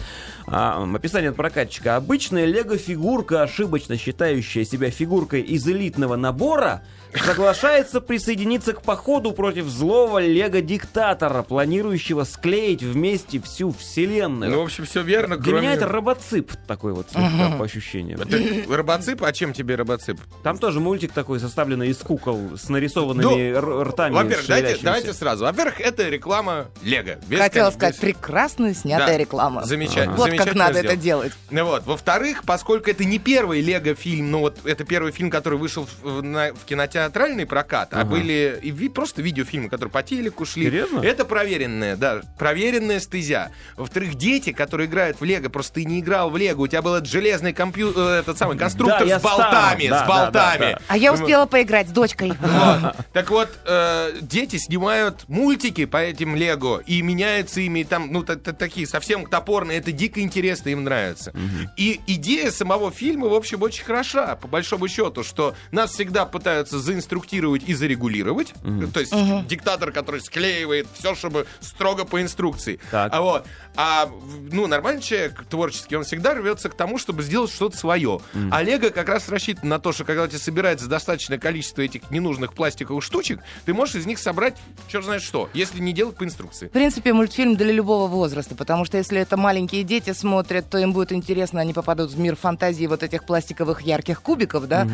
А, 0.47 0.89
описание 0.95 1.29
от 1.29 1.35
прокатчика. 1.35 1.95
Обычная 1.95 2.45
лего-фигурка, 2.45 3.43
ошибочно 3.43 3.97
считающая 3.97 4.65
себя 4.65 4.89
фигуркой 4.89 5.41
из 5.41 5.65
элитного 5.67 6.15
набора, 6.15 6.81
соглашается 7.17 8.01
присоединиться 8.01 8.73
к 8.73 8.81
походу 8.81 9.31
против 9.31 9.65
злого 9.67 10.19
лего-диктатора, 10.19 11.43
планирующего 11.43 12.23
склеить 12.23 12.83
вместе 12.83 13.41
всю 13.41 13.71
вселенную. 13.71 14.51
Ну, 14.51 14.59
в 14.61 14.63
общем, 14.63 14.85
все 14.85 15.01
верно, 15.01 15.37
Для 15.37 15.43
кроме... 15.51 15.61
меня 15.67 15.73
это 15.73 15.87
робоцип 15.87 16.51
такой 16.67 16.93
вот 16.93 17.07
слегка, 17.11 17.55
по 17.57 17.65
ощущениям. 17.65 18.21
Это 18.21 18.37
робоцип? 18.75 19.23
А 19.23 19.31
чем 19.33 19.53
тебе 19.53 19.75
робоцип? 19.75 20.19
Там 20.43 20.57
тоже 20.57 20.79
мультик 20.79 21.11
такой, 21.11 21.39
составленный 21.39 21.89
из 21.89 21.97
кукол 21.97 22.51
с 22.57 22.69
нарисованными 22.69 23.23
Ну, 23.23 23.37
р- 23.37 23.87
ртами. 23.89 24.13
Во-первых, 24.13 24.47
давайте, 24.47 24.77
давайте 24.81 25.13
сразу. 25.13 25.45
Во-первых, 25.45 25.79
это 25.81 26.07
реклама 26.09 26.67
Лего. 26.83 27.15
Без 27.27 27.39
Хотела 27.39 27.65
кон- 27.69 27.73
сказать, 27.73 27.95
без- 27.95 28.01
прекрасно 28.01 28.73
снятая 28.73 29.07
Да. 29.07 29.17
реклама. 29.17 29.63
Замечательно. 29.63 30.15
Вот 30.15 30.29
как 30.31 30.53
надо 30.55 30.73
сделано. 30.79 30.87
это 30.93 30.95
делать. 30.95 31.33
Ну 31.49 31.65
вот. 31.65 31.85
Во-вторых, 31.85 32.43
поскольку 32.45 32.89
это 32.89 33.03
не 33.05 33.19
первый 33.19 33.61
Лего-фильм, 33.61 34.31
ну 34.31 34.39
вот 34.39 34.57
это 34.65 34.83
первый 34.83 35.11
фильм, 35.11 35.29
который 35.29 35.57
вышел 35.59 35.87
в, 36.01 36.21
на- 36.21 36.53
в 36.53 36.65
кинотеатральный 37.05 37.45
прокат, 37.45 37.89
а 37.93 38.01
Ага. 38.01 38.09
были 38.11 38.59
и 38.61 38.71
ви- 38.71 38.89
просто 38.89 39.21
видеофильмы, 39.21 39.69
которые 39.69 39.91
по 39.91 40.03
телеку 40.03 40.45
шли. 40.45 40.65
Серьезно? 40.65 40.99
Это 40.99 41.25
проверенная, 41.25 41.95
да, 41.95 42.21
проверенная 42.37 42.99
стезя. 42.99 43.51
Во-вторых, 43.75 44.15
дети, 44.15 44.51
которые 44.51 44.87
играют 44.87 45.19
в 45.19 45.23
Лего, 45.23 45.49
просто 45.49 45.73
ты 45.75 45.85
не 45.85 45.99
играл 45.99 46.29
в 46.29 46.37
Лего, 46.37 46.61
у 46.61 46.67
тебя 46.67 46.81
был 46.81 46.95
этот 46.95 47.09
железный 47.09 47.53
компьютер, 47.53 48.01
этот 48.03 48.37
самый 48.37 48.57
конструктор 48.57 49.07
Да, 49.07 49.19
с 49.19 49.21
болтами. 49.23 49.87
Да, 49.87 49.97
с 49.97 50.01
да, 50.01 50.05
болтами. 50.07 50.59
да, 50.59 50.71
да. 50.73 50.79
А 50.87 50.97
я 50.97 51.13
успела 51.13 51.45
поиграть 51.45 51.87
с 51.89 51.91
дочкой. 51.91 52.33
Вот. 52.39 52.95
Так 53.13 53.29
вот, 53.29 53.49
э, 53.65 54.11
дети 54.21 54.57
снимают 54.57 55.27
мультики 55.27 55.85
по 55.85 55.97
этим 55.97 56.35
Лего 56.35 56.79
и 56.85 57.01
меняются 57.01 57.61
ими, 57.61 57.79
и 57.79 57.83
там, 57.83 58.11
ну, 58.11 58.23
та- 58.23 58.35
та- 58.35 58.53
такие 58.53 58.85
совсем 58.87 59.25
топорные, 59.25 59.79
это 59.79 59.91
дико 59.91 60.21
интересно, 60.21 60.69
им 60.69 60.83
нравится. 60.83 61.33
И 61.77 61.99
идея 62.07 62.51
самого 62.51 62.91
фильма, 62.91 63.27
в 63.27 63.33
общем, 63.33 63.61
очень 63.61 63.83
хороша, 63.83 64.35
по 64.35 64.47
большому 64.47 64.87
счету, 64.87 65.23
что 65.23 65.55
нас 65.71 65.91
всегда 65.91 66.25
пытаются 66.25 66.79
заинструктировать 66.91 67.63
и 67.67 67.73
зарегулировать. 67.73 68.53
То 68.93 68.99
есть 68.99 69.13
диктатор, 69.47 69.91
который 69.91 70.21
склеивает 70.21 70.87
все, 70.93 71.15
чтобы 71.15 71.47
строго 71.59 72.05
по 72.05 72.21
инструкции. 72.21 72.79
Так. 72.91 73.13
А 73.13 73.21
вот, 73.21 73.47
а 73.75 74.09
ну, 74.51 74.67
нормальный 74.67 75.01
человек 75.01 75.45
творческий, 75.49 75.95
он 75.95 76.03
всегда 76.03 76.33
рвется 76.33 76.69
к 76.69 76.75
тому, 76.75 76.97
чтобы 76.97 77.23
сделать 77.23 77.51
что-то 77.51 77.77
свое. 77.77 78.19
А 78.51 78.61
Лего 78.61 78.89
как 78.89 79.09
раз 79.09 79.29
рассчитан 79.29 79.69
на 79.69 79.79
то, 79.79 79.91
что 79.91 80.03
когда 80.03 80.23
у 80.23 80.27
тебя 80.27 80.39
собирается 80.39 80.87
достаточное 80.87 81.37
количество 81.37 81.81
этих 81.81 82.09
ненужных 82.11 82.53
пластиковых 82.53 83.03
штучек, 83.03 83.39
ты 83.65 83.73
можешь 83.73 83.95
из 83.95 84.05
них 84.05 84.19
собрать 84.19 84.55
черт 84.87 85.05
знает 85.05 85.21
что, 85.21 85.49
если 85.53 85.79
не 85.79 85.93
делать 85.93 86.15
по 86.15 86.23
инструкции. 86.23 86.67
В 86.67 86.71
принципе, 86.71 87.13
мультфильм 87.13 87.55
для 87.55 87.71
любого 87.71 88.07
возраста, 88.07 88.55
потому 88.55 88.85
что 88.85 88.97
если 88.97 89.19
это 89.19 89.37
маленькие 89.37 89.83
дети 89.83 90.13
смотрят, 90.13 90.69
то 90.69 90.77
им 90.77 90.93
будет 90.93 91.11
интересно, 91.11 91.61
они 91.61 91.73
попадут 91.73 92.11
в 92.11 92.19
мир 92.19 92.35
фантазии 92.35 92.85
вот 92.85 93.03
этих 93.03 93.23
пластиковых 93.23 93.81
ярких 93.81 94.21
кубиков, 94.21 94.67
да? 94.67 94.87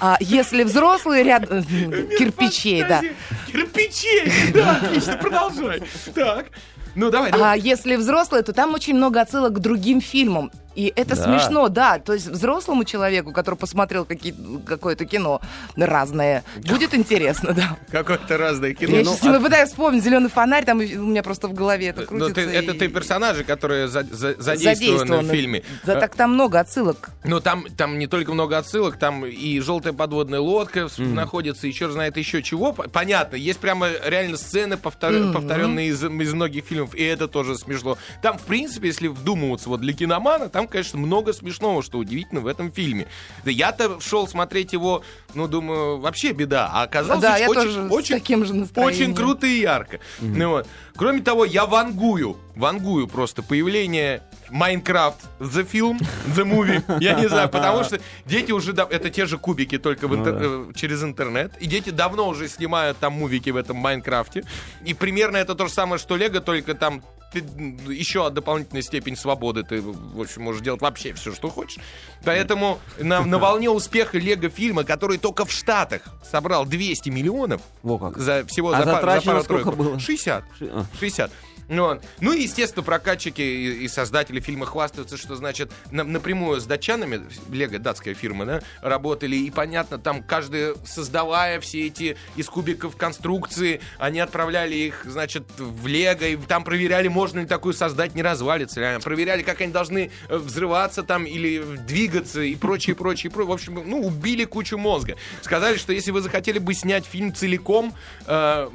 А 0.00 0.16
если 0.20 0.64
взрослые 0.64 1.24
ряд 1.24 1.43
э, 1.43 1.43
кирпичей, 1.46 2.84
да. 2.84 3.02
Кирпичей! 3.46 4.52
Да, 4.52 4.76
отлично, 4.82 5.16
продолжай. 5.16 5.82
Так. 6.14 6.46
Ну, 6.94 7.10
давай, 7.10 7.32
давай. 7.32 7.54
А 7.54 7.56
если 7.56 7.96
взрослые, 7.96 8.42
то 8.42 8.52
там 8.52 8.72
очень 8.74 8.94
много 8.94 9.20
отсылок 9.20 9.54
к 9.54 9.58
другим 9.58 10.00
фильмам. 10.00 10.50
И 10.74 10.92
это 10.96 11.16
Да. 11.16 11.22
смешно, 11.24 11.68
да. 11.68 11.98
То 11.98 12.14
есть 12.14 12.26
взрослому 12.26 12.84
человеку, 12.84 13.32
который 13.32 13.54
посмотрел 13.56 14.04
какие- 14.04 14.34
какое-то 14.66 15.04
кино 15.04 15.40
разное, 15.76 16.44
будет 16.66 16.94
интересно, 16.94 17.52
да. 17.52 17.76
Какое-то 17.90 18.36
разное 18.38 18.74
кино. 18.74 18.96
Я 18.96 19.04
Ну, 19.04 19.14
сейчас 19.14 19.42
пытаюсь 19.42 19.68
вспомнить 19.70 20.02
зеленый 20.04 20.30
фонарь, 20.30 20.64
там 20.64 20.78
у 20.78 20.82
меня 20.82 21.22
просто 21.22 21.48
в 21.48 21.54
голове 21.54 21.88
это 21.88 22.02
Ну, 22.02 22.06
крутится. 22.06 22.34
ты- 22.34 22.40
это 22.42 22.72
и- 22.72 22.78
ты 22.78 22.88
персонажи, 22.88 23.44
которые 23.44 23.88
за- 23.88 24.02
за- 24.04 24.34
задействованы 24.40 25.18
в 25.18 25.30
фильме. 25.30 25.62
Да, 25.84 25.94
Э, 25.96 26.00
так 26.00 26.14
там 26.14 26.34
много 26.34 26.60
отсылок. 26.60 27.10
Ну, 27.24 27.40
там, 27.40 27.66
там 27.76 27.98
не 27.98 28.06
только 28.06 28.32
много 28.32 28.58
отсылок, 28.58 28.98
там 28.98 29.24
и 29.26 29.60
желтая 29.60 29.92
подводная 29.92 30.40
лодка 30.40 30.88
находится, 30.98 31.66
еще 31.66 31.90
знает 31.90 32.16
еще 32.16 32.42
чего. 32.42 32.72
Понятно, 32.72 33.36
есть 33.36 33.58
прямо 33.60 33.88
реально 34.04 34.36
сцены, 34.36 34.76
повтор- 34.76 35.32
повторенные 35.32 35.88
из, 35.88 36.02
из 36.02 36.34
многих 36.34 36.64
фильмов, 36.64 36.94
и 36.94 37.02
это 37.02 37.28
тоже 37.28 37.56
смешно. 37.56 37.96
Там, 38.22 38.38
в 38.38 38.42
принципе, 38.42 38.88
если 38.88 39.08
вдумываться 39.08 39.68
вот 39.68 39.80
для 39.80 39.92
киномана, 39.92 40.48
там, 40.48 40.63
конечно, 40.68 40.98
много 40.98 41.32
смешного, 41.32 41.82
что 41.82 41.98
удивительно 41.98 42.40
в 42.40 42.46
этом 42.46 42.72
фильме. 42.72 43.06
Да 43.44 43.50
я-то 43.50 44.00
шел 44.00 44.26
смотреть 44.28 44.72
его, 44.72 45.02
ну, 45.34 45.48
думаю, 45.48 45.98
вообще 46.00 46.32
беда. 46.32 46.70
А 46.72 46.82
оказалось 46.82 47.22
Да, 47.22 47.36
я 47.36 47.48
очень, 47.48 47.60
тоже 47.62 47.88
с 47.88 47.92
очень, 47.92 48.14
таким 48.14 48.44
же 48.44 48.54
настроением. 48.54 48.94
очень 49.10 49.14
круто 49.14 49.46
и 49.46 49.60
ярко. 49.60 50.00
Ну, 50.20 50.48
вот. 50.50 50.68
Кроме 50.96 51.22
того, 51.22 51.44
я 51.44 51.66
вангую, 51.66 52.36
вангую 52.54 53.08
просто 53.08 53.42
появление 53.42 54.22
Майнкрафт 54.50 55.18
The 55.40 55.66
Film, 55.68 55.98
The 56.36 56.44
Movie, 56.44 56.82
я 57.00 57.14
не 57.14 57.28
знаю, 57.28 57.48
потому 57.48 57.82
что 57.82 57.98
дети 58.26 58.52
уже, 58.52 58.72
да- 58.72 58.86
это 58.88 59.10
те 59.10 59.26
же 59.26 59.36
кубики, 59.38 59.78
только 59.78 60.06
в 60.06 60.12
интер- 60.14 60.68
э, 60.70 60.72
через 60.74 61.02
интернет, 61.02 61.52
и 61.60 61.66
дети 61.66 61.90
давно 61.90 62.28
уже 62.28 62.46
снимают 62.48 62.96
там 62.98 63.14
мувики 63.14 63.50
в 63.50 63.56
этом 63.56 63.76
Майнкрафте, 63.78 64.44
и 64.84 64.94
примерно 64.94 65.38
это 65.38 65.54
то 65.56 65.66
же 65.66 65.72
самое, 65.72 65.98
что 65.98 66.16
Лего, 66.16 66.40
только 66.40 66.74
там 66.74 67.02
ты, 67.34 67.40
м, 67.40 67.76
еще 67.90 68.30
дополнительная 68.30 68.82
степень 68.82 69.16
свободы, 69.16 69.62
ты, 69.62 69.80
в 69.82 70.20
общем, 70.20 70.42
можешь 70.42 70.62
делать 70.62 70.80
вообще 70.80 71.12
все, 71.14 71.34
что 71.34 71.50
хочешь. 71.50 71.82
Поэтому 72.24 72.78
на, 72.98 73.24
на 73.24 73.38
волне 73.38 73.68
успеха 73.70 74.16
Лего 74.18 74.48
фильма, 74.48 74.84
который 74.84 75.18
только 75.18 75.44
в 75.44 75.52
Штатах 75.52 76.02
собрал 76.30 76.64
200 76.64 77.10
миллионов, 77.10 77.60
Во 77.82 77.98
как. 77.98 78.16
за 78.18 78.44
всего 78.46 78.72
А 78.72 78.78
за, 78.78 78.84
пар- 78.84 79.20
за 79.20 79.26
пару-тройку. 79.26 79.44
сколько 79.44 79.70
было? 79.72 79.98
60. 80.00 80.44
Ши- 80.58 80.70
а. 80.72 80.84
60. 80.98 81.30
Ну, 81.68 81.84
вот. 81.84 82.04
ну 82.20 82.32
и, 82.32 82.42
естественно, 82.42 82.82
прокатчики 82.82 83.40
и, 83.42 83.84
и 83.84 83.88
создатели 83.88 84.40
фильма 84.40 84.66
хвастаются, 84.66 85.16
что, 85.16 85.36
значит, 85.36 85.70
на- 85.90 86.04
напрямую 86.04 86.60
с 86.60 86.64
датчанами, 86.66 87.22
Лего, 87.50 87.78
датская 87.78 88.14
фирма, 88.14 88.44
да, 88.46 88.62
работали, 88.82 89.36
и, 89.36 89.50
понятно, 89.50 89.98
там 89.98 90.22
каждый, 90.22 90.74
создавая 90.86 91.60
все 91.60 91.86
эти 91.86 92.16
из 92.36 92.48
кубиков 92.48 92.96
конструкции, 92.96 93.80
они 93.98 94.20
отправляли 94.20 94.74
их, 94.74 95.04
значит, 95.06 95.44
в 95.58 95.86
Лего, 95.86 96.24
и 96.24 96.36
там 96.36 96.64
проверяли, 96.64 97.08
можно 97.08 97.40
ли 97.40 97.46
такую 97.46 97.74
создать, 97.74 98.14
не 98.14 98.22
развалится 98.22 98.80
ли 98.80 99.00
проверяли, 99.02 99.42
как 99.42 99.60
они 99.60 99.72
должны 99.72 100.10
э, 100.28 100.36
взрываться 100.36 101.02
там 101.02 101.24
или 101.24 101.62
двигаться 101.86 102.40
и 102.42 102.54
прочее, 102.54 102.94
прочее, 102.96 103.30
прочее. 103.30 103.48
В 103.48 103.52
общем, 103.52 103.82
ну, 103.86 104.00
убили 104.06 104.44
кучу 104.44 104.78
мозга. 104.78 105.16
Сказали, 105.42 105.76
что 105.76 105.92
если 105.92 106.10
вы 106.10 106.20
захотели 106.20 106.58
бы 106.58 106.74
снять 106.74 107.04
фильм 107.06 107.34
целиком, 107.34 107.94
э, 108.26 108.68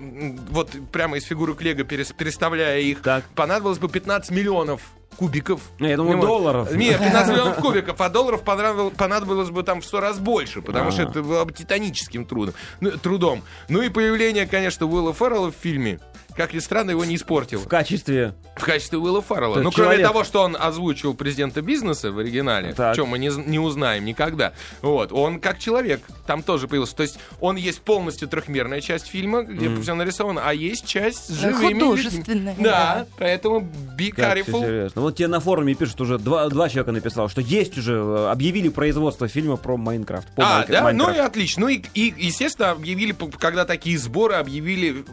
вот 0.50 0.72
прямо 0.92 1.18
из 1.18 1.24
фигурок 1.24 1.62
Лего 1.62 1.82
перес- 1.84 2.14
переставляя 2.16 2.79
их, 2.80 3.02
Так. 3.02 3.24
понадобилось 3.36 3.80
бы 3.80 3.90
15 3.90 4.32
миллионов 4.32 4.82
кубиков. 5.18 5.60
Я 5.80 5.98
думаю, 5.98 6.18
Ну 6.18 6.24
долларов. 6.24 6.74
Нет, 6.74 7.00
15 7.04 7.34
миллионов 7.34 7.58
кубиков, 7.58 8.00
а 8.00 8.10
долларов 8.10 8.42
понравил- 8.44 8.92
понадобилось 8.92 9.50
бы 9.50 9.64
там 9.64 9.82
в 9.82 9.86
100 9.86 10.00
раз 10.00 10.18
больше, 10.20 10.62
потому 10.62 10.92
что 10.92 11.02
Ага. 11.04 11.12
это 11.12 11.24
было 11.24 11.44
бы 11.44 11.52
титаническим 11.54 12.26
трудом. 12.26 12.54
Ну, 12.80 12.92
трудом. 12.92 13.44
Ну 13.68 13.82
и 13.82 13.90
появление, 13.90 14.48
конечно, 14.48 14.86
Уилла 14.86 15.14
Феррелла 15.14 15.52
в 15.52 15.56
фильме, 15.56 16.00
как 16.40 16.54
ни 16.54 16.60
странно, 16.60 16.92
его 16.92 17.04
не 17.04 17.18
испортило. 17.18 17.60
В 17.60 17.68
качестве... 17.68 18.34
В 18.56 18.64
качестве 18.64 18.98
Уилла 18.98 19.22
Фаррелла. 19.22 19.56
То 19.56 19.62
Ну, 19.62 19.68
есть 19.70 19.76
кроме 19.76 19.90
человек- 19.98 20.08
того, 20.08 20.24
что 20.24 20.42
он 20.44 20.56
озвучил 20.58 21.14
президента 21.14 21.62
бизнеса 21.62 22.12
в 22.14 22.20
оригинале, 22.20 22.72
Так. 22.74 22.96
чем 22.96 23.08
мы 23.10 23.20
не, 23.20 23.30
не 23.46 23.60
узнаем 23.60 24.06
никогда. 24.06 24.54
Вот, 24.82 25.12
он 25.12 25.42
как 25.42 25.60
человек 25.60 26.02
там 26.26 26.42
тоже 26.44 26.70
появился. 26.70 26.96
То 26.96 27.04
есть 27.04 27.20
он 27.42 27.58
есть 27.58 27.82
полностью 27.82 28.30
трехмерная 28.30 28.80
часть 28.80 29.08
фильма, 29.08 29.44
где 29.44 29.70
все 29.82 29.96
нарисовано, 29.96 30.42
а 30.46 30.54
есть 30.54 30.86
часть 30.88 31.26
с 31.28 31.40
живыми 31.42 31.64
людьми. 31.74 31.80
художественная, 31.82 32.56
Да, 32.58 32.62
да. 32.62 33.08
поэтому 33.18 33.60
be 33.98 34.12
Как 34.12 34.38
careful. 34.38 34.62
серьезно. 34.62 35.02
Вот 35.02 35.18
тебе 35.18 35.28
на 35.28 35.42
форуме 35.42 35.76
пишут 35.76 36.00
уже, 36.00 36.18
два, 36.20 36.48
два 36.48 36.70
человека 36.70 36.94
написал, 36.94 37.28
что 37.28 37.42
есть 37.42 37.78
уже, 37.78 37.96
э, 37.96 38.30
объявили 38.32 38.70
производство 38.70 39.28
фильма 39.28 39.58
про 39.58 39.76
Майнкрафт. 39.76 40.28
А, 40.38 40.62
Майнкра- 40.64 40.72
да, 40.72 40.82
ну 40.84 40.90
и 40.90 40.94
Майнкрафт. 41.08 41.30
отлично. 41.32 41.62
Ну 41.64 41.68
и, 41.68 41.82
и, 41.94 42.14
естественно, 42.18 42.72
объявили, 42.72 43.14
когда 43.40 43.66
такие 43.66 43.98
сборы 43.98 44.36
объявили, 44.36 45.04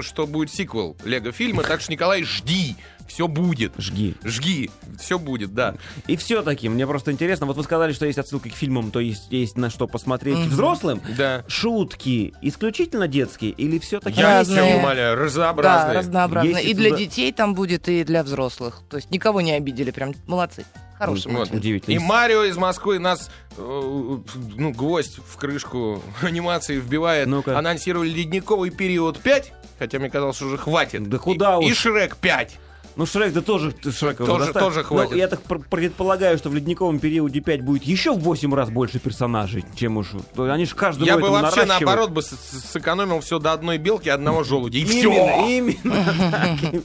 что 0.00 0.26
будет 0.26 0.53
сиквел 0.54 0.96
Лего 1.04 1.32
фильма, 1.32 1.62
так 1.62 1.80
что, 1.80 1.92
Николай, 1.92 2.22
жди, 2.22 2.76
все 3.06 3.28
будет. 3.28 3.72
Жги. 3.78 4.14
Жги, 4.24 4.70
все 4.98 5.18
будет, 5.18 5.54
да. 5.54 5.74
И 6.06 6.16
все-таки, 6.16 6.68
мне 6.68 6.86
просто 6.86 7.12
интересно, 7.12 7.46
вот 7.46 7.56
вы 7.56 7.62
сказали, 7.64 7.92
что 7.92 8.06
есть 8.06 8.18
отсылки 8.18 8.48
к 8.48 8.54
фильмам, 8.54 8.90
то 8.90 9.00
есть 9.00 9.30
есть 9.30 9.56
на 9.56 9.70
что 9.70 9.86
посмотреть 9.86 10.38
взрослым. 10.38 11.00
Да. 11.16 11.44
Шутки 11.48 12.34
исключительно 12.42 13.08
детские 13.08 13.50
или 13.52 13.78
все-таки... 13.78 14.20
Я 14.20 14.38
Разные. 14.38 14.76
умоляю, 14.76 15.16
Да, 15.16 15.92
разнообразные. 15.94 16.54
Если 16.54 16.70
И 16.70 16.74
для 16.74 16.90
туда- 16.90 16.98
детей 16.98 17.32
там 17.32 17.54
будет, 17.54 17.88
и 17.88 18.04
для 18.04 18.22
взрослых. 18.22 18.82
То 18.88 18.96
есть 18.96 19.10
никого 19.10 19.40
не 19.40 19.52
обидели, 19.52 19.90
прям 19.90 20.12
молодцы. 20.26 20.64
Хороший 20.98 21.32
Вот. 21.32 21.50
Удивительно. 21.50 21.94
И 21.94 21.98
Марио 21.98 22.44
из 22.44 22.56
Москвы 22.56 22.98
нас, 23.00 23.28
э, 23.56 23.60
ну, 23.60 24.70
гвоздь 24.72 25.18
в 25.18 25.36
крышку 25.36 26.00
анимации 26.22 26.78
вбивает. 26.78 27.26
Ну-ка. 27.26 27.58
Анонсировали 27.58 28.08
«Ледниковый 28.10 28.70
период 28.70 29.18
5», 29.22 29.44
хотя 29.78 29.98
мне 29.98 30.08
казалось, 30.08 30.36
что 30.36 30.46
уже 30.46 30.56
хватит. 30.58 31.08
Да 31.08 31.18
куда 31.18 31.54
и, 31.54 31.58
уж. 31.58 31.70
И 31.70 31.74
«Шрек 31.74 32.16
5». 32.22 32.50
Ну, 32.96 33.06
Шрек, 33.06 33.32
да 33.32 33.40
тоже 33.40 33.72
Шрек 33.82 34.20
уже 34.20 34.26
Тоже- 34.30 34.44
достаточно. 34.46 34.60
тоже 34.60 34.84
хватит. 34.84 35.10
Ну, 35.12 35.16
я 35.16 35.28
так 35.28 35.40
пр- 35.42 35.60
предполагаю, 35.68 36.38
что 36.38 36.48
в 36.48 36.54
ледниковом 36.54 36.98
периоде 37.00 37.40
5 37.40 37.62
будет 37.62 37.82
еще 37.82 38.12
в 38.14 38.20
8 38.20 38.54
раз 38.54 38.70
больше 38.70 38.98
персонажей, 39.00 39.64
чем 39.74 39.96
уж... 39.96 40.12
Они 40.36 40.64
же 40.64 40.74
каждого 40.74 41.06
Я 41.06 41.18
бы 41.18 41.28
вообще, 41.28 41.64
наоборот, 41.64 42.10
бы 42.10 42.22
сэкономил 42.22 43.20
все 43.20 43.38
до 43.38 43.52
одной 43.52 43.78
белки 43.78 44.06
и 44.08 44.10
одного 44.10 44.44
желудя. 44.44 44.78
И 44.78 44.84
все. 44.84 45.10
Именно, 45.10 45.82
именно 45.82 46.30
так. 46.30 46.82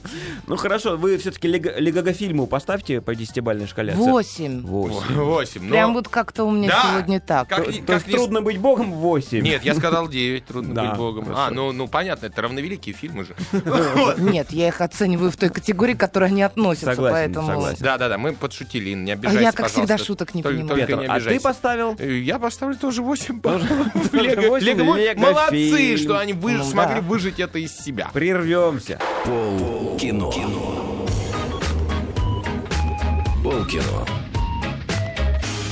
Ну 0.48 0.56
хорошо, 0.58 0.98
вы 0.98 1.18
все-таки 1.18 1.48
лего-фильму 1.48 2.48
поставьте 2.48 3.02
по 3.02 3.14
десятибалльной 3.14 3.68
шкале. 3.68 3.94
оценку. 3.94 4.10
Восемь. 4.12 4.62
Восемь. 4.62 5.14
Восемь. 5.16 5.64
но- 5.64 5.70
Прям 5.70 5.94
вот 5.94 6.08
как-то 6.08 6.44
у 6.46 6.52
меня 6.52 6.72
сегодня 6.90 7.20
так. 7.20 7.48
Как 7.50 7.66
То, 7.66 7.94
есть 7.94 8.06
трудно 8.06 8.42
быть 8.42 8.58
богом 8.58 8.94
8. 8.94 9.42
Нет, 9.42 9.64
я 9.64 9.76
сказал 9.76 10.08
9, 10.08 10.46
трудно 10.46 10.82
быть 10.82 10.98
богом. 10.98 11.28
А, 11.36 11.52
ну, 11.52 11.72
ну 11.72 11.88
понятно, 11.88 12.26
это 12.28 12.42
равновеликие 12.42 12.96
фильмы 12.96 13.26
же. 13.26 13.36
Нет, 14.18 14.52
я 14.52 14.70
их 14.70 14.82
оцениваю 14.82 15.32
в 15.32 15.38
той 15.38 15.50
категории, 15.50 15.94
к 16.00 16.02
которой 16.02 16.30
они 16.30 16.42
относятся. 16.42 16.96
Согласен, 16.96 17.14
поэтому... 17.16 17.48
согласен. 17.48 17.78
Да-да-да, 17.82 18.18
мы 18.18 18.34
подшутили, 18.34 18.94
не 18.94 19.12
А 19.12 19.16
обижайся, 19.16 19.42
я, 19.42 19.52
как 19.52 19.68
всегда, 19.68 19.82
пожалуйста. 19.82 20.06
шуток 20.06 20.34
не 20.34 20.42
Только- 20.44 20.58
понимаю. 20.60 20.88
только 20.88 21.02
не 21.02 21.06
а 21.08 21.20
ты 21.20 21.40
поставил? 21.40 21.96
Э, 22.00 22.18
Я 22.20 22.40
поставлю 22.40 22.78
тоже 22.78 23.02
8 23.02 23.42
Тоже 23.42 23.66
Лего, 24.14 24.42
восемь, 24.48 24.68
Лего, 24.68 24.84
мо- 24.86 24.98
Лего 24.98 25.20
молодцы, 25.20 25.98
что 25.98 26.18
они 26.18 26.34
смогли 26.34 26.96
да. 26.96 27.02
выжить 27.02 27.40
это 27.40 27.60
из 27.60 27.76
себя. 27.78 28.10
Прервемся. 28.14 29.00
Пол 29.26 29.98
кино. 30.00 30.32
Пол 33.44 33.66
кино. 33.66 34.06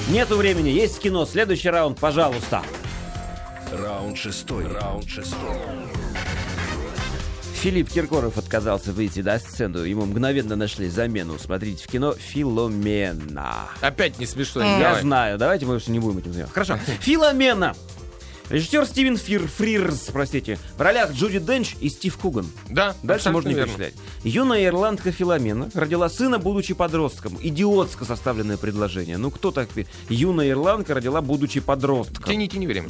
Нету 0.10 0.38
времени, 0.38 0.70
есть 0.70 1.00
кино. 1.00 1.26
Следующий 1.26 1.70
раунд, 1.70 2.00
пожалуйста. 2.00 2.62
Раунд 3.72 4.18
шестой. 4.18 4.66
Раунд 4.68 5.08
шестой. 5.10 5.58
Филипп 7.58 7.90
Киркоров 7.90 8.38
отказался 8.38 8.94
выйти 8.94 9.22
на 9.22 9.40
сцену. 9.40 9.80
Ему 9.80 10.06
мгновенно 10.06 10.56
нашли 10.56 10.88
замену. 10.90 11.40
Смотрите 11.40 11.84
в 11.84 11.88
кино 11.88 12.14
«Филомена». 12.14 13.70
Опять 13.82 14.20
не 14.20 14.28
смешно, 14.28 14.62
Я 14.62 14.78
Николай. 14.78 15.02
знаю, 15.02 15.38
давайте 15.40 15.66
мы 15.66 15.76
уж 15.78 15.88
не 15.88 16.00
будем 16.00 16.20
этим 16.20 16.34
заниматься. 16.34 16.54
Хорошо. 16.54 16.78
«Филомена». 17.02 17.76
Режиссер 18.50 18.86
Стивен 18.86 19.18
Фир, 19.18 19.46
Фрирс, 19.48 20.10
простите, 20.14 20.58
в 20.78 20.82
ролях 20.82 21.12
Джуди 21.12 21.40
Денч 21.40 21.76
и 21.82 21.90
Стив 21.90 22.18
Куган. 22.18 22.48
Да, 22.70 22.96
Дальше 23.04 23.30
можно 23.30 23.50
не 23.50 23.56
верно. 23.56 23.74
перечислять. 23.74 23.94
Юная 24.24 24.66
ирландка 24.66 25.12
Филомена 25.12 25.70
родила 25.74 26.08
сына, 26.08 26.40
будучи 26.40 26.74
подростком. 26.74 27.38
Идиотско 27.42 28.06
составленное 28.06 28.58
предложение. 28.58 29.18
Ну 29.18 29.32
кто 29.32 29.52
так? 29.52 29.68
Юная 30.08 30.50
ирландка 30.52 30.94
родила, 30.94 31.22
будучи 31.22 31.60
подростком. 31.60 32.24
Тяните 32.24 32.58
не 32.58 32.68
время. 32.68 32.90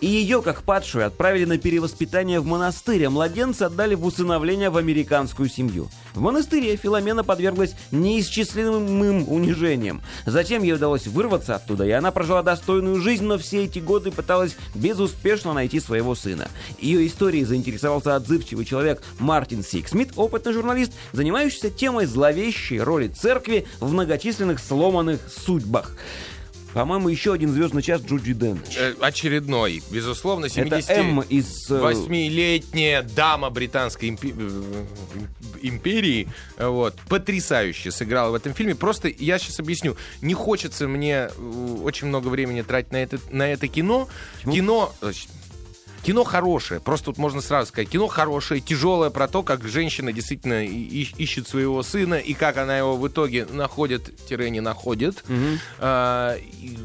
И 0.00 0.06
ее, 0.06 0.42
как 0.42 0.62
падшую, 0.62 1.06
отправили 1.06 1.46
на 1.46 1.56
перевоспитание 1.56 2.40
в 2.40 2.46
монастырь, 2.46 3.04
а 3.04 3.10
младенца 3.10 3.66
отдали 3.66 3.94
в 3.94 4.04
усыновление 4.04 4.68
в 4.68 4.76
американскую 4.76 5.48
семью. 5.48 5.88
В 6.14 6.20
монастыре 6.20 6.76
Филомена 6.76 7.24
подверглась 7.24 7.74
неисчислимым 7.92 9.28
унижениям. 9.28 10.02
Затем 10.26 10.62
ей 10.62 10.72
удалось 10.74 11.06
вырваться 11.06 11.54
оттуда, 11.54 11.84
и 11.84 11.90
она 11.90 12.10
прожила 12.10 12.42
достойную 12.42 13.00
жизнь, 13.00 13.24
но 13.24 13.38
все 13.38 13.64
эти 13.64 13.78
годы 13.78 14.10
пыталась 14.10 14.56
безуспешно 14.98 15.52
найти 15.52 15.78
своего 15.78 16.14
сына. 16.16 16.48
Ее 16.80 17.06
историей 17.06 17.44
заинтересовался 17.44 18.16
отзывчивый 18.16 18.64
человек 18.64 19.00
Мартин 19.20 19.62
Сиксмит, 19.62 20.10
опытный 20.16 20.52
журналист, 20.52 20.92
занимающийся 21.12 21.70
темой 21.70 22.06
зловещей 22.06 22.80
роли 22.80 23.06
церкви 23.06 23.66
в 23.78 23.92
многочисленных 23.92 24.58
сломанных 24.58 25.20
судьбах. 25.28 25.96
По-моему, 26.74 27.08
еще 27.08 27.32
один 27.32 27.50
звездный 27.52 27.82
час 27.82 28.02
Джуди 28.02 28.34
Денч. 28.34 28.76
Э, 28.76 28.94
очередной, 29.00 29.82
безусловно, 29.90 30.46
Это 30.46 30.54
70 30.82 30.90
М 30.90 31.20
из... 31.22 31.70
э, 31.70 31.78
Восьмилетняя 31.78 33.02
дама 33.02 33.50
британской 33.50 34.10
импи- 34.10 34.34
э, 34.36 34.84
империи, 35.62 36.28
вот, 36.58 36.94
потрясающе 37.08 37.90
сыграла 37.90 38.30
в 38.30 38.34
этом 38.34 38.54
фильме. 38.54 38.74
Просто 38.74 39.08
я 39.08 39.38
сейчас 39.38 39.58
объясню. 39.60 39.96
Не 40.22 40.34
хочется 40.34 40.86
мне 40.86 41.30
очень 41.82 42.08
много 42.08 42.28
времени 42.28 42.62
тратить 42.62 42.92
на 42.92 42.96
это, 43.02 43.18
на 43.30 43.48
это 43.48 43.66
кино. 43.68 44.08
Кино... 44.44 44.92
Кино 46.02 46.24
хорошее, 46.24 46.80
просто 46.80 47.06
тут 47.06 47.18
можно 47.18 47.40
сразу 47.40 47.68
сказать, 47.68 47.88
кино 47.88 48.06
хорошее, 48.06 48.60
тяжелое 48.60 49.10
про 49.10 49.28
то, 49.28 49.42
как 49.42 49.66
женщина 49.66 50.12
действительно 50.12 50.64
ищет 50.64 51.48
своего 51.48 51.82
сына, 51.82 52.14
и 52.14 52.34
как 52.34 52.56
она 52.56 52.78
его 52.78 52.96
в 52.96 53.06
итоге 53.08 53.46
находит-не 53.50 54.60
находит. 54.60 55.24
А, 55.78 56.36
и, 56.36 56.78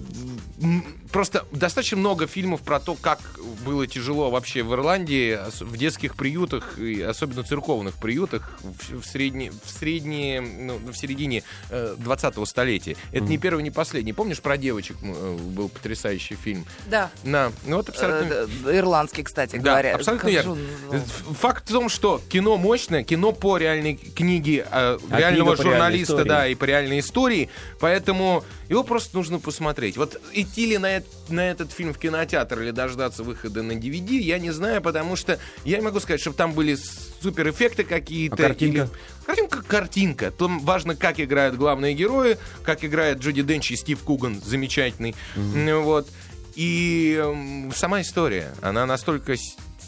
м, 0.61 0.83
Просто 1.13 1.45
достаточно 1.51 1.97
много 1.97 2.25
фильмов 2.25 2.61
про 2.63 2.79
то, 2.79 2.95
как 2.95 3.19
было 3.63 3.85
тяжело 3.85 4.31
вообще 4.31 4.63
в 4.63 4.73
Ирландии, 4.73 5.37
в 5.61 5.77
детских 5.77 6.15
приютах, 6.15 6.79
и 6.79 7.01
особенно 7.03 7.43
церковных 7.43 7.93
приютах 7.97 8.57
в, 8.63 8.99
в, 8.99 9.05
средне- 9.05 9.53
в, 9.63 9.69
средние, 9.69 10.41
ну, 10.41 10.77
в 10.91 10.95
середине 10.95 11.43
э, 11.69 11.95
20-го 11.99 12.45
столетия. 12.45 12.95
Это 13.11 13.25
не 13.25 13.37
первый, 13.37 13.61
не 13.63 13.69
последний. 13.69 14.11
Помнишь, 14.11 14.41
про 14.41 14.57
девочек 14.57 14.97
э, 15.03 15.37
был 15.37 15.69
потрясающий 15.69 16.33
фильм? 16.33 16.65
Да. 16.87 17.11
На, 17.23 17.51
ну 17.67 17.77
вот 17.77 17.89
абсолютно... 17.89 18.33
Э, 18.67 18.77
Ирландский, 18.79 19.21
кстати 19.21 19.57
Да, 19.57 19.71
говоря. 19.73 19.95
абсолютно 19.95 20.29
верно. 20.29 20.57
Ф- 20.91 21.37
Факт 21.41 21.69
в 21.69 21.73
том, 21.73 21.89
что 21.89 22.19
кино 22.27 22.57
мощное, 22.57 23.03
кино 23.03 23.33
по 23.33 23.57
реальной 23.57 23.95
книге 23.97 24.65
э, 24.71 24.97
А 25.11 25.17
реального 25.19 25.55
журналиста, 25.55 26.25
да, 26.25 26.47
и 26.47 26.55
по 26.55 26.65
реальной 26.65 27.01
истории, 27.01 27.49
поэтому 27.79 28.43
его 28.67 28.83
просто 28.83 29.15
нужно 29.15 29.37
посмотреть. 29.39 29.95
Вот 29.95 30.19
идти 30.33 30.65
ли 30.65 30.79
на, 30.79 30.97
эт- 30.97 31.02
на 31.29 31.49
этот 31.49 31.71
фильм 31.71 31.93
в 31.93 31.97
кинотеатр 31.97 32.61
или 32.61 32.71
дождаться 32.71 33.23
выхода 33.23 33.63
на 33.63 33.73
DVD, 33.73 34.15
я 34.17 34.39
не 34.39 34.51
знаю, 34.51 34.81
потому 34.81 35.15
что 35.15 35.39
я 35.65 35.77
не 35.77 35.83
могу 35.83 35.99
сказать, 35.99 36.19
чтобы 36.21 36.35
там 36.35 36.53
были 36.53 36.75
супер 37.21 37.49
эффекты 37.49 37.83
какие-то. 37.83 38.35
А 38.35 38.47
картинка? 38.47 38.77
или- 38.81 38.89
Картинка 39.25 39.61
картинка. 39.63 40.31
Там 40.31 40.59
важно, 40.59 40.95
как 40.97 41.19
играют 41.21 41.55
главные 41.55 41.93
герои, 41.93 42.37
как 42.63 42.83
играет 42.83 43.19
Джуди 43.19 43.41
Денч 43.41 43.71
и 43.71 43.75
Стив 43.77 43.99
Куган, 43.99 44.41
замечательный. 44.43 45.15
Ну 45.35 45.81
Вот. 45.83 46.07
И 46.55 47.17
эм, 47.19 47.71
сама 47.73 48.01
история, 48.01 48.53
она 48.61 48.85
настолько 48.85 49.35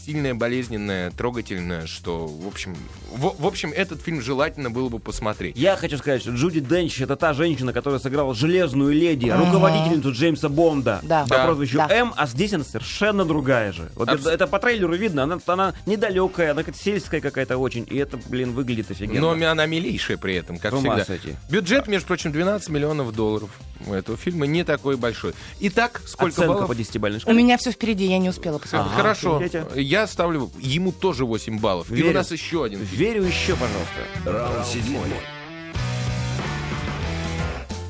сильная, 0.06 0.36
болезненная, 0.36 1.10
трогательная, 1.12 1.88
что, 1.88 2.28
в 2.28 2.48
общем, 2.48 2.76
в, 3.12 3.36
в 3.42 3.48
общем, 3.48 3.72
этот 3.76 4.02
фильм 4.02 4.22
желательно 4.22 4.70
было 4.70 4.90
бы 4.90 5.00
посмотреть. 5.00 5.58
Я 5.58 5.76
хочу 5.76 5.98
сказать, 5.98 6.22
что 6.22 6.32
Джуди 6.32 6.60
Денч 6.60 7.02
это 7.02 7.16
та 7.16 7.34
женщина, 7.34 7.74
которая 7.74 8.00
сыграла 8.00 8.36
железную 8.36 8.94
леди, 8.94 9.30
руководительницу 9.30 10.12
Джеймса 10.12 10.50
Бонда 10.50 11.00
Да. 11.04 11.24
по 11.24 11.30
Да. 11.30 11.46
прозвищу 11.46 11.78
Да. 11.78 11.88
М, 11.90 12.14
а 12.16 12.28
здесь 12.28 12.54
она 12.54 12.64
совершенно 12.64 13.26
другая 13.26 13.72
же. 13.72 13.90
Вот 13.96 14.10
Абс- 14.10 14.22
это, 14.22 14.32
это 14.32 14.48
по 14.48 14.60
трейлеру 14.60 14.96
видно, 14.96 15.24
она, 15.24 15.40
она 15.48 15.74
недалекая, 15.86 16.52
она 16.52 16.64
как 16.64 16.76
сельская 16.76 17.20
какая-то 17.22 17.58
очень, 17.58 17.88
и 17.90 17.98
это, 17.98 18.18
блин, 18.30 18.52
выглядит 18.54 18.92
офигенно. 18.92 19.34
Но 19.34 19.52
она 19.52 19.66
милейшая 19.66 20.18
при 20.18 20.36
этом, 20.36 20.58
как 20.60 20.76
всегда. 20.76 21.04
сойти. 21.06 21.36
Бюджет, 21.50 21.88
между 21.88 22.08
прочим, 22.08 22.32
12 22.32 22.70
миллионов 22.70 23.14
долларов 23.16 23.50
у 23.88 23.94
этого 23.94 24.18
фильма 24.18 24.46
не 24.46 24.64
такой 24.64 24.98
большой. 24.98 25.34
Итак, 25.60 26.02
сколько 26.06 26.34
Оценка 26.36 26.54
баллов? 26.54 26.68
по 26.68 26.76
десятибалльной 26.76 27.18
У 27.18 27.22
шкале. 27.22 27.38
меня 27.38 27.58
все 27.58 27.72
впереди, 27.72 28.06
я 28.06 28.18
не 28.20 28.30
успела 28.30 28.58
посмотреть. 28.58 28.92
Ага, 28.94 29.02
Хорошо. 29.02 29.38
видите? 29.40 29.66
Я 29.96 30.08
ставлю 30.08 30.52
ему 30.60 30.92
тоже 30.92 31.24
8 31.24 31.58
баллов. 31.60 31.90
И 31.90 31.94
у 31.94 31.96
Верю. 31.96 32.14
нас 32.16 32.30
еще 32.30 32.66
один. 32.66 32.82
Верю 32.82 33.24
еще, 33.24 33.56
пожалуйста. 33.56 34.02
Раунд 34.26 34.68
седьмой. 34.68 35.08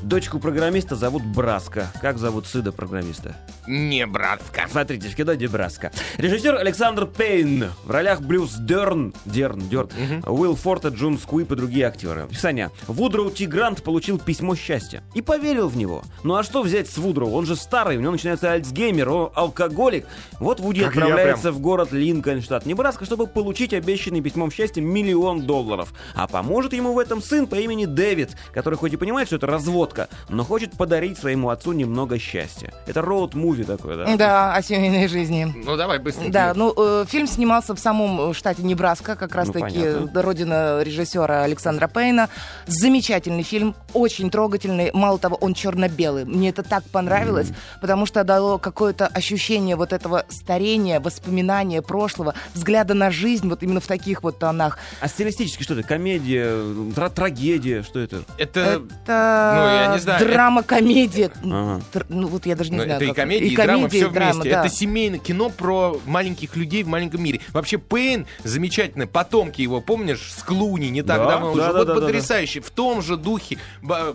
Дочку 0.06 0.38
программиста 0.38 0.94
зовут 0.94 1.24
Браска. 1.24 1.88
Как 2.00 2.18
зовут 2.18 2.46
сына 2.46 2.70
программиста? 2.70 3.34
Не, 3.66 4.06
братка. 4.06 4.68
Смотрите, 4.70 5.08
в 5.08 5.16
кино 5.16 5.34
Дебраска. 5.34 5.90
Режиссер 6.16 6.54
Александр 6.54 7.06
Пейн. 7.06 7.70
В 7.84 7.90
ролях 7.90 8.20
Брюс 8.20 8.54
Дерн, 8.54 9.12
Дерн, 9.24 9.68
Дерн, 9.68 9.90
Уилл 10.24 10.54
Форта, 10.54 10.90
Джон 10.90 11.18
Скуип 11.18 11.50
и 11.50 11.56
другие 11.56 11.86
актеры. 11.86 12.20
Описание. 12.20 12.70
Вудроу 12.86 13.30
Ти 13.30 13.46
Грант 13.46 13.82
получил 13.82 14.20
письмо 14.20 14.54
счастья 14.54 15.02
и 15.14 15.22
поверил 15.22 15.66
в 15.66 15.76
него. 15.76 16.04
Ну 16.22 16.36
а 16.36 16.44
что 16.44 16.62
взять 16.62 16.88
с 16.88 16.98
Вудроу? 16.98 17.32
Он 17.32 17.44
же 17.44 17.56
старый, 17.56 17.96
у 17.96 18.00
него 18.00 18.12
начинается 18.12 18.52
альцгеймер, 18.52 19.08
он 19.08 19.32
алкоголик. 19.34 20.06
Вот 20.38 20.60
Вуди 20.60 20.84
Как 20.84 20.90
отправляется 20.90 21.50
в 21.50 21.58
город 21.58 21.90
Линкольн, 21.90 22.42
штат 22.42 22.64
Небраска, 22.64 23.04
чтобы 23.06 23.26
получить 23.26 23.74
обещанный 23.74 24.20
письмом 24.20 24.52
счастья 24.52 24.80
миллион 24.80 25.42
долларов. 25.42 25.92
А 26.14 26.28
поможет 26.28 26.74
ему 26.74 26.92
в 26.92 27.00
этом 27.00 27.20
сын 27.20 27.48
по 27.48 27.56
имени 27.56 27.86
Дэвид, 27.86 28.36
который 28.54 28.76
хоть 28.76 28.92
и 28.92 28.96
понимает, 28.96 29.26
что 29.26 29.34
это 29.34 29.48
разводка, 29.96 30.08
но 30.28 30.44
хочет 30.44 30.72
подарить 30.72 31.18
своему 31.18 31.50
отцу 31.50 31.72
немного 31.72 32.18
счастья. 32.18 32.72
Это 32.86 33.00
роуд-муви 33.00 33.64
такой, 33.64 33.96
да? 33.96 34.16
Да, 34.16 34.54
о 34.54 34.62
семейной 34.62 35.08
жизни. 35.08 35.52
Ну, 35.64 35.76
давай 35.76 35.98
быстренько. 35.98 36.32
Да, 36.32 36.52
ну 36.54 36.72
э, 36.76 37.04
фильм 37.08 37.26
снимался 37.26 37.74
в 37.74 37.78
самом 37.78 38.30
э, 38.30 38.34
штате 38.34 38.62
Небраска, 38.62 39.16
как 39.16 39.34
раз 39.34 39.48
Ну, 39.48 39.54
таки 39.54 39.80
понятно. 39.80 40.22
родина 40.22 40.82
режиссера 40.82 41.42
Александра 41.42 41.88
Пейна. 41.88 42.28
Замечательный 42.66 43.42
фильм, 43.42 43.74
очень 43.92 44.30
трогательный. 44.30 44.90
Мало 44.92 45.18
того, 45.18 45.36
он 45.40 45.54
черно-белый. 45.54 46.24
Мне 46.24 46.50
это 46.50 46.62
так 46.62 46.84
понравилось, 46.84 47.48
потому 47.80 48.06
что 48.06 48.24
дало 48.24 48.58
какое-то 48.58 49.06
ощущение 49.06 49.76
вот 49.76 49.92
этого 49.92 50.24
старения, 50.28 51.00
воспоминания 51.00 51.82
прошлого, 51.82 52.34
взгляда 52.54 52.94
на 52.94 53.10
жизнь 53.10 53.48
вот 53.48 53.62
именно 53.62 53.80
в 53.80 53.86
таких 53.86 54.22
вот 54.22 54.38
тонах. 54.38 54.78
А 55.00 55.08
стилистически 55.08 55.62
что 55.62 55.74
это? 55.74 55.82
Комедия, 55.82 56.92
тра- 56.94 57.10
трагедия, 57.10 57.82
что 57.82 58.00
это? 58.00 58.22
Это... 58.38 58.82
Это 59.06 59.52
ну, 59.56 59.66
я 59.66 59.85
не 59.94 60.00
знаю, 60.00 60.26
драма-комедия. 60.26 61.30
Ага. 61.44 61.82
Тр- 61.92 62.06
Ну 62.08 62.26
вот 62.28 62.46
я 62.46 62.56
даже 62.56 62.70
не 62.70 62.76
Ну, 62.78 62.84
знаю. 62.84 62.96
это 62.96 63.04
и 63.04 63.08
как- 63.08 63.16
комедия, 63.16 63.46
и, 63.46 63.56
драма, 63.56 63.72
комедия, 63.72 63.98
все 63.98 64.06
и 64.06 64.10
драма, 64.12 64.32
вместе. 64.32 64.50
да. 64.50 64.60
Это 64.66 64.74
семейное 64.74 65.18
кино 65.18 65.50
про 65.50 66.00
маленьких 66.06 66.56
людей 66.56 66.82
в 66.82 66.88
маленьком 66.88 67.22
мире. 67.22 67.40
Вообще, 67.52 67.78
Пейн 67.78 68.26
замечательно. 68.44 69.06
Потомки 69.06 69.62
его, 69.62 69.80
помнишь, 69.80 70.32
с 70.36 70.42
Клуни, 70.42 70.88
не 70.88 71.02
так 71.02 71.18
Да, 71.18 71.28
давно 71.30 71.52
уже. 71.52 71.60
да, 71.60 71.72
да, 71.72 71.78
вот 71.78 71.86
да, 71.86 71.94
да, 71.94 72.00
потрясающе. 72.00 72.60
В 72.60 72.70
том 72.70 73.02
же 73.02 73.16
духе. 73.16 73.58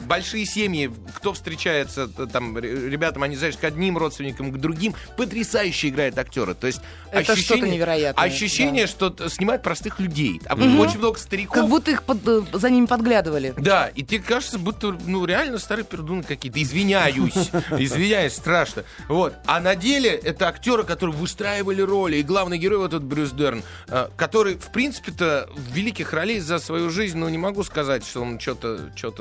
Большие 0.05 0.45
семьи, 0.45 0.91
кто 1.15 1.33
встречается, 1.33 2.07
там, 2.07 2.57
ребятам, 2.57 3.23
они, 3.23 3.35
знаешь, 3.35 3.57
к 3.57 3.63
одним 3.63 3.97
родственникам, 3.97 4.51
к 4.51 4.57
другим. 4.57 4.93
Потрясающе 5.17 5.89
играют 5.89 6.17
актеры. 6.17 6.53
То 6.55 6.67
есть 6.67 6.81
Это 7.11 7.33
ощущение, 7.33 7.43
что-то 7.57 7.67
невероятное, 7.73 8.23
Ощущение, 8.25 8.87
что 8.87 9.09
т- 9.09 9.29
снимают 9.29 9.63
простых 9.63 9.99
людей. 9.99 10.41
А 10.45 10.55
Мгм. 10.55 10.79
очень 10.79 10.97
много 10.99 11.17
стариков. 11.19 11.55
Как 11.55 11.67
будто 11.69 11.91
их 11.91 12.03
под- 12.03 12.21
за 12.53 12.69
ними 12.69 12.85
подглядывали. 12.85 13.53
Да, 13.57 13.87
и 13.87 14.03
тебе 14.03 14.19
кажется, 14.21 14.57
будто, 14.59 14.97
ну, 15.05 15.25
реально 15.25 15.57
старые 15.61 15.85
пердуны 15.85 16.23
какие-то. 16.23 16.61
Извиняюсь. 16.61 17.49
Извиняюсь, 17.77 18.33
страшно. 18.33 18.83
Вот. 19.07 19.33
А 19.45 19.59
на 19.59 19.75
деле 19.75 20.09
это 20.09 20.47
актеры, 20.47 20.83
которые 20.83 21.15
выстраивали 21.15 21.81
роли. 21.81 22.17
И 22.17 22.23
главный 22.23 22.57
герой 22.57 22.79
вот 22.79 22.87
этот 22.93 23.03
Брюс 23.03 23.31
Дерн, 23.31 23.63
э, 23.87 24.09
который, 24.17 24.55
в 24.55 24.71
принципе-то, 24.71 25.49
в 25.55 25.73
великих 25.73 26.13
ролей 26.13 26.39
за 26.39 26.59
свою 26.59 26.89
жизнь, 26.89 27.17
ну, 27.17 27.29
не 27.29 27.37
могу 27.37 27.63
сказать, 27.63 28.05
что 28.05 28.21
он 28.21 28.39
что-то 28.39 28.91
что 28.95 29.13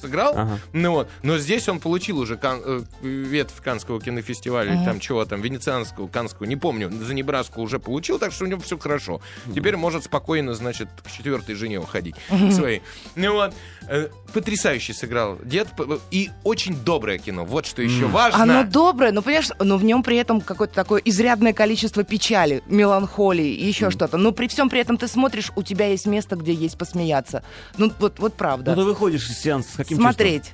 сыграл. 0.00 0.32
Ага. 0.36 0.58
Ну 0.72 0.92
вот. 0.92 1.08
Но 1.22 1.38
здесь 1.38 1.68
он 1.68 1.80
получил 1.80 2.18
уже 2.18 2.36
кан- 2.36 2.62
э, 2.64 2.82
ветвь 3.02 3.60
Канского 3.62 4.00
кинофестиваля, 4.00 4.74
или 4.74 4.84
там 4.84 5.00
чего 5.00 5.24
там, 5.24 5.40
венецианского, 5.40 6.08
канского, 6.08 6.46
не 6.46 6.56
помню, 6.56 6.90
за 6.90 7.14
Небраску 7.14 7.62
уже 7.62 7.78
получил, 7.78 8.18
так 8.18 8.32
что 8.32 8.44
у 8.44 8.46
него 8.48 8.60
все 8.60 8.78
хорошо. 8.78 9.20
Теперь 9.54 9.76
может 9.76 10.04
спокойно, 10.04 10.54
значит, 10.54 10.88
к 11.04 11.10
четвертой 11.10 11.54
жене 11.54 11.78
уходить 11.78 12.16
своей. 12.52 12.82
Ну 13.14 13.32
вот. 13.34 13.54
Э, 13.88 14.08
Потрясающе 14.32 14.92
сыграл 14.94 15.38
дед. 15.44 15.68
И 16.10 16.30
очень 16.42 16.76
доброе 16.84 17.18
кино. 17.18 17.44
Вот 17.44 17.66
что 17.66 17.82
еще 17.82 18.06
важно. 18.06 18.42
Оно 18.42 18.64
доброе, 18.64 19.12
но 19.12 19.22
понимаешь, 19.22 19.50
но 19.58 19.76
в 19.76 19.84
нем 19.84 20.02
при 20.02 20.16
этом 20.16 20.40
какое-то 20.40 20.74
такое 20.74 21.00
изрядное 21.04 21.52
количество 21.52 22.04
печали, 22.04 22.62
меланхолии 22.66 23.54
и 23.54 23.66
еще 23.66 23.90
что-то. 23.90 24.16
Но 24.16 24.32
при 24.32 24.48
всем 24.48 24.68
при 24.68 24.80
этом 24.80 24.96
ты 24.96 25.08
смотришь, 25.08 25.50
у 25.56 25.62
тебя 25.62 25.86
есть 25.86 26.06
место, 26.06 26.36
где 26.36 26.52
есть 26.52 26.78
посмеяться. 26.78 27.42
Ну 27.78 27.92
вот, 27.98 28.18
вот 28.18 28.34
правда. 28.34 28.74
Ну 28.74 28.82
ты 28.82 28.88
выходишь 28.88 29.28
из 29.28 29.38
сеанса 29.38 29.72
с 29.72 29.76
каким 29.76 29.98
Смотреть. 29.98 30.52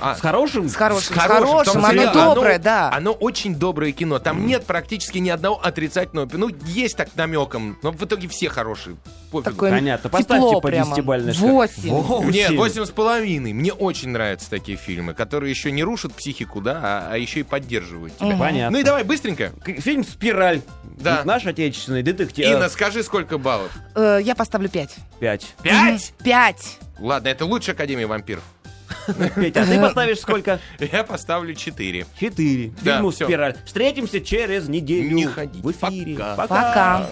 А, 0.00 0.16
С 0.16 0.20
хорошим? 0.20 0.68
С 0.68 0.74
хорошим, 0.74 1.02
С 1.02 1.16
с 1.16 1.18
хорошим, 1.20 1.46
хорошим, 1.46 1.72
в 1.72 1.74
том 1.74 1.84
оно 1.84 2.02
смысле, 2.02 2.12
доброе, 2.12 2.58
да. 2.58 2.90
Оно 2.92 3.12
очень 3.12 3.54
доброе 3.54 3.92
кино. 3.92 4.18
Там 4.18 4.46
нет 4.46 4.64
практически 4.64 5.18
ни 5.18 5.30
одного 5.30 5.60
отрицательного. 5.62 6.28
Ну, 6.32 6.50
есть 6.66 6.96
так 6.96 7.08
намеком, 7.14 7.78
но 7.82 7.92
в 7.92 8.02
итоге 8.04 8.28
все 8.28 8.48
хорошие. 8.48 8.96
Пофигу. 9.30 9.50
Такое 9.52 9.70
Понятно. 9.70 10.08
тепло 10.08 10.18
Поставьте 10.18 10.54
по 10.60 10.68
прямо. 10.68 10.86
десятибалльной 10.90 11.32
шкале. 11.34 11.52
Восемь. 11.52 12.30
Нет, 12.30 12.50
восемь 12.56 12.84
с 12.84 12.90
половиной. 12.90 13.52
Мне 13.52 13.72
очень 13.72 14.08
нравятся 14.10 14.50
такие 14.50 14.76
фильмы, 14.76 15.14
которые 15.14 15.50
еще 15.50 15.70
не 15.70 15.84
рушат 15.84 16.12
психику, 16.14 16.60
да, 16.60 16.80
а, 16.82 17.08
а 17.12 17.16
еще 17.16 17.40
и 17.40 17.42
поддерживают 17.44 18.16
тебя. 18.18 18.36
Понятно. 18.36 18.70
Ну 18.76 18.78
и 18.80 18.84
давай 18.84 19.04
быстренько. 19.04 19.52
Фильм 19.64 20.04
«Спираль». 20.04 20.62
Да. 20.98 21.22
Наш 21.24 21.46
отечественный 21.46 22.02
детектив. 22.02 22.46
Инна, 22.46 22.68
скажи, 22.68 23.02
сколько 23.02 23.38
баллов? 23.38 23.70
Э, 23.94 24.18
Я 24.22 24.34
поставлю 24.34 24.68
пять. 24.68 24.94
Пять. 25.18 25.54
Пять? 25.62 26.12
Пять. 26.22 26.78
Ладно, 26.98 27.28
это 27.28 27.44
лучше 27.44 27.72
Академия 27.72 28.06
вампиров. 28.06 28.44
Петя, 29.34 29.62
а 29.62 29.66
ты 29.66 29.80
поставишь 29.80 30.20
сколько? 30.20 30.60
Я 30.78 31.04
поставлю 31.04 31.54
четыре. 31.54 32.06
Четыре. 32.18 32.72
Да, 32.82 32.96
Фильму. 32.96 33.12
«Спираль». 33.12 33.56
Встретимся 33.64 34.20
через 34.20 34.68
неделю. 34.68 35.14
Не 35.14 35.26
ходите. 35.26 35.62
В 35.66 35.70
эфире. 35.72 36.16
Пока. 36.16 36.36
Пока. 36.36 37.10